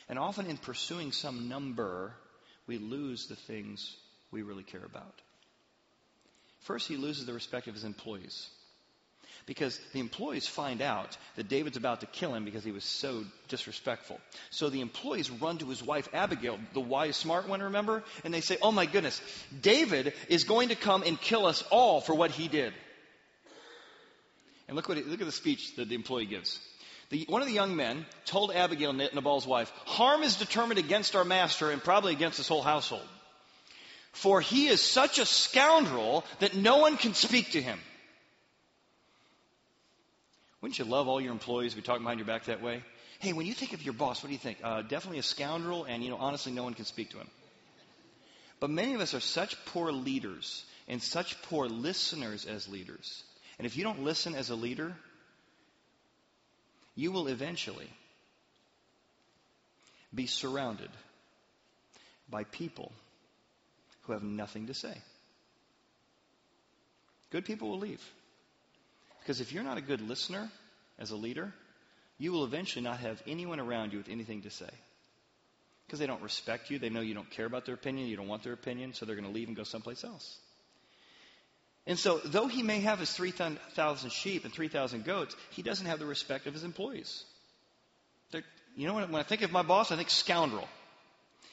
And 0.09 0.19
often 0.19 0.47
in 0.47 0.57
pursuing 0.57 1.11
some 1.11 1.49
number, 1.49 2.15
we 2.67 2.79
lose 2.79 3.27
the 3.27 3.37
things 3.37 3.97
we 4.31 4.43
really 4.43 4.63
care 4.63 4.85
about. 4.85 5.21
First, 6.61 6.87
he 6.87 6.97
loses 6.97 7.27
the 7.27 7.33
respect 7.33 7.67
of 7.67 7.75
his 7.75 7.85
employees. 7.85 8.49
Because 9.47 9.81
the 9.93 10.01
employees 10.01 10.47
find 10.47 10.83
out 10.83 11.17
that 11.37 11.49
David's 11.49 11.77
about 11.77 12.01
to 12.01 12.07
kill 12.07 12.35
him 12.35 12.45
because 12.45 12.65
he 12.65 12.73
was 12.73 12.85
so 12.85 13.25
disrespectful. 13.49 14.21
So 14.51 14.71
the 14.71 14.81
employees 14.81 15.31
run 15.31 15.59
to 15.59 15.67
his 15.67 15.83
wife 15.83 16.09
Abigail, 16.13 16.59
the 16.73 16.81
wise, 16.81 17.17
smart 17.17 17.49
one, 17.49 17.63
remember? 17.63 18.03
And 18.25 18.33
they 18.33 18.41
say, 18.41 18.59
Oh 18.63 18.73
my 18.73 18.87
goodness, 18.87 19.21
David 19.61 20.13
is 20.29 20.45
going 20.45 20.69
to 20.69 20.77
come 20.77 21.03
and 21.03 21.21
kill 21.21 21.47
us 21.47 21.63
all 21.71 22.01
for 22.01 22.15
what 22.15 22.31
he 22.31 22.49
did. 22.49 22.73
And 24.69 24.77
look, 24.77 24.89
what 24.89 24.99
he, 24.99 25.03
look 25.03 25.21
at 25.21 25.27
the 25.27 25.33
speech 25.33 25.75
that 25.77 25.89
the 25.89 25.97
employee 25.97 26.27
gives. 26.27 26.61
The, 27.11 27.27
one 27.29 27.43
of 27.43 27.49
the 27.49 27.55
young 27.55 27.75
men 27.75 28.07
told 28.25 28.53
Abigail, 28.53 28.93
Nabal's 28.93 29.47
wife, 29.47 29.73
Harm 29.85 30.23
is 30.23 30.37
determined 30.37 30.79
against 30.79 31.17
our 31.17 31.25
master 31.25 31.73
and 31.73 31.83
probably 31.83 32.13
against 32.13 32.37
his 32.37 32.47
whole 32.47 32.63
household. 32.63 33.07
For 34.13 34.41
he 34.41 34.69
is 34.69 34.81
such 34.81 35.19
a 35.19 35.27
scoundrel 35.27 36.25
that 36.39 36.55
no 36.55 36.79
one 36.79 36.97
can 36.97 37.15
speak 37.15 37.53
to 37.53 37.63
him. 37.63 37.81
Wouldn't 40.61 40.79
you 40.79 40.85
love 40.85 41.09
all 41.09 41.21
your 41.21 41.33
employees 41.33 41.73
to 41.73 41.77
be 41.77 41.83
talking 41.83 42.03
behind 42.03 42.19
your 42.19 42.27
back 42.27 42.45
that 42.45 42.63
way? 42.63 42.83
Hey, 43.19 43.33
when 43.33 43.47
you 43.47 43.55
think 43.55 43.73
of 43.73 43.83
your 43.83 43.95
boss, 43.95 44.23
what 44.23 44.29
do 44.29 44.33
you 44.33 44.39
think? 44.39 44.59
Uh, 44.63 44.83
definitely 44.83 45.19
a 45.19 45.23
scoundrel, 45.23 45.85
and 45.85 46.03
you 46.03 46.11
know, 46.11 46.17
honestly, 46.17 46.53
no 46.53 46.65
one 46.65 46.75
can 46.75 46.85
speak 46.85 47.11
to 47.11 47.19
him. 47.19 47.29
But 48.61 48.71
many 48.71 48.95
of 48.95 49.01
us 49.01 49.15
are 49.15 49.21
such 49.21 49.57
poor 49.67 49.91
leaders 49.91 50.65
and 50.87 51.03
such 51.03 51.41
poor 51.43 51.67
listeners 51.67 52.45
as 52.45 52.69
leaders. 52.69 53.23
And 53.59 53.67
if 53.67 53.77
you 53.77 53.85
don't 53.85 54.05
listen 54.05 54.35
as 54.35 54.51
a 54.51 54.55
leader, 54.55 54.95
you 56.95 57.13
will 57.13 57.29
eventually 57.29 57.89
be 60.15 60.27
surrounded 60.27 60.91
by 62.29 62.45
people 62.45 62.93
who 64.03 64.13
have 64.13 64.23
nothing 64.23 64.67
to 64.67 64.75
say. 64.75 64.95
Good 67.31 67.45
people 67.45 67.71
will 67.71 67.79
leave. 67.79 68.03
Because 69.31 69.41
if 69.41 69.53
you're 69.53 69.63
not 69.63 69.79
a 69.79 69.81
good 69.81 70.01
listener 70.01 70.51
as 70.99 71.13
a 71.13 71.17
leader, 71.17 71.55
you 72.19 72.33
will 72.33 72.43
eventually 72.43 72.83
not 72.83 72.99
have 72.99 73.23
anyone 73.29 73.61
around 73.61 73.93
you 73.93 73.99
with 73.99 74.09
anything 74.09 74.43
to 74.43 74.51
say. 74.51 74.69
Because 75.87 76.01
they 76.01 76.09
don't 76.09 76.21
respect 76.21 76.69
you. 76.69 76.81
They 76.81 76.89
know 76.89 77.01
you 77.01 77.15
don't 77.15 77.31
care 77.31 77.47
about 77.47 77.65
their 77.65 77.77
opinion. 77.77 78.09
You 78.09 78.17
don't 78.17 78.27
want 78.27 78.43
their 78.43 78.55
opinion. 78.55 78.93
So 78.93 79.07
they're 79.07 79.15
going 79.15 79.29
to 79.29 79.33
leave 79.33 79.47
and 79.47 79.57
go 79.57 79.63
someplace 79.63 80.03
else. 80.03 80.37
And 81.87 81.97
so, 81.97 82.19
though 82.25 82.49
he 82.49 82.65
may 82.65 82.81
have 82.81 82.99
his 82.99 83.13
3,000 83.13 84.11
sheep 84.11 84.45
and 84.45 84.53
3,000 84.53 85.05
goats, 85.05 85.37
he 85.51 85.63
doesn't 85.63 85.87
have 85.87 86.01
the 86.01 86.07
respect 86.07 86.49
of 86.49 86.55
his 86.55 86.65
employees. 86.65 87.23
They're, 88.33 88.43
you 88.75 88.89
know, 88.89 88.95
when 88.95 89.15
I 89.15 89.23
think 89.23 89.43
of 89.43 89.53
my 89.53 89.63
boss, 89.63 89.93
I 89.93 89.97
think 89.97 90.11
scoundrel. 90.11 90.67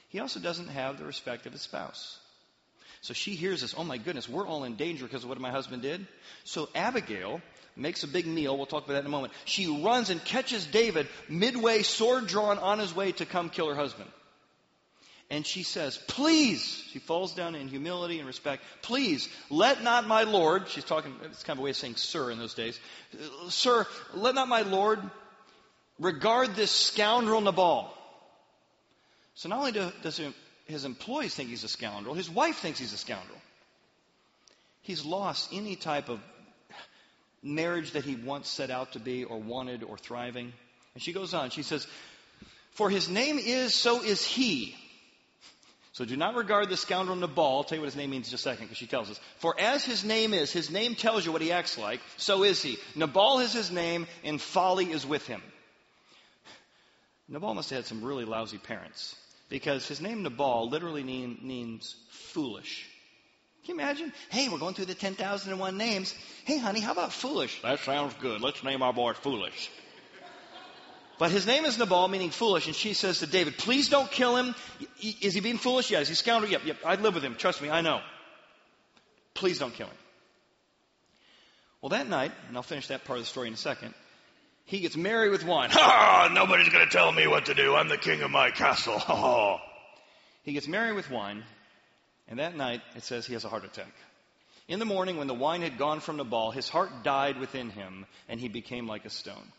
He 0.10 0.20
also 0.20 0.40
doesn't 0.40 0.70
have 0.70 0.98
the 0.98 1.06
respect 1.06 1.46
of 1.46 1.52
his 1.52 1.62
spouse. 1.62 2.18
So 3.02 3.14
she 3.14 3.36
hears 3.36 3.62
this, 3.62 3.76
oh 3.78 3.84
my 3.84 4.00
goodness, 4.00 4.28
we're 4.28 4.48
all 4.48 4.64
in 4.64 4.78
danger 4.78 5.06
because 5.06 5.24
of 5.24 5.30
what 5.30 5.40
my 5.40 5.52
husband 5.52 5.84
did. 5.84 6.08
So 6.44 6.70
Abigail 6.74 7.40
makes 7.78 8.04
a 8.04 8.08
big 8.08 8.26
meal. 8.26 8.58
We'll 8.58 8.66
talk 8.66 8.86
about 8.86 8.94
that 8.94 9.02
in 9.02 9.06
a 9.06 9.10
moment. 9.10 9.34
She 9.46 9.82
runs 9.84 10.10
and 10.10 10.24
catches 10.24 10.66
David 10.66 11.08
midway, 11.30 11.84
sword 11.84 12.28
drawn, 12.28 12.58
on 12.58 12.80
his 12.80 12.96
way 12.96 13.12
to 13.14 13.26
come 13.26 13.50
kill 13.50 13.70
her 13.70 13.76
husband. 13.76 14.10
And 15.30 15.46
she 15.46 15.64
says, 15.64 15.98
Please, 16.08 16.64
she 16.92 17.00
falls 17.00 17.34
down 17.36 17.56
in 17.56 17.68
humility 17.68 18.20
and 18.20 18.28
respect, 18.28 18.64
please, 18.82 19.28
let 19.50 19.84
not 19.84 20.08
my 20.08 20.24
Lord, 20.24 20.70
she's 20.70 20.86
talking, 20.86 21.14
it's 21.24 21.44
kind 21.44 21.58
of 21.58 21.62
a 21.62 21.64
way 21.64 21.72
of 21.72 21.76
saying 21.76 21.98
sir 21.98 22.32
in 22.32 22.40
those 22.40 22.54
days, 22.54 22.80
sir, 23.50 23.86
let 24.14 24.36
not 24.36 24.48
my 24.48 24.62
Lord 24.62 25.02
regard 26.00 26.56
this 26.56 26.72
scoundrel 26.72 27.42
Nabal. 27.42 27.94
So 29.36 29.50
not 29.50 29.60
only 29.60 29.92
does 30.02 30.22
his 30.66 30.86
employees 30.86 31.36
think 31.36 31.50
he's 31.50 31.64
a 31.64 31.70
scoundrel, 31.70 32.16
his 32.16 32.30
wife 32.30 32.58
thinks 32.58 32.80
he's 32.80 32.94
a 32.94 32.98
scoundrel. 32.98 33.38
He's 34.82 35.04
lost 35.04 35.50
any 35.52 35.76
type 35.76 36.08
of 36.08 36.22
marriage 37.44 37.92
that 37.92 38.04
he 38.04 38.16
once 38.16 38.50
set 38.50 38.70
out 38.70 38.94
to 38.94 39.00
be 39.00 39.24
or 39.24 39.40
wanted 39.40 39.84
or 39.84 39.98
thriving. 39.98 40.54
And 40.94 41.04
she 41.04 41.14
goes 41.14 41.34
on, 41.34 41.50
she 41.50 41.64
says, 41.64 41.88
For 42.72 42.90
his 42.90 43.10
name 43.10 43.38
is, 43.40 43.74
so 43.74 44.04
is 44.04 44.26
he. 44.26 44.76
So 45.94 46.06
do 46.06 46.16
not 46.16 46.36
regard 46.36 46.70
the 46.70 46.78
scoundrel 46.78 47.16
Nabal. 47.16 47.58
I'll 47.58 47.64
tell 47.64 47.78
you 47.78 47.82
what 47.82 47.88
his 47.88 47.96
name 47.96 48.12
means 48.12 48.28
in 48.28 48.32
just 48.32 48.46
a 48.46 48.50
second 48.50 48.66
because 48.66 48.78
she 48.78 48.86
tells 48.86 49.10
us. 49.10 49.20
For 49.40 49.60
as 49.60 49.84
his 49.84 50.04
name 50.04 50.34
is, 50.36 50.52
his 50.52 50.70
name 50.70 50.94
tells 50.94 51.26
you 51.26 51.32
what 51.32 51.42
he 51.42 51.52
acts 51.52 51.76
like, 51.76 52.02
so 52.18 52.44
is 52.44 52.62
he. 52.62 52.78
Nabal 52.96 53.40
is 53.40 53.52
his 53.52 53.72
name, 53.72 54.06
and 54.24 54.40
folly 54.40 54.92
is 54.92 55.08
with 55.08 55.26
him. 55.26 55.42
Nabal 57.28 57.56
must 57.56 57.72
have 57.72 57.78
had 57.78 57.86
some 57.88 58.04
really 58.04 58.26
lousy 58.26 58.60
parents 58.60 59.16
because 59.50 59.88
his 59.88 60.00
name 60.00 60.22
Nabal 60.22 60.70
literally 60.70 61.04
mean, 61.04 61.40
means 61.42 61.96
foolish. 62.10 62.88
Can 63.66 63.76
you 63.76 63.82
imagine? 63.82 64.14
Hey, 64.30 64.50
we're 64.50 64.60
going 64.60 64.74
through 64.74 64.86
the 64.86 64.96
10,001 64.96 65.78
names. 65.78 66.14
Hey, 66.46 66.58
honey, 66.58 66.80
how 66.80 66.94
about 66.94 67.12
foolish? 67.12 67.62
That 67.62 67.80
sounds 67.80 68.14
good. 68.22 68.42
Let's 68.42 68.64
name 68.64 68.82
our 68.82 68.94
boy 68.94 69.14
foolish. 69.14 69.70
But 71.20 71.32
his 71.32 71.48
name 71.48 71.66
is 71.66 71.80
Nabal, 71.80 72.08
meaning 72.08 72.30
foolish, 72.30 72.68
and 72.68 72.76
she 72.76 72.94
says 72.94 73.20
to 73.20 73.28
David, 73.28 73.58
please 73.58 73.90
don't 73.90 74.10
kill 74.10 74.38
him. 74.38 74.54
Is 75.22 75.34
he 75.34 75.40
being 75.40 75.58
foolish? 75.58 75.90
Yes. 75.90 76.04
Is 76.04 76.10
he 76.10 76.16
scoundrel? 76.16 76.52
Yep, 76.52 76.62
yep. 76.66 76.78
I'd 76.86 77.02
live 77.02 77.16
with 77.16 77.24
him. 77.24 77.36
Trust 77.36 77.62
me, 77.62 77.70
I 77.70 77.82
know. 77.82 78.02
Please 79.34 79.58
don't 79.58 79.74
kill 79.74 79.88
him. 79.88 79.96
Well, 81.82 81.90
that 81.90 82.08
night, 82.08 82.32
and 82.48 82.56
I'll 82.56 82.64
finish 82.64 82.88
that 82.88 83.06
part 83.06 83.20
of 83.20 83.26
the 83.26 83.30
story 83.30 83.48
in 83.48 83.54
a 83.54 83.58
second, 83.58 83.94
he 84.66 84.80
gets 84.80 84.98
merry 84.98 85.30
with 85.30 85.46
wine. 85.46 85.70
Ha! 85.72 86.30
Nobody's 86.34 86.70
going 86.70 86.86
to 86.86 86.92
tell 86.92 87.12
me 87.12 87.26
what 87.28 87.46
to 87.46 87.54
do. 87.54 87.74
I'm 87.76 87.88
the 87.88 87.98
king 87.98 88.22
of 88.22 88.32
my 88.32 88.52
castle. 88.52 89.00
Ha! 89.00 89.60
He 90.44 90.54
gets 90.54 90.66
merry 90.66 90.94
with 90.94 91.12
wine, 91.12 91.44
and 92.28 92.40
that 92.40 92.56
night, 92.56 92.82
it 92.96 93.04
says 93.04 93.26
he 93.26 93.34
has 93.34 93.46
a 93.46 93.50
heart 93.50 93.66
attack. 93.66 93.94
In 94.68 94.80
the 94.80 94.86
morning, 94.86 95.18
when 95.18 95.28
the 95.28 95.34
wine 95.34 95.62
had 95.62 95.78
gone 95.78 96.02
from 96.02 96.18
Nabal, 96.18 96.52
his 96.52 96.68
heart 96.68 97.04
died 97.04 97.40
within 97.40 97.70
him, 97.70 98.06
and 98.28 98.40
he 98.40 98.50
became 98.50 98.88
like 98.88 99.06
a 99.06 99.10
stone. 99.10 99.52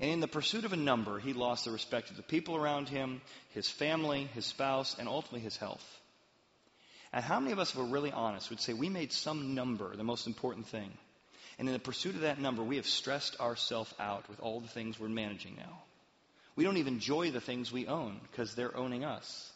And 0.00 0.10
in 0.10 0.20
the 0.20 0.28
pursuit 0.28 0.64
of 0.64 0.72
a 0.72 0.76
number, 0.76 1.18
he 1.18 1.32
lost 1.32 1.64
the 1.64 1.70
respect 1.70 2.10
of 2.10 2.16
the 2.16 2.22
people 2.22 2.54
around 2.54 2.88
him, 2.88 3.20
his 3.50 3.68
family, 3.68 4.28
his 4.34 4.46
spouse, 4.46 4.96
and 4.98 5.08
ultimately 5.08 5.40
his 5.40 5.56
health. 5.56 5.84
And 7.12 7.24
how 7.24 7.40
many 7.40 7.52
of 7.52 7.58
us, 7.58 7.70
if 7.70 7.76
we're 7.76 7.84
really 7.84 8.12
honest, 8.12 8.50
would 8.50 8.60
say 8.60 8.74
we 8.74 8.90
made 8.90 9.12
some 9.12 9.54
number 9.54 9.96
the 9.96 10.04
most 10.04 10.26
important 10.26 10.68
thing? 10.68 10.92
And 11.58 11.66
in 11.66 11.72
the 11.72 11.80
pursuit 11.80 12.14
of 12.14 12.20
that 12.20 12.40
number, 12.40 12.62
we 12.62 12.76
have 12.76 12.86
stressed 12.86 13.40
ourselves 13.40 13.92
out 13.98 14.28
with 14.28 14.38
all 14.40 14.60
the 14.60 14.68
things 14.68 15.00
we're 15.00 15.08
managing 15.08 15.56
now. 15.56 15.82
We 16.54 16.64
don't 16.64 16.76
even 16.76 16.94
enjoy 16.94 17.30
the 17.30 17.40
things 17.40 17.72
we 17.72 17.86
own 17.86 18.20
because 18.30 18.54
they're 18.54 18.76
owning 18.76 19.04
us. 19.04 19.50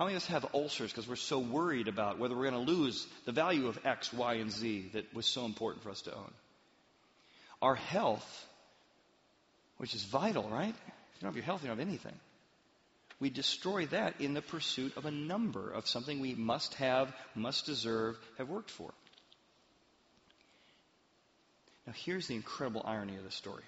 How 0.00 0.06
many 0.06 0.16
of 0.16 0.22
us 0.22 0.28
have 0.28 0.46
ulcers 0.54 0.90
because 0.90 1.06
we're 1.06 1.16
so 1.16 1.40
worried 1.40 1.86
about 1.86 2.18
whether 2.18 2.34
we're 2.34 2.50
going 2.50 2.64
to 2.64 2.72
lose 2.72 3.06
the 3.26 3.32
value 3.32 3.68
of 3.68 3.78
X, 3.84 4.10
Y, 4.14 4.34
and 4.36 4.50
Z 4.50 4.92
that 4.94 5.12
was 5.14 5.26
so 5.26 5.44
important 5.44 5.82
for 5.82 5.90
us 5.90 6.00
to 6.02 6.14
own? 6.14 6.32
Our 7.60 7.74
health 7.74 8.46
which 9.76 9.94
is 9.94 10.02
vital, 10.04 10.48
right? 10.48 10.70
If 10.70 10.74
you 10.74 11.20
don't 11.20 11.28
have 11.28 11.36
your 11.36 11.44
health, 11.44 11.62
you 11.62 11.68
don't 11.68 11.78
have 11.78 11.86
anything. 11.86 12.14
We 13.20 13.28
destroy 13.28 13.84
that 13.88 14.22
in 14.22 14.32
the 14.32 14.40
pursuit 14.40 14.96
of 14.96 15.04
a 15.04 15.10
number 15.10 15.70
of 15.70 15.86
something 15.86 16.18
we 16.18 16.34
must 16.34 16.72
have, 16.76 17.14
must 17.34 17.66
deserve, 17.66 18.18
have 18.38 18.48
worked 18.48 18.70
for. 18.70 18.90
Now, 21.86 21.92
here's 21.94 22.26
the 22.26 22.36
incredible 22.36 22.82
irony 22.86 23.16
of 23.16 23.24
the 23.24 23.30
story. 23.30 23.64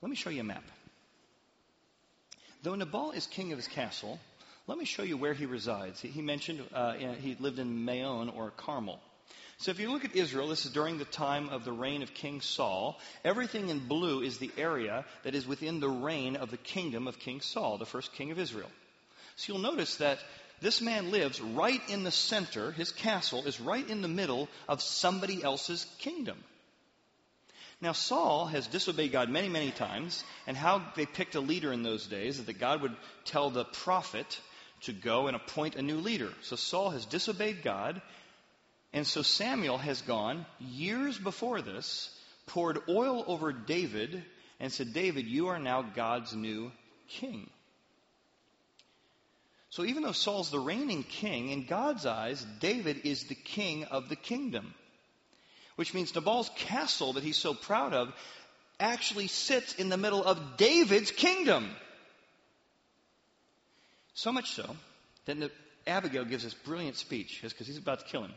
Let 0.00 0.10
me 0.10 0.16
show 0.16 0.30
you 0.30 0.42
a 0.42 0.44
map. 0.44 0.62
Though 2.64 2.74
Nabal 2.74 3.10
is 3.10 3.26
king 3.26 3.52
of 3.52 3.58
his 3.58 3.68
castle, 3.68 4.18
let 4.66 4.78
me 4.78 4.86
show 4.86 5.02
you 5.02 5.18
where 5.18 5.34
he 5.34 5.44
resides. 5.44 6.00
He, 6.00 6.22
mentioned 6.22 6.62
uh, 6.72 6.94
he 6.94 7.36
lived 7.38 7.58
in 7.58 7.84
Maon 7.84 8.30
or 8.30 8.52
Carmel. 8.52 8.98
So 9.58 9.70
if 9.70 9.78
you 9.78 9.92
look 9.92 10.06
at 10.06 10.16
Israel, 10.16 10.48
this 10.48 10.64
is 10.64 10.72
during 10.72 10.96
the 10.96 11.04
time 11.04 11.50
of 11.50 11.66
the 11.66 11.72
reign 11.72 12.02
of 12.02 12.14
King 12.14 12.40
Saul. 12.40 12.98
Everything 13.22 13.68
in 13.68 13.80
blue 13.80 14.22
is 14.22 14.38
the 14.38 14.50
area 14.56 15.04
that 15.24 15.34
is 15.34 15.46
within 15.46 15.78
the 15.78 15.90
reign 15.90 16.36
of 16.36 16.50
the 16.50 16.56
kingdom 16.56 17.06
of 17.06 17.18
King 17.18 17.42
Saul, 17.42 17.76
the 17.76 17.84
first 17.84 18.14
king 18.14 18.30
of 18.30 18.38
Israel. 18.38 18.70
So 19.36 19.52
you'll 19.52 19.62
notice 19.62 19.96
that 19.96 20.18
this 20.62 20.80
man 20.80 21.10
lives 21.10 21.42
right 21.42 21.82
in 21.90 22.02
the 22.02 22.10
center. 22.10 22.72
His 22.72 22.92
castle 22.92 23.44
is 23.44 23.60
right 23.60 23.86
in 23.86 24.00
the 24.00 24.08
middle 24.08 24.48
of 24.70 24.80
somebody 24.80 25.42
else's 25.42 25.84
kingdom. 25.98 26.42
Now, 27.80 27.92
Saul 27.92 28.46
has 28.46 28.66
disobeyed 28.66 29.12
God 29.12 29.28
many, 29.28 29.48
many 29.48 29.70
times, 29.70 30.24
and 30.46 30.56
how 30.56 30.82
they 30.96 31.06
picked 31.06 31.34
a 31.34 31.40
leader 31.40 31.72
in 31.72 31.82
those 31.82 32.06
days 32.06 32.38
is 32.38 32.46
that 32.46 32.58
God 32.58 32.82
would 32.82 32.96
tell 33.24 33.50
the 33.50 33.64
prophet 33.64 34.40
to 34.82 34.92
go 34.92 35.26
and 35.26 35.36
appoint 35.36 35.76
a 35.76 35.82
new 35.82 35.98
leader. 35.98 36.30
So 36.42 36.56
Saul 36.56 36.90
has 36.90 37.06
disobeyed 37.06 37.62
God, 37.62 38.00
and 38.92 39.06
so 39.06 39.22
Samuel 39.22 39.78
has 39.78 40.02
gone 40.02 40.46
years 40.60 41.18
before 41.18 41.60
this, 41.62 42.10
poured 42.46 42.78
oil 42.88 43.24
over 43.26 43.52
David, 43.52 44.22
and 44.60 44.72
said, 44.72 44.92
David, 44.92 45.26
you 45.26 45.48
are 45.48 45.58
now 45.58 45.82
God's 45.82 46.34
new 46.34 46.70
king. 47.08 47.50
So 49.70 49.84
even 49.84 50.04
though 50.04 50.12
Saul's 50.12 50.50
the 50.50 50.60
reigning 50.60 51.02
king, 51.02 51.50
in 51.50 51.66
God's 51.66 52.06
eyes, 52.06 52.46
David 52.60 53.00
is 53.04 53.24
the 53.24 53.34
king 53.34 53.84
of 53.84 54.08
the 54.08 54.16
kingdom. 54.16 54.72
Which 55.76 55.94
means 55.94 56.14
Nabal's 56.14 56.50
castle 56.56 57.14
that 57.14 57.24
he's 57.24 57.36
so 57.36 57.54
proud 57.54 57.92
of 57.92 58.12
actually 58.78 59.28
sits 59.28 59.74
in 59.74 59.88
the 59.88 59.96
middle 59.96 60.24
of 60.24 60.56
David's 60.56 61.10
kingdom. 61.10 61.68
So 64.14 64.30
much 64.30 64.52
so 64.52 64.76
that 65.26 65.50
Abigail 65.86 66.24
gives 66.24 66.44
this 66.44 66.54
brilliant 66.54 66.96
speech 66.96 67.40
because 67.42 67.66
he's 67.66 67.78
about 67.78 68.00
to 68.00 68.04
kill 68.06 68.22
him 68.22 68.32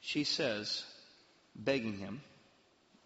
she 0.00 0.24
says, 0.24 0.84
begging 1.54 1.98
him, 1.98 2.20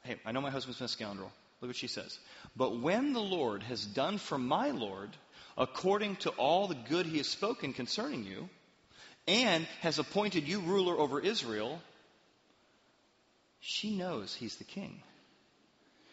Hey, 0.03 0.17
I 0.27 0.33
know 0.33 0.41
my 0.41 0.51
husband's 0.51 0.79
been 0.79 0.87
a 0.87 0.89
scoundrel. 0.89 1.31
Look 1.61 1.69
what 1.69 1.77
she 1.77 1.87
says. 1.87 2.19
But 2.57 2.81
when 2.81 3.13
the 3.13 3.21
Lord 3.21 3.63
has 3.63 3.85
done 3.85 4.19
for 4.19 4.37
my 4.37 4.71
Lord 4.71 5.11
according 5.57 6.17
to 6.17 6.31
all 6.31 6.67
the 6.67 6.75
good 6.75 7.07
he 7.07 7.19
has 7.19 7.29
spoken 7.29 7.73
concerning 7.73 8.25
you, 8.25 8.49
and 9.29 9.65
has 9.81 10.01
appointed 10.01 10.49
you 10.49 10.59
ruler 10.61 10.99
over 10.99 11.21
Israel, 11.21 11.81
she 13.64 13.94
knows 13.94 14.35
he's 14.35 14.57
the 14.57 14.64
king. 14.64 15.01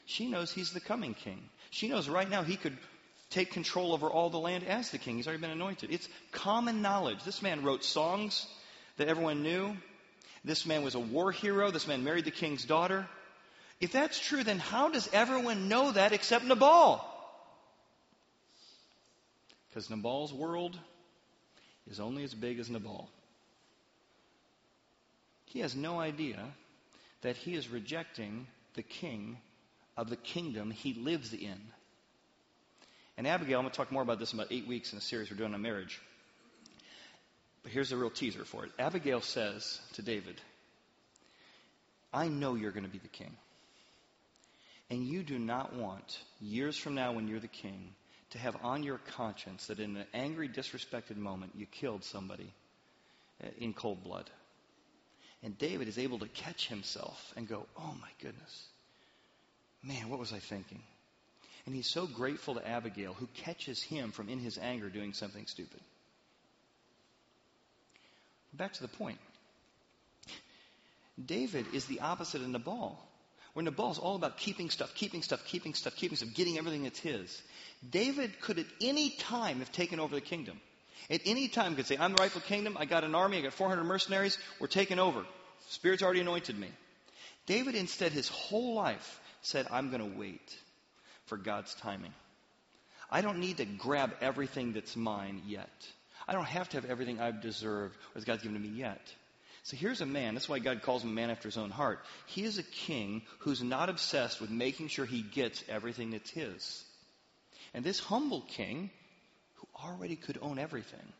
She 0.05 0.27
knows 0.27 0.51
he's 0.51 0.71
the 0.71 0.79
coming 0.79 1.15
king. 1.15 1.41
She 1.71 1.87
knows 1.87 2.07
right 2.07 2.29
now 2.29 2.43
he 2.43 2.55
could 2.55 2.77
take 3.31 3.51
control 3.51 3.91
over 3.91 4.07
all 4.07 4.29
the 4.29 4.39
land 4.39 4.63
as 4.63 4.91
the 4.91 4.99
king. 4.99 5.17
He's 5.17 5.25
already 5.25 5.41
been 5.41 5.49
anointed. 5.49 5.91
It's 5.91 6.07
common 6.31 6.83
knowledge. 6.83 7.23
This 7.23 7.41
man 7.41 7.63
wrote 7.63 7.83
songs 7.83 8.45
that 8.97 9.07
everyone 9.07 9.41
knew. 9.41 9.75
This 10.45 10.67
man 10.67 10.83
was 10.83 10.93
a 10.93 10.99
war 10.99 11.31
hero. 11.31 11.71
This 11.71 11.87
man 11.87 12.03
married 12.03 12.25
the 12.25 12.31
king's 12.31 12.65
daughter. 12.65 13.07
If 13.81 13.93
that's 13.93 14.19
true, 14.19 14.43
then 14.43 14.59
how 14.59 14.89
does 14.89 15.09
everyone 15.11 15.69
know 15.69 15.91
that 15.91 16.13
except 16.13 16.45
Nabal? 16.45 17.03
Because 19.69 19.89
Nabal's 19.89 20.31
world 20.31 20.77
is 21.89 21.99
only 21.99 22.23
as 22.23 22.33
big 22.33 22.59
as 22.59 22.69
Nabal. 22.69 23.09
He 25.45 25.61
has 25.61 25.75
no 25.75 25.99
idea 25.99 26.37
that 27.21 27.37
he 27.37 27.55
is 27.55 27.69
rejecting 27.69 28.47
the 28.75 28.83
king 28.83 29.37
of 29.97 30.09
the 30.09 30.15
kingdom 30.15 30.71
he 30.71 30.93
lives 30.93 31.33
in. 31.33 31.59
And 33.17 33.27
Abigail, 33.27 33.59
I'm 33.59 33.63
going 33.63 33.71
to 33.71 33.77
talk 33.77 33.91
more 33.91 34.01
about 34.01 34.19
this 34.19 34.31
in 34.31 34.39
about 34.39 34.51
eight 34.51 34.67
weeks 34.67 34.93
in 34.93 34.97
a 34.97 35.01
series 35.01 35.29
we're 35.29 35.37
doing 35.37 35.53
on 35.53 35.61
marriage. 35.61 35.99
But 37.63 37.73
here's 37.73 37.91
a 37.91 37.97
real 37.97 38.09
teaser 38.09 38.45
for 38.45 38.63
it. 38.63 38.71
Abigail 38.79 39.19
says 39.19 39.81
to 39.93 40.01
David, 40.01 40.39
I 42.13 42.29
know 42.29 42.55
you're 42.55 42.71
going 42.71 42.85
to 42.85 42.89
be 42.89 42.99
the 42.99 43.09
king. 43.09 43.35
And 44.89 45.05
you 45.05 45.21
do 45.21 45.37
not 45.37 45.75
want, 45.75 46.19
years 46.39 46.77
from 46.77 46.95
now 46.95 47.11
when 47.11 47.27
you're 47.27 47.39
the 47.39 47.47
king, 47.47 47.93
to 48.31 48.39
have 48.39 48.55
on 48.63 48.83
your 48.83 48.99
conscience 49.17 49.67
that 49.67 49.79
in 49.79 49.97
an 49.97 50.05
angry, 50.13 50.47
disrespected 50.47 51.17
moment 51.17 51.51
you 51.55 51.65
killed 51.65 52.03
somebody 52.03 52.53
uh, 53.43 53.47
in 53.57 53.73
cold 53.73 54.03
blood. 54.03 54.29
And 55.43 55.57
David 55.57 55.87
is 55.87 55.97
able 55.97 56.19
to 56.19 56.27
catch 56.27 56.67
himself 56.67 57.33
and 57.37 57.47
go, 57.47 57.65
Oh 57.77 57.95
my 58.01 58.09
goodness. 58.21 58.67
Man, 59.83 60.09
what 60.09 60.19
was 60.19 60.33
I 60.33 60.39
thinking? 60.39 60.81
And 61.65 61.75
he's 61.75 61.87
so 61.87 62.07
grateful 62.07 62.55
to 62.55 62.67
Abigail 62.67 63.13
who 63.13 63.27
catches 63.27 63.81
him 63.81 64.11
from 64.11 64.27
in 64.29 64.39
his 64.39 64.57
anger 64.57 64.89
doing 64.89 65.13
something 65.13 65.45
stupid. 65.45 65.79
Back 68.53 68.73
to 68.73 68.81
the 68.81 68.87
point. 68.87 69.19
David 71.23 71.67
is 71.73 71.85
the 71.85 71.99
opposite 72.01 72.41
of 72.41 72.47
Nabal. 72.49 72.97
where 73.53 73.63
Nabal's 73.63 73.99
all 73.99 74.15
about 74.15 74.37
keeping 74.37 74.69
stuff, 74.69 74.93
keeping 74.95 75.21
stuff, 75.21 75.45
keeping 75.45 75.73
stuff, 75.73 75.95
keeping 75.95 76.15
stuff, 76.17 76.33
getting 76.33 76.57
everything 76.57 76.83
that's 76.83 76.99
his. 76.99 77.41
David 77.87 78.39
could 78.41 78.59
at 78.59 78.65
any 78.81 79.09
time 79.11 79.59
have 79.59 79.71
taken 79.71 79.99
over 79.99 80.15
the 80.15 80.21
kingdom. 80.21 80.59
At 81.09 81.21
any 81.25 81.47
time 81.47 81.75
could 81.75 81.87
say, 81.87 81.97
I'm 81.97 82.13
the 82.13 82.21
rightful 82.21 82.41
kingdom, 82.41 82.77
I 82.79 82.85
got 82.85 83.03
an 83.03 83.15
army, 83.15 83.37
I 83.37 83.41
got 83.41 83.53
400 83.53 83.83
mercenaries, 83.83 84.37
we're 84.59 84.67
taking 84.67 84.99
over. 84.99 85.25
Spirit's 85.69 86.03
already 86.03 86.21
anointed 86.21 86.57
me. 86.57 86.69
David 87.45 87.75
instead 87.75 88.11
his 88.11 88.29
whole 88.29 88.75
life 88.75 89.19
said, 89.41 89.67
I'm 89.71 89.89
going 89.89 90.11
to 90.11 90.17
wait 90.17 90.55
for 91.25 91.37
God's 91.37 91.73
timing. 91.75 92.13
I 93.09 93.21
don't 93.21 93.39
need 93.39 93.57
to 93.57 93.65
grab 93.65 94.13
everything 94.21 94.73
that's 94.73 94.95
mine 94.95 95.41
yet. 95.47 95.69
I 96.27 96.33
don't 96.33 96.45
have 96.45 96.69
to 96.69 96.77
have 96.77 96.89
everything 96.89 97.19
I've 97.19 97.41
deserved 97.41 97.97
or 98.15 98.21
God's 98.21 98.43
given 98.43 98.61
to 98.61 98.67
me 98.67 98.77
yet. 98.77 99.01
So 99.63 99.77
here's 99.77 100.01
a 100.01 100.05
man. 100.05 100.35
That's 100.35 100.47
why 100.47 100.59
God 100.59 100.81
calls 100.83 101.03
him 101.03 101.09
a 101.09 101.13
man 101.13 101.29
after 101.29 101.47
his 101.47 101.57
own 101.57 101.69
heart. 101.69 101.99
He 102.27 102.43
is 102.43 102.57
a 102.57 102.63
king 102.63 103.23
who's 103.39 103.61
not 103.61 103.89
obsessed 103.89 104.39
with 104.39 104.49
making 104.49 104.87
sure 104.87 105.05
he 105.05 105.21
gets 105.21 105.63
everything 105.67 106.11
that's 106.11 106.29
his. 106.29 106.83
And 107.73 107.83
this 107.83 107.99
humble 107.99 108.41
king, 108.41 108.89
already 109.83 110.15
could 110.15 110.37
own 110.41 110.59
everything, 110.59 111.13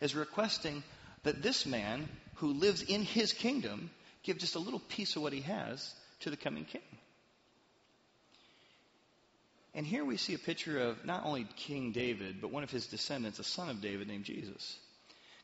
is 0.00 0.14
requesting 0.14 0.82
that 1.22 1.42
this 1.42 1.66
man 1.66 2.08
who 2.36 2.52
lives 2.52 2.82
in 2.82 3.02
his 3.02 3.32
kingdom 3.32 3.90
give 4.22 4.38
just 4.38 4.54
a 4.54 4.60
little 4.60 4.80
piece 4.80 5.16
of 5.16 5.22
what 5.22 5.32
he 5.32 5.40
has 5.40 5.94
to 6.20 6.30
the 6.30 6.36
coming 6.36 6.64
king. 6.64 6.82
And 9.74 9.86
here 9.86 10.04
we 10.04 10.16
see 10.16 10.32
a 10.32 10.38
picture 10.38 10.78
of 10.78 11.04
not 11.04 11.26
only 11.26 11.46
King 11.56 11.92
David, 11.92 12.40
but 12.40 12.50
one 12.50 12.62
of 12.62 12.70
his 12.70 12.86
descendants, 12.86 13.38
a 13.38 13.44
son 13.44 13.68
of 13.68 13.82
David 13.82 14.08
named 14.08 14.24
Jesus. 14.24 14.78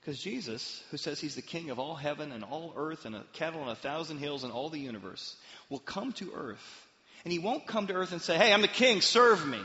Because 0.01 0.19
Jesus, 0.19 0.83
who 0.91 0.97
says 0.97 1.21
he's 1.21 1.35
the 1.35 1.43
king 1.43 1.69
of 1.69 1.79
all 1.79 1.95
heaven 1.95 2.33
and 2.33 2.43
all 2.43 2.73
earth 2.75 3.05
and 3.05 3.15
cattle 3.35 3.61
on 3.61 3.69
a 3.69 3.77
thousand 3.77 4.19
hills 4.19 4.43
and 4.43 4.53
all 4.53 4.71
the 4.71 4.81
universe, 4.81 5.37
will 5.69 5.79
come 5.79 6.13
to 6.15 6.33
earth. 6.35 6.87
And 7.25 7.33
he 7.33 7.39
won't 7.39 7.67
come 7.67 7.87
to 7.87 7.93
earth 7.93 8.13
and 8.13 8.23
say, 8.23 8.37
Hey, 8.37 8.53
I'm 8.53 8.63
the 8.63 8.69
king, 8.69 9.03
serve 9.03 9.47
me. 9.47 9.61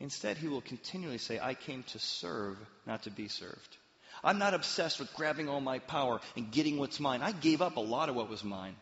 Instead, 0.00 0.36
he 0.36 0.48
will 0.48 0.60
continually 0.60 1.18
say, 1.18 1.40
I 1.40 1.54
came 1.54 1.82
to 1.84 1.98
serve, 1.98 2.56
not 2.86 3.02
to 3.02 3.10
be 3.10 3.28
served. 3.28 3.76
I'm 4.22 4.38
not 4.38 4.54
obsessed 4.54 4.98
with 4.98 5.12
grabbing 5.14 5.48
all 5.48 5.60
my 5.60 5.78
power 5.80 6.20
and 6.36 6.50
getting 6.50 6.78
what's 6.78 7.00
mine. 7.00 7.22
I 7.22 7.32
gave 7.32 7.62
up 7.62 7.76
a 7.76 7.80
lot 7.80 8.08
of 8.08 8.14
what 8.14 8.28
was 8.28 8.44
mine. 8.44 8.74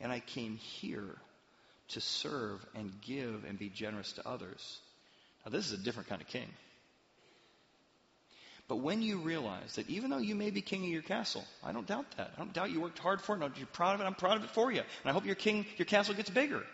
And 0.00 0.12
I 0.12 0.20
came 0.20 0.56
here 0.56 1.16
to 1.88 2.00
serve 2.00 2.64
and 2.74 2.92
give 3.00 3.44
and 3.48 3.58
be 3.58 3.68
generous 3.68 4.12
to 4.14 4.28
others. 4.28 4.80
Now, 5.44 5.52
this 5.52 5.66
is 5.66 5.72
a 5.72 5.82
different 5.82 6.08
kind 6.08 6.20
of 6.20 6.28
king. 6.28 6.48
But 8.68 8.76
when 8.76 9.00
you 9.00 9.18
realize 9.18 9.76
that 9.76 9.88
even 9.88 10.10
though 10.10 10.18
you 10.18 10.34
may 10.34 10.50
be 10.50 10.60
king 10.60 10.82
of 10.82 10.90
your 10.90 11.02
castle, 11.02 11.44
I 11.62 11.70
don't 11.70 11.86
doubt 11.86 12.06
that. 12.16 12.32
I 12.34 12.38
don't 12.38 12.52
doubt 12.52 12.72
you 12.72 12.80
worked 12.80 12.98
hard 12.98 13.20
for 13.20 13.36
it. 13.40 13.52
you're 13.56 13.66
proud 13.68 13.94
of 13.94 14.00
it. 14.00 14.04
I'm 14.04 14.14
proud 14.14 14.38
of 14.38 14.44
it 14.44 14.50
for 14.50 14.72
you. 14.72 14.80
And 14.80 15.10
I 15.10 15.12
hope 15.12 15.24
your 15.24 15.36
king, 15.36 15.66
your 15.76 15.86
castle 15.86 16.14
gets 16.14 16.30
bigger. 16.30 16.64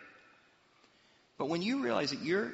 But 1.37 1.51
when 1.51 1.61
you 1.61 1.83
realize 1.83 2.11
that 2.11 2.23
your 2.23 2.53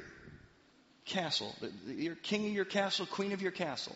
castle, 1.09 1.53
you're 1.87 2.15
king 2.15 2.45
of 2.47 2.53
your 2.53 2.65
castle, 2.65 3.05
queen 3.05 3.33
of 3.33 3.41
your 3.41 3.51
castle, 3.51 3.95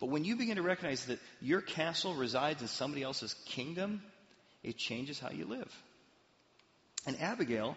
but 0.00 0.10
when 0.10 0.24
you 0.24 0.36
begin 0.36 0.56
to 0.56 0.62
recognize 0.62 1.06
that 1.06 1.18
your 1.40 1.60
castle 1.60 2.14
resides 2.14 2.60
in 2.60 2.68
somebody 2.68 3.02
else's 3.02 3.34
kingdom, 3.46 4.02
it 4.62 4.76
changes 4.76 5.18
how 5.18 5.30
you 5.30 5.46
live. 5.46 5.72
And 7.06 7.20
Abigail, 7.20 7.76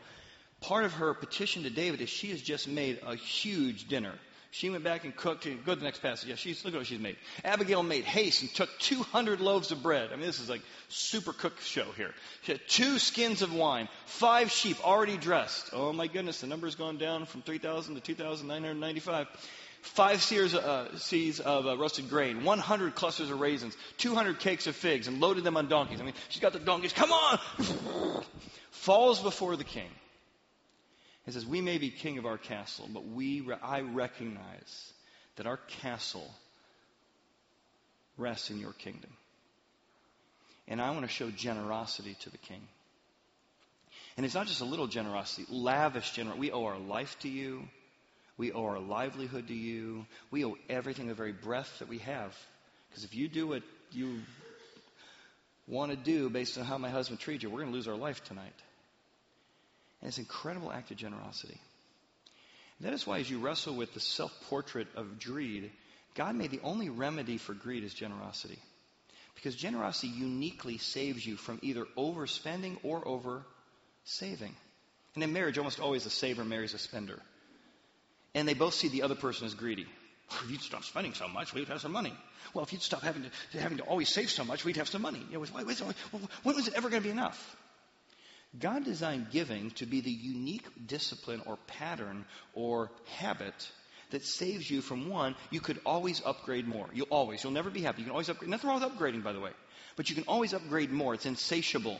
part 0.62 0.86
of 0.86 0.94
her 0.94 1.14
petition 1.14 1.64
to 1.64 1.70
David 1.70 2.02
is 2.02 2.10
she 2.10 2.30
has 2.32 2.42
just 2.42 2.68
made 2.68 3.00
a 3.06 3.16
huge 3.16 3.88
dinner. 3.88 4.14
She 4.52 4.70
went 4.70 4.84
back 4.84 5.04
and 5.04 5.16
cooked. 5.16 5.46
Go 5.66 5.74
to 5.74 5.80
the 5.80 5.86
next 5.86 6.02
passage. 6.02 6.30
Yeah, 6.30 6.36
she's, 6.36 6.64
look 6.64 6.74
at 6.74 6.78
what 6.78 6.88
she's 6.88 7.00
made. 7.00 7.18
Abigail 7.44 7.84
made 7.84 8.06
haste 8.06 8.42
and 8.42 8.54
took 8.54 8.70
200 8.80 9.42
loaves 9.42 9.72
of 9.72 9.84
bread. 9.84 10.10
I 10.12 10.16
mean, 10.16 10.26
this 10.26 10.40
is 10.40 10.50
like 10.50 10.62
super 10.90 11.34
cook 11.34 11.60
show 11.62 11.92
here. 11.96 12.14
She 12.44 12.54
had 12.54 12.62
two 12.68 13.00
skins 13.00 13.42
of 13.42 13.54
wine, 13.54 13.90
five 14.06 14.52
sheep 14.52 14.78
already 14.86 15.18
dressed. 15.18 15.72
Oh 15.74 15.94
my 15.94 16.08
goodness, 16.08 16.42
the 16.42 16.48
number's 16.48 16.76
gone 16.76 16.98
down 16.98 17.26
from 17.26 17.42
3,000 17.42 17.96
to 17.96 18.02
2,995 18.02 19.28
five 19.82 20.22
sears, 20.22 20.54
uh, 20.54 20.98
seeds 20.98 21.40
of 21.40 21.66
uh, 21.66 21.78
roasted 21.78 22.10
grain, 22.10 22.44
100 22.44 22.96
clusters 22.96 23.30
of 23.30 23.40
raisins, 23.40 23.76
200 23.98 24.40
cakes 24.40 24.68
of 24.68 24.76
figs, 24.76 25.08
and 25.08 25.20
loaded 25.20 25.44
them 25.44 25.58
on 25.58 25.68
donkeys. 25.70 26.02
I 26.02 26.04
mean, 26.04 26.14
she's 26.30 26.42
got 26.42 26.54
the 26.54 26.60
donkeys. 26.60 26.94
Come 26.94 27.12
on! 27.12 27.40
Falls 28.72 29.22
before 29.22 29.56
the 29.56 29.64
king. 29.64 29.90
He 31.28 31.34
says, 31.34 31.46
We 31.46 31.60
may 31.60 31.78
be 31.78 31.90
king 31.90 32.18
of 32.18 32.26
our 32.26 32.38
castle, 32.38 32.88
but 32.92 33.06
we, 33.06 33.46
I 33.62 33.82
recognize 33.82 34.94
that 35.36 35.46
our 35.46 35.58
castle 35.82 36.32
rests 38.18 38.50
in 38.50 38.60
your 38.60 38.72
kingdom. 38.72 39.12
And 40.70 40.82
I 40.82 40.92
want 40.92 41.04
to 41.04 41.12
show 41.12 41.30
generosity 41.30 42.16
to 42.22 42.30
the 42.30 42.38
king. 42.38 42.62
And 44.16 44.26
it's 44.26 44.36
not 44.36 44.48
just 44.48 44.62
a 44.62 44.66
little 44.66 44.88
generosity, 44.88 45.46
lavish 45.50 46.12
generosity. 46.12 46.48
We 46.48 46.52
owe 46.52 46.64
our 46.64 46.80
life 46.80 47.18
to 47.20 47.30
you. 47.30 47.68
We 48.38 48.54
owe 48.54 48.64
our 48.64 48.80
livelihood 48.80 49.50
to 49.50 49.54
you. 49.54 50.06
We 50.32 50.46
owe 50.46 50.56
everything, 50.70 51.08
the 51.08 51.14
very 51.14 51.34
breath 51.34 51.80
that 51.80 51.90
we 51.90 51.98
have. 52.00 52.36
Because 52.90 53.04
if 53.04 53.14
you 53.14 53.28
do 53.28 53.48
what 53.48 53.64
you 53.92 54.22
want 55.68 55.92
to 55.92 55.98
do 55.98 56.30
based 56.30 56.58
on 56.58 56.64
how 56.64 56.78
my 56.78 56.90
husband 56.90 57.20
treats 57.20 57.44
you, 57.44 57.50
we're 57.50 57.60
going 57.60 57.72
to 57.72 57.76
lose 57.76 57.90
our 57.90 57.98
life 57.98 58.24
tonight. 58.24 58.54
And 60.02 60.08
it's 60.08 60.18
an 60.18 60.24
incredible 60.24 60.72
act 60.72 60.92
of 60.92 60.98
generosity. 60.98 61.60
And 62.80 62.88
that 62.88 62.94
is 62.94 63.08
why, 63.08 63.20
as 63.20 63.30
you 63.30 63.40
wrestle 63.40 63.76
with 63.76 63.94
the 63.94 64.00
self 64.00 64.32
portrait 64.50 64.88
of 64.96 65.20
greed, 65.24 65.72
God 66.16 66.36
made 66.36 66.52
the 66.52 66.62
only 66.64 66.90
remedy 66.90 67.38
for 67.38 67.54
greed 67.54 67.84
is 67.84 67.94
generosity. 67.94 68.60
Because 69.36 69.56
generosity 69.56 70.08
uniquely 70.08 70.78
saves 70.78 71.26
you 71.26 71.36
from 71.36 71.60
either 71.62 71.86
overspending 71.98 72.78
or 72.84 73.08
over 73.08 73.44
saving. 74.04 74.56
And 75.16 75.24
in 75.24 75.34
marriage, 75.34 75.58
almost 75.58 75.80
always 75.80 76.06
a 76.06 76.10
saver 76.10 76.44
marries 76.44 76.74
a 76.74 76.80
spender 76.80 77.20
and 78.38 78.48
they 78.48 78.54
both 78.54 78.76
see 78.76 78.88
the 78.88 79.02
other 79.02 79.16
person 79.16 79.48
as 79.48 79.56
greedy. 79.56 79.88
If 80.30 80.52
you'd 80.52 80.62
stop 80.62 80.84
spending 80.84 81.16
so 81.16 81.28
much, 81.28 81.56
we'd 81.56 81.70
have 81.70 81.82
some 81.82 81.92
money. 81.92 82.14
Well, 82.54 82.64
if 82.64 82.72
you'd 82.72 82.84
stop 82.84 83.02
having 83.02 83.24
to, 83.24 83.60
having 83.60 83.80
to 83.80 83.84
always 83.84 84.10
save 84.10 84.30
so 84.30 84.44
much, 84.44 84.64
we'd 84.64 84.78
have 84.78 84.88
some 84.88 85.02
money. 85.02 85.26
You 85.32 85.34
know, 85.34 85.40
wait, 85.40 85.66
wait, 85.66 85.80
when 86.44 86.56
was 86.56 86.68
it 86.68 86.76
ever 86.76 86.90
going 86.90 87.02
to 87.02 87.08
be 87.08 87.12
enough? 87.12 87.56
God 88.58 88.86
designed 88.86 89.32
giving 89.32 89.72
to 89.72 89.86
be 89.86 90.02
the 90.02 90.12
unique 90.12 90.66
discipline 90.88 91.42
or 91.46 91.58
pattern 91.68 92.26
or 92.54 92.92
habit 93.18 93.72
that 94.12 94.24
saves 94.24 94.70
you 94.70 94.82
from 94.82 95.10
one, 95.10 95.36
you 95.52 95.60
could 95.60 95.80
always 95.86 96.22
upgrade 96.26 96.68
more. 96.68 96.88
You'll 96.94 97.08
always, 97.10 97.44
you'll 97.44 97.54
never 97.54 97.70
be 97.70 97.82
happy. 97.82 98.00
You 98.00 98.06
can 98.06 98.12
always 98.12 98.30
upgrade. 98.30 98.50
Nothing 98.50 98.70
wrong 98.70 98.82
with 98.82 98.90
upgrading, 98.90 99.24
by 99.24 99.34
the 99.34 99.40
way. 99.40 99.52
But 99.96 100.10
you 100.10 100.16
can 100.16 100.24
always 100.28 100.54
upgrade 100.54 100.92
more. 100.92 101.14
It's 101.14 101.26
insatiable. 101.26 102.00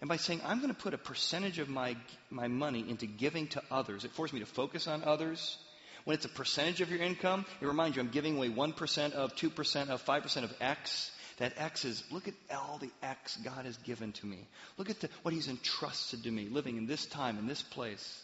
And 0.00 0.08
by 0.08 0.16
saying, 0.16 0.40
I'm 0.44 0.60
going 0.60 0.74
to 0.74 0.80
put 0.80 0.94
a 0.94 0.98
percentage 0.98 1.58
of 1.58 1.68
my, 1.68 1.96
my 2.30 2.48
money 2.48 2.84
into 2.88 3.06
giving 3.06 3.48
to 3.48 3.62
others, 3.70 4.04
it 4.04 4.12
forces 4.12 4.32
me 4.32 4.40
to 4.40 4.46
focus 4.46 4.88
on 4.88 5.04
others. 5.04 5.58
When 6.04 6.14
it's 6.14 6.24
a 6.24 6.30
percentage 6.30 6.80
of 6.80 6.90
your 6.90 7.02
income, 7.02 7.44
it 7.60 7.66
reminds 7.66 7.96
you 7.96 8.02
I'm 8.02 8.08
giving 8.08 8.36
away 8.38 8.48
1% 8.48 9.12
of, 9.12 9.36
2% 9.36 9.88
of, 9.90 10.04
5% 10.04 10.44
of 10.44 10.54
X. 10.60 11.10
That 11.40 11.54
X 11.56 11.86
is, 11.86 12.04
look 12.10 12.28
at 12.28 12.34
all 12.54 12.78
the 12.78 12.90
X 13.02 13.38
God 13.38 13.64
has 13.64 13.76
given 13.78 14.12
to 14.12 14.26
me. 14.26 14.46
Look 14.76 14.90
at 14.90 15.00
the, 15.00 15.08
what 15.22 15.32
He's 15.32 15.48
entrusted 15.48 16.24
to 16.24 16.30
me, 16.30 16.48
living 16.48 16.76
in 16.76 16.86
this 16.86 17.06
time, 17.06 17.38
in 17.38 17.46
this 17.46 17.62
place. 17.62 18.22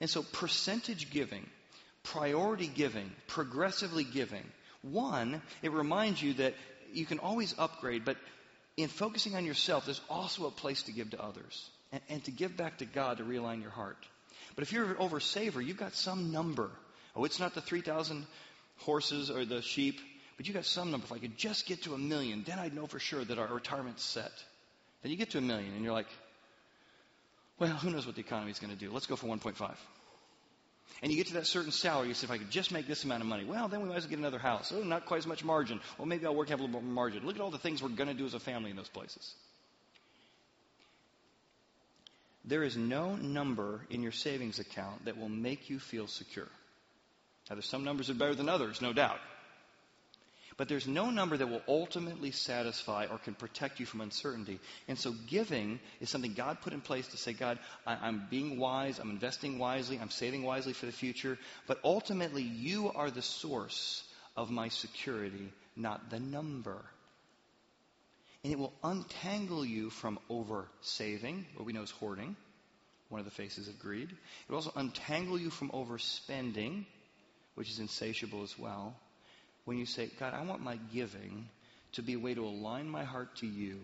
And 0.00 0.08
so, 0.08 0.22
percentage 0.22 1.10
giving, 1.10 1.46
priority 2.02 2.66
giving, 2.66 3.10
progressively 3.26 4.04
giving. 4.04 4.44
One, 4.80 5.42
it 5.62 5.70
reminds 5.70 6.22
you 6.22 6.34
that 6.34 6.54
you 6.94 7.04
can 7.04 7.18
always 7.18 7.54
upgrade, 7.58 8.06
but 8.06 8.16
in 8.78 8.88
focusing 8.88 9.36
on 9.36 9.44
yourself, 9.44 9.84
there's 9.84 10.00
also 10.08 10.46
a 10.46 10.50
place 10.50 10.84
to 10.84 10.92
give 10.92 11.10
to 11.10 11.22
others 11.22 11.68
and, 11.92 12.00
and 12.08 12.24
to 12.24 12.30
give 12.30 12.56
back 12.56 12.78
to 12.78 12.86
God 12.86 13.18
to 13.18 13.24
realign 13.24 13.60
your 13.60 13.70
heart. 13.70 13.98
But 14.54 14.62
if 14.62 14.72
you're 14.72 14.92
an 14.92 14.96
oversaver, 14.96 15.64
you've 15.64 15.76
got 15.76 15.94
some 15.94 16.32
number. 16.32 16.70
Oh, 17.14 17.24
it's 17.24 17.40
not 17.40 17.54
the 17.54 17.60
3,000 17.60 18.26
horses 18.78 19.30
or 19.30 19.44
the 19.44 19.60
sheep, 19.60 20.00
but 20.36 20.46
you 20.46 20.54
got 20.54 20.64
some 20.64 20.90
number. 20.90 21.04
If 21.04 21.12
I 21.12 21.18
could 21.18 21.36
just 21.36 21.66
get 21.66 21.82
to 21.82 21.94
a 21.94 21.98
million, 21.98 22.44
then 22.46 22.58
I'd 22.58 22.74
know 22.74 22.86
for 22.86 22.98
sure 22.98 23.24
that 23.24 23.38
our 23.38 23.52
retirement's 23.52 24.04
set. 24.04 24.32
Then 25.02 25.10
you 25.10 25.18
get 25.18 25.30
to 25.30 25.38
a 25.38 25.42
million 25.42 25.72
and 25.74 25.82
you're 25.82 25.92
like, 25.92 26.08
well, 27.58 27.70
who 27.70 27.90
knows 27.90 28.06
what 28.06 28.16
the 28.16 28.20
economy 28.20 28.50
is 28.50 28.58
going 28.58 28.72
to 28.72 28.78
do? 28.78 28.90
Let's 28.90 29.06
go 29.06 29.16
for 29.16 29.26
1.5 29.26 29.76
and 31.02 31.12
you 31.12 31.18
get 31.18 31.28
to 31.28 31.34
that 31.34 31.46
certain 31.46 31.72
salary, 31.72 32.08
you 32.08 32.14
say, 32.14 32.24
if 32.24 32.30
I 32.30 32.38
could 32.38 32.50
just 32.50 32.72
make 32.72 32.86
this 32.86 33.04
amount 33.04 33.22
of 33.22 33.28
money, 33.28 33.44
well, 33.44 33.68
then 33.68 33.82
we 33.82 33.88
might 33.88 33.96
as 33.96 34.04
well 34.04 34.10
get 34.10 34.18
another 34.18 34.38
house. 34.38 34.72
Oh, 34.74 34.82
not 34.82 35.06
quite 35.06 35.18
as 35.18 35.26
much 35.26 35.44
margin. 35.44 35.80
Well, 35.98 36.06
maybe 36.06 36.24
I'll 36.26 36.34
work 36.34 36.48
have 36.48 36.58
a 36.58 36.62
little 36.62 36.80
more 36.80 36.90
margin. 36.90 37.26
Look 37.26 37.36
at 37.36 37.42
all 37.42 37.50
the 37.50 37.58
things 37.58 37.82
we're 37.82 37.90
going 37.90 38.08
to 38.08 38.14
do 38.14 38.24
as 38.24 38.34
a 38.34 38.40
family 38.40 38.70
in 38.70 38.76
those 38.76 38.88
places. 38.88 39.34
There 42.44 42.62
is 42.62 42.76
no 42.76 43.16
number 43.16 43.80
in 43.90 44.02
your 44.02 44.12
savings 44.12 44.58
account 44.58 45.04
that 45.04 45.18
will 45.18 45.28
make 45.28 45.68
you 45.68 45.78
feel 45.78 46.06
secure. 46.06 46.48
Now, 47.50 47.56
there's 47.56 47.66
some 47.66 47.84
numbers 47.84 48.06
that 48.06 48.16
are 48.16 48.18
better 48.18 48.34
than 48.34 48.48
others, 48.48 48.80
no 48.80 48.92
doubt. 48.92 49.18
But 50.56 50.68
there's 50.68 50.86
no 50.86 51.10
number 51.10 51.36
that 51.36 51.48
will 51.48 51.62
ultimately 51.68 52.30
satisfy 52.30 53.06
or 53.10 53.18
can 53.18 53.34
protect 53.34 53.78
you 53.78 53.84
from 53.84 54.00
uncertainty. 54.00 54.58
And 54.88 54.98
so 54.98 55.14
giving 55.26 55.80
is 56.00 56.08
something 56.08 56.32
God 56.32 56.62
put 56.62 56.72
in 56.72 56.80
place 56.80 57.08
to 57.08 57.18
say, 57.18 57.34
God, 57.34 57.58
I, 57.86 58.08
am 58.08 58.26
being 58.30 58.58
wise, 58.58 58.98
I'm 58.98 59.10
investing 59.10 59.58
wisely, 59.58 59.98
I'm 60.00 60.10
saving 60.10 60.44
wisely 60.44 60.72
for 60.72 60.86
the 60.86 60.92
future. 60.92 61.38
But 61.66 61.80
ultimately, 61.84 62.42
you 62.42 62.90
are 62.94 63.10
the 63.10 63.20
source 63.20 64.02
of 64.34 64.50
my 64.50 64.68
security, 64.68 65.52
not 65.76 66.08
the 66.08 66.20
number. 66.20 66.82
And 68.42 68.50
it 68.50 68.58
will 68.58 68.72
untangle 68.82 69.64
you 69.64 69.90
from 69.90 70.18
over 70.30 70.68
saving, 70.80 71.44
what 71.54 71.66
we 71.66 71.74
know 71.74 71.82
is 71.82 71.90
hoarding, 71.90 72.34
one 73.10 73.18
of 73.18 73.26
the 73.26 73.30
faces 73.30 73.68
of 73.68 73.78
greed. 73.78 74.08
It 74.10 74.48
will 74.48 74.56
also 74.56 74.72
untangle 74.74 75.38
you 75.38 75.50
from 75.50 75.70
overspending, 75.70 76.86
which 77.56 77.70
is 77.70 77.78
insatiable 77.78 78.42
as 78.42 78.58
well. 78.58 78.96
When 79.66 79.76
you 79.76 79.84
say, 79.84 80.08
God, 80.18 80.32
I 80.32 80.42
want 80.42 80.62
my 80.62 80.78
giving 80.94 81.48
to 81.92 82.02
be 82.02 82.14
a 82.14 82.18
way 82.18 82.34
to 82.34 82.44
align 82.44 82.88
my 82.88 83.04
heart 83.04 83.36
to 83.36 83.46
you 83.46 83.78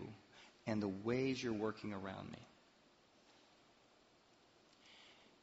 and 0.65 0.81
the 0.81 0.87
ways 0.87 1.43
you're 1.43 1.53
working 1.53 1.93
around 1.93 2.31
me. 2.31 2.39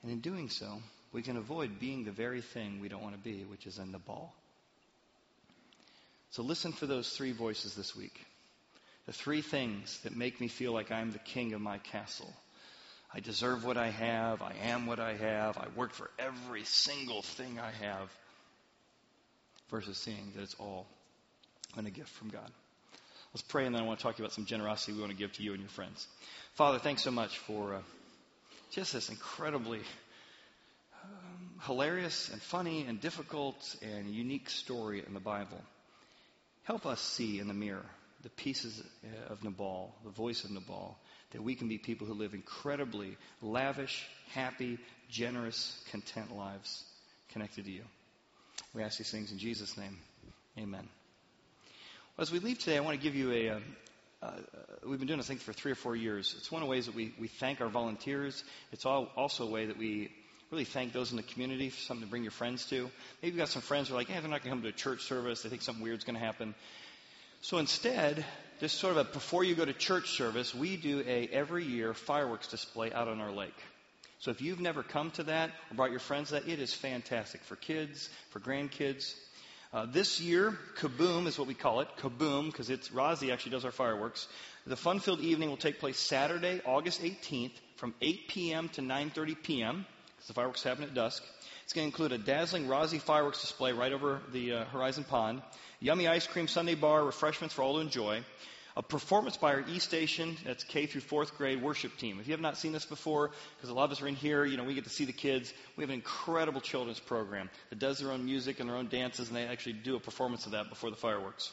And 0.03 0.11
in 0.11 0.21
doing 0.21 0.49
so, 0.49 0.81
we 1.13 1.23
can 1.23 1.37
avoid 1.37 1.79
being 1.79 2.05
the 2.05 2.11
very 2.11 2.41
thing 2.41 2.81
we 2.81 2.89
don't 2.89 3.03
want 3.03 3.15
to 3.15 3.21
be, 3.21 3.45
which 3.45 3.67
is 3.67 3.79
in 3.79 3.93
the 3.93 3.99
ball. 3.99 4.35
So 6.31 6.43
listen 6.43 6.73
for 6.73 6.87
those 6.87 7.11
three 7.11 7.33
voices 7.33 7.75
this 7.75 7.95
week. 7.95 8.19
The 9.07 9.13
three 9.13 9.43
things 9.43 9.99
that 10.05 10.17
make 10.17 10.41
me 10.41 10.49
feel 10.49 10.73
like 10.73 10.91
I'm 10.91 11.11
the 11.11 11.19
king 11.19 11.53
of 11.53 11.61
my 11.61 11.79
castle. 11.79 12.33
I 13.13 13.21
deserve 13.21 13.65
what 13.65 13.77
I 13.77 13.89
have. 13.89 14.41
I 14.41 14.55
am 14.63 14.87
what 14.87 15.01
I 15.01 15.17
have. 15.17 15.59
I 15.59 15.67
work 15.77 15.93
for 15.93 16.11
every 16.19 16.65
single 16.65 17.23
thing 17.23 17.59
I 17.59 17.73
have. 17.85 18.09
Versus 19.71 19.97
seeing 19.97 20.33
that 20.35 20.43
it's 20.43 20.55
all 20.55 20.87
been 21.77 21.87
a 21.87 21.91
gift 21.91 22.09
from 22.09 22.29
God. 22.29 22.51
Let's 23.33 23.43
pray, 23.43 23.67
and 23.67 23.75
then 23.75 23.83
I 23.83 23.87
want 23.87 24.01
to 24.01 24.03
talk 24.03 24.17
to 24.17 24.19
you 24.19 24.25
about 24.25 24.35
some 24.35 24.47
generosity 24.47 24.93
we 24.93 25.01
want 25.01 25.13
to 25.13 25.17
give 25.17 25.33
to 25.35 25.43
you 25.45 25.53
and 25.53 25.61
your 25.61 25.69
friends. 25.69 26.09
Father, 26.55 26.81
thanks 26.81 27.05
so 27.05 27.13
much 27.13 27.39
for 27.39 27.75
uh, 27.75 27.81
just 28.73 28.93
this 28.93 29.09
incredibly 29.09 29.79
um, 31.05 31.51
hilarious 31.61 32.29
and 32.31 32.43
funny 32.43 32.85
and 32.87 33.01
difficult 33.01 33.77
and 33.83 34.13
unique 34.13 34.51
story 34.51 35.05
in 35.07 35.15
the 35.15 35.21
Bible. 35.21 35.61
Help 36.65 36.87
us 36.87 37.01
see 37.01 37.39
in 37.39 37.47
the 37.47 37.55
mirror 37.55 37.87
the 38.23 38.31
pieces 38.31 38.83
of 39.29 39.45
Nabal, 39.45 39.95
the 40.05 40.11
voice 40.11 40.43
of 40.43 40.51
Nabal, 40.51 40.99
that 41.31 41.43
we 41.43 41.55
can 41.55 41.69
be 41.69 41.79
people 41.79 42.09
who 42.09 42.15
live 42.15 42.35
incredibly 42.35 43.17
lavish, 43.41 44.05
happy, 44.33 44.79
generous, 45.09 45.81
content 45.91 46.37
lives 46.37 46.85
connected 47.33 47.65
to 47.67 47.71
you. 47.71 47.85
We 48.73 48.83
ask 48.85 48.99
these 48.99 49.11
things 49.11 49.33
in 49.33 49.39
Jesus' 49.39 49.77
name. 49.77 49.99
Amen. 50.57 50.89
As 52.19 52.31
we 52.31 52.39
leave 52.39 52.59
today, 52.59 52.77
I 52.77 52.81
want 52.81 52.97
to 52.97 53.03
give 53.03 53.17
you 53.17 53.33
a. 53.33 53.51
Uh, 53.51 53.59
uh, 54.23 54.31
we've 54.87 54.99
been 54.99 55.09
doing 55.09 55.19
this 55.19 55.27
thing 55.27 55.39
for 55.39 55.53
three 55.53 55.73
or 55.73 55.77
four 55.77 55.97
years. 55.97 56.35
It's 56.39 56.53
one 56.53 56.63
of 56.63 56.69
the 56.69 56.71
ways 56.71 56.87
that 56.87 56.95
we, 56.95 57.13
we 57.19 57.27
thank 57.27 57.61
our 57.61 57.69
volunteers. 57.69 58.45
It's 58.71 58.87
all, 58.87 59.09
also 59.17 59.47
a 59.47 59.51
way 59.51 59.67
that 59.67 59.79
we 59.79 60.13
really 60.51 60.65
thank 60.65 60.93
those 60.93 61.11
in 61.11 61.17
the 61.17 61.23
community 61.23 61.71
for 61.71 61.81
something 61.81 62.07
to 62.07 62.11
bring 62.11 62.23
your 62.23 62.31
friends 62.31 62.67
to. 62.67 62.91
Maybe 63.23 63.33
you've 63.33 63.39
got 63.39 63.49
some 63.49 63.63
friends 63.63 63.89
who 63.89 63.95
are 63.95 63.99
like, 63.99 64.09
hey, 64.09 64.21
they're 64.21 64.31
not 64.31 64.45
going 64.45 64.51
to 64.55 64.57
come 64.57 64.63
to 64.63 64.69
a 64.69 64.73
church 64.73 65.05
service. 65.05 65.43
They 65.43 65.49
think 65.49 65.63
something 65.63 65.83
weird's 65.83 66.05
going 66.05 66.19
to 66.19 66.25
happen. 66.25 66.55
So 67.41 67.59
instead, 67.59 68.25
just 68.61 68.79
sort 68.79 68.97
of 68.97 69.09
a 69.09 69.13
before 69.13 69.43
you 69.43 69.55
go 69.55 69.65
to 69.65 69.73
church 69.73 70.11
service, 70.11 70.55
we 70.55 70.77
do 70.77 71.03
a 71.07 71.27
every 71.33 71.65
year 71.65 71.95
fireworks 71.95 72.49
display 72.49 72.93
out 72.93 73.09
on 73.09 73.21
our 73.21 73.33
lake. 73.33 73.57
So 74.21 74.31
if 74.31 74.43
you've 74.43 74.61
never 74.61 74.83
come 74.83 75.11
to 75.13 75.23
that 75.25 75.51
or 75.71 75.77
brought 75.77 75.91
your 75.91 76.01
friends 76.01 76.31
that, 76.31 76.47
it 76.47 76.61
is 76.61 76.75
fantastic 76.75 77.43
for 77.43 77.57
kids, 77.57 78.11
for 78.29 78.39
grandkids. 78.39 79.15
Uh, 79.73 79.87
this 79.87 80.21
year, 80.21 80.59
Kaboom 80.77 81.27
is 81.27 81.39
what 81.39 81.49
we 81.49 81.55
call 81.55 81.81
it. 81.81 81.89
Kaboom, 81.99 82.47
because 82.47 82.69
it's 82.69 82.91
Rozzi 82.91 83.33
actually 83.33 83.53
does 83.53 83.65
our 83.65 83.71
fireworks. 83.71 84.29
The 84.67 84.77
fun-filled 84.77 85.21
evening 85.21 85.49
will 85.49 85.57
take 85.57 85.81
place 85.81 85.99
Saturday, 85.99 86.61
August 86.67 87.03
18th, 87.03 87.53
from 87.77 87.95
8 88.03 88.29
p.m. 88.29 88.69
to 88.71 88.83
9:30 88.83 89.43
p.m. 89.43 89.87
because 90.17 90.27
the 90.27 90.35
fireworks 90.35 90.63
happen 90.63 90.85
at 90.85 90.93
dusk. 90.93 91.23
It's 91.65 91.73
going 91.73 91.85
to 91.85 91.93
include 91.93 92.13
a 92.13 92.19
dazzling 92.19 92.67
Rozzi 92.67 93.01
fireworks 93.01 93.41
display 93.41 93.73
right 93.73 93.93
over 93.93 94.21
the 94.33 94.53
uh, 94.53 94.65
Horizon 94.67 95.05
Pond, 95.05 95.41
yummy 95.79 96.09
ice 96.09 96.27
cream 96.27 96.47
sundae 96.47 96.75
bar, 96.75 97.05
refreshments 97.05 97.55
for 97.55 97.63
all 97.63 97.75
to 97.75 97.81
enjoy, 97.81 98.23
a 98.81 98.83
performance 98.83 99.37
by 99.37 99.53
our 99.53 99.61
E 99.69 99.79
Station, 99.79 100.39
that's 100.47 100.65
K 100.65 100.87
through 100.87 101.03
fourth 101.03 101.37
grade 101.37 101.61
worship 101.61 101.99
team. 101.99 102.19
If 102.19 102.27
you 102.27 102.33
have 102.33 102.41
not 102.41 102.57
seen 102.57 102.73
this 102.73 102.87
before, 102.87 103.31
because 103.59 103.69
a 103.69 103.75
lot 103.75 103.85
of 103.85 103.91
us 103.91 104.01
are 104.01 104.09
in 104.09 104.15
here, 104.15 104.47
you 104.47 104.57
know, 104.57 104.65
we 104.65 104.73
get 104.73 104.85
to 104.85 104.91
see 104.91 105.05
the 105.05 105.13
kids. 105.13 105.53
We 105.77 105.83
have 105.83 105.91
an 105.91 105.97
incredible 105.97 106.63
children's 106.63 106.99
program 106.99 107.51
that 107.69 107.79
does 107.79 107.99
their 107.99 108.11
own 108.11 108.25
music 108.25 108.59
and 108.59 108.71
their 108.71 108.77
own 108.79 108.89
dances, 108.89 109.29
and 109.29 109.37
they 109.37 109.45
actually 109.45 109.75
do 109.75 109.97
a 109.97 110.01
performance 110.01 110.47
of 110.47 110.53
that 110.53 110.71
before 110.71 110.89
the 110.89 110.97
fireworks. 110.97 111.53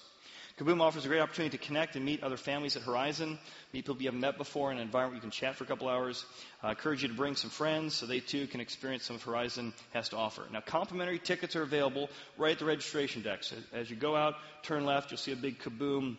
Kaboom 0.57 0.82
offers 0.82 1.03
a 1.03 1.09
great 1.09 1.19
opportunity 1.19 1.57
to 1.57 1.63
connect 1.63 1.97
and 1.97 2.05
meet 2.05 2.23
other 2.23 2.38
families 2.38 2.78
at 2.78 2.84
Horizon, 2.84 3.38
meet 3.73 3.86
people 3.86 4.01
you 4.01 4.07
haven't 4.07 4.21
met 4.21 4.38
before 4.38 4.71
in 4.71 4.78
an 4.78 4.84
environment 4.84 5.17
you 5.17 5.21
can 5.21 5.30
chat 5.30 5.55
for 5.55 5.65
a 5.65 5.67
couple 5.67 5.89
hours. 5.89 6.25
I 6.63 6.69
encourage 6.69 7.01
you 7.03 7.09
to 7.09 7.13
bring 7.13 7.36
some 7.36 7.49
friends 7.49 7.93
so 7.93 8.05
they 8.05 8.21
too 8.21 8.47
can 8.47 8.61
experience 8.61 9.03
some 9.03 9.17
of 9.17 9.23
Horizon 9.23 9.73
has 9.93 10.09
to 10.09 10.15
offer. 10.15 10.43
Now, 10.51 10.61
complimentary 10.61 11.19
tickets 11.19 11.57
are 11.57 11.61
available 11.61 12.09
right 12.38 12.53
at 12.53 12.59
the 12.59 12.65
registration 12.65 13.21
desk. 13.21 13.53
As 13.73 13.89
you 13.89 13.97
go 13.97 14.15
out, 14.15 14.36
turn 14.63 14.86
left, 14.86 15.11
you'll 15.11 15.19
see 15.19 15.34
a 15.34 15.36
big 15.36 15.59
Kaboom 15.59 16.17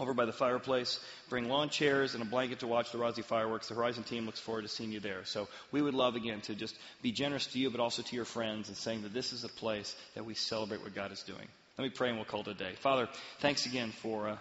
over 0.00 0.14
by 0.14 0.24
the 0.24 0.32
fireplace. 0.32 0.98
Bring 1.28 1.48
lawn 1.48 1.68
chairs 1.68 2.14
and 2.14 2.22
a 2.22 2.26
blanket 2.26 2.60
to 2.60 2.66
watch 2.66 2.90
the 2.90 2.98
Rozzi 2.98 3.22
fireworks. 3.22 3.68
The 3.68 3.74
Horizon 3.74 4.02
team 4.02 4.26
looks 4.26 4.40
forward 4.40 4.62
to 4.62 4.68
seeing 4.68 4.90
you 4.90 4.98
there. 4.98 5.24
So 5.24 5.46
we 5.70 5.82
would 5.82 5.94
love, 5.94 6.16
again, 6.16 6.40
to 6.42 6.54
just 6.54 6.76
be 7.02 7.12
generous 7.12 7.46
to 7.48 7.58
you, 7.58 7.70
but 7.70 7.78
also 7.78 8.02
to 8.02 8.16
your 8.16 8.24
friends 8.24 8.68
and 8.68 8.76
saying 8.76 9.02
that 9.02 9.12
this 9.12 9.32
is 9.32 9.44
a 9.44 9.48
place 9.48 9.94
that 10.14 10.24
we 10.24 10.34
celebrate 10.34 10.82
what 10.82 10.94
God 10.94 11.12
is 11.12 11.22
doing. 11.22 11.46
Let 11.78 11.84
me 11.84 11.90
pray 11.90 12.08
and 12.08 12.16
we'll 12.16 12.24
call 12.24 12.40
it 12.40 12.48
a 12.48 12.54
day. 12.54 12.72
Father, 12.80 13.08
thanks 13.38 13.66
again 13.66 13.92
for 14.02 14.28
uh, 14.28 14.36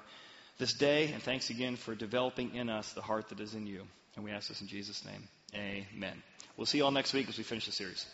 this 0.57 0.74
day, 0.74 1.12
and 1.12 1.22
thanks 1.22 1.49
again 1.49 1.76
for 1.76 1.93
developing 1.93 2.55
in 2.55 2.70
us 2.70 2.91
the 2.93 3.01
heart 3.01 3.30
that 3.30 3.39
is 3.39 3.53
in 3.53 3.68
you. 3.68 3.84
And 4.16 4.26
we 4.26 4.32
ask 4.32 4.47
this 4.47 4.62
in 4.62 4.68
Jesus' 4.68 5.05
name. 5.05 5.28
Amen. 5.55 6.24
We'll 6.57 6.66
see 6.66 6.80
you 6.80 6.86
all 6.86 6.91
next 6.91 7.14
week 7.14 7.30
as 7.30 7.38
we 7.38 7.43
finish 7.43 7.66
the 7.66 7.72
series. 7.72 8.05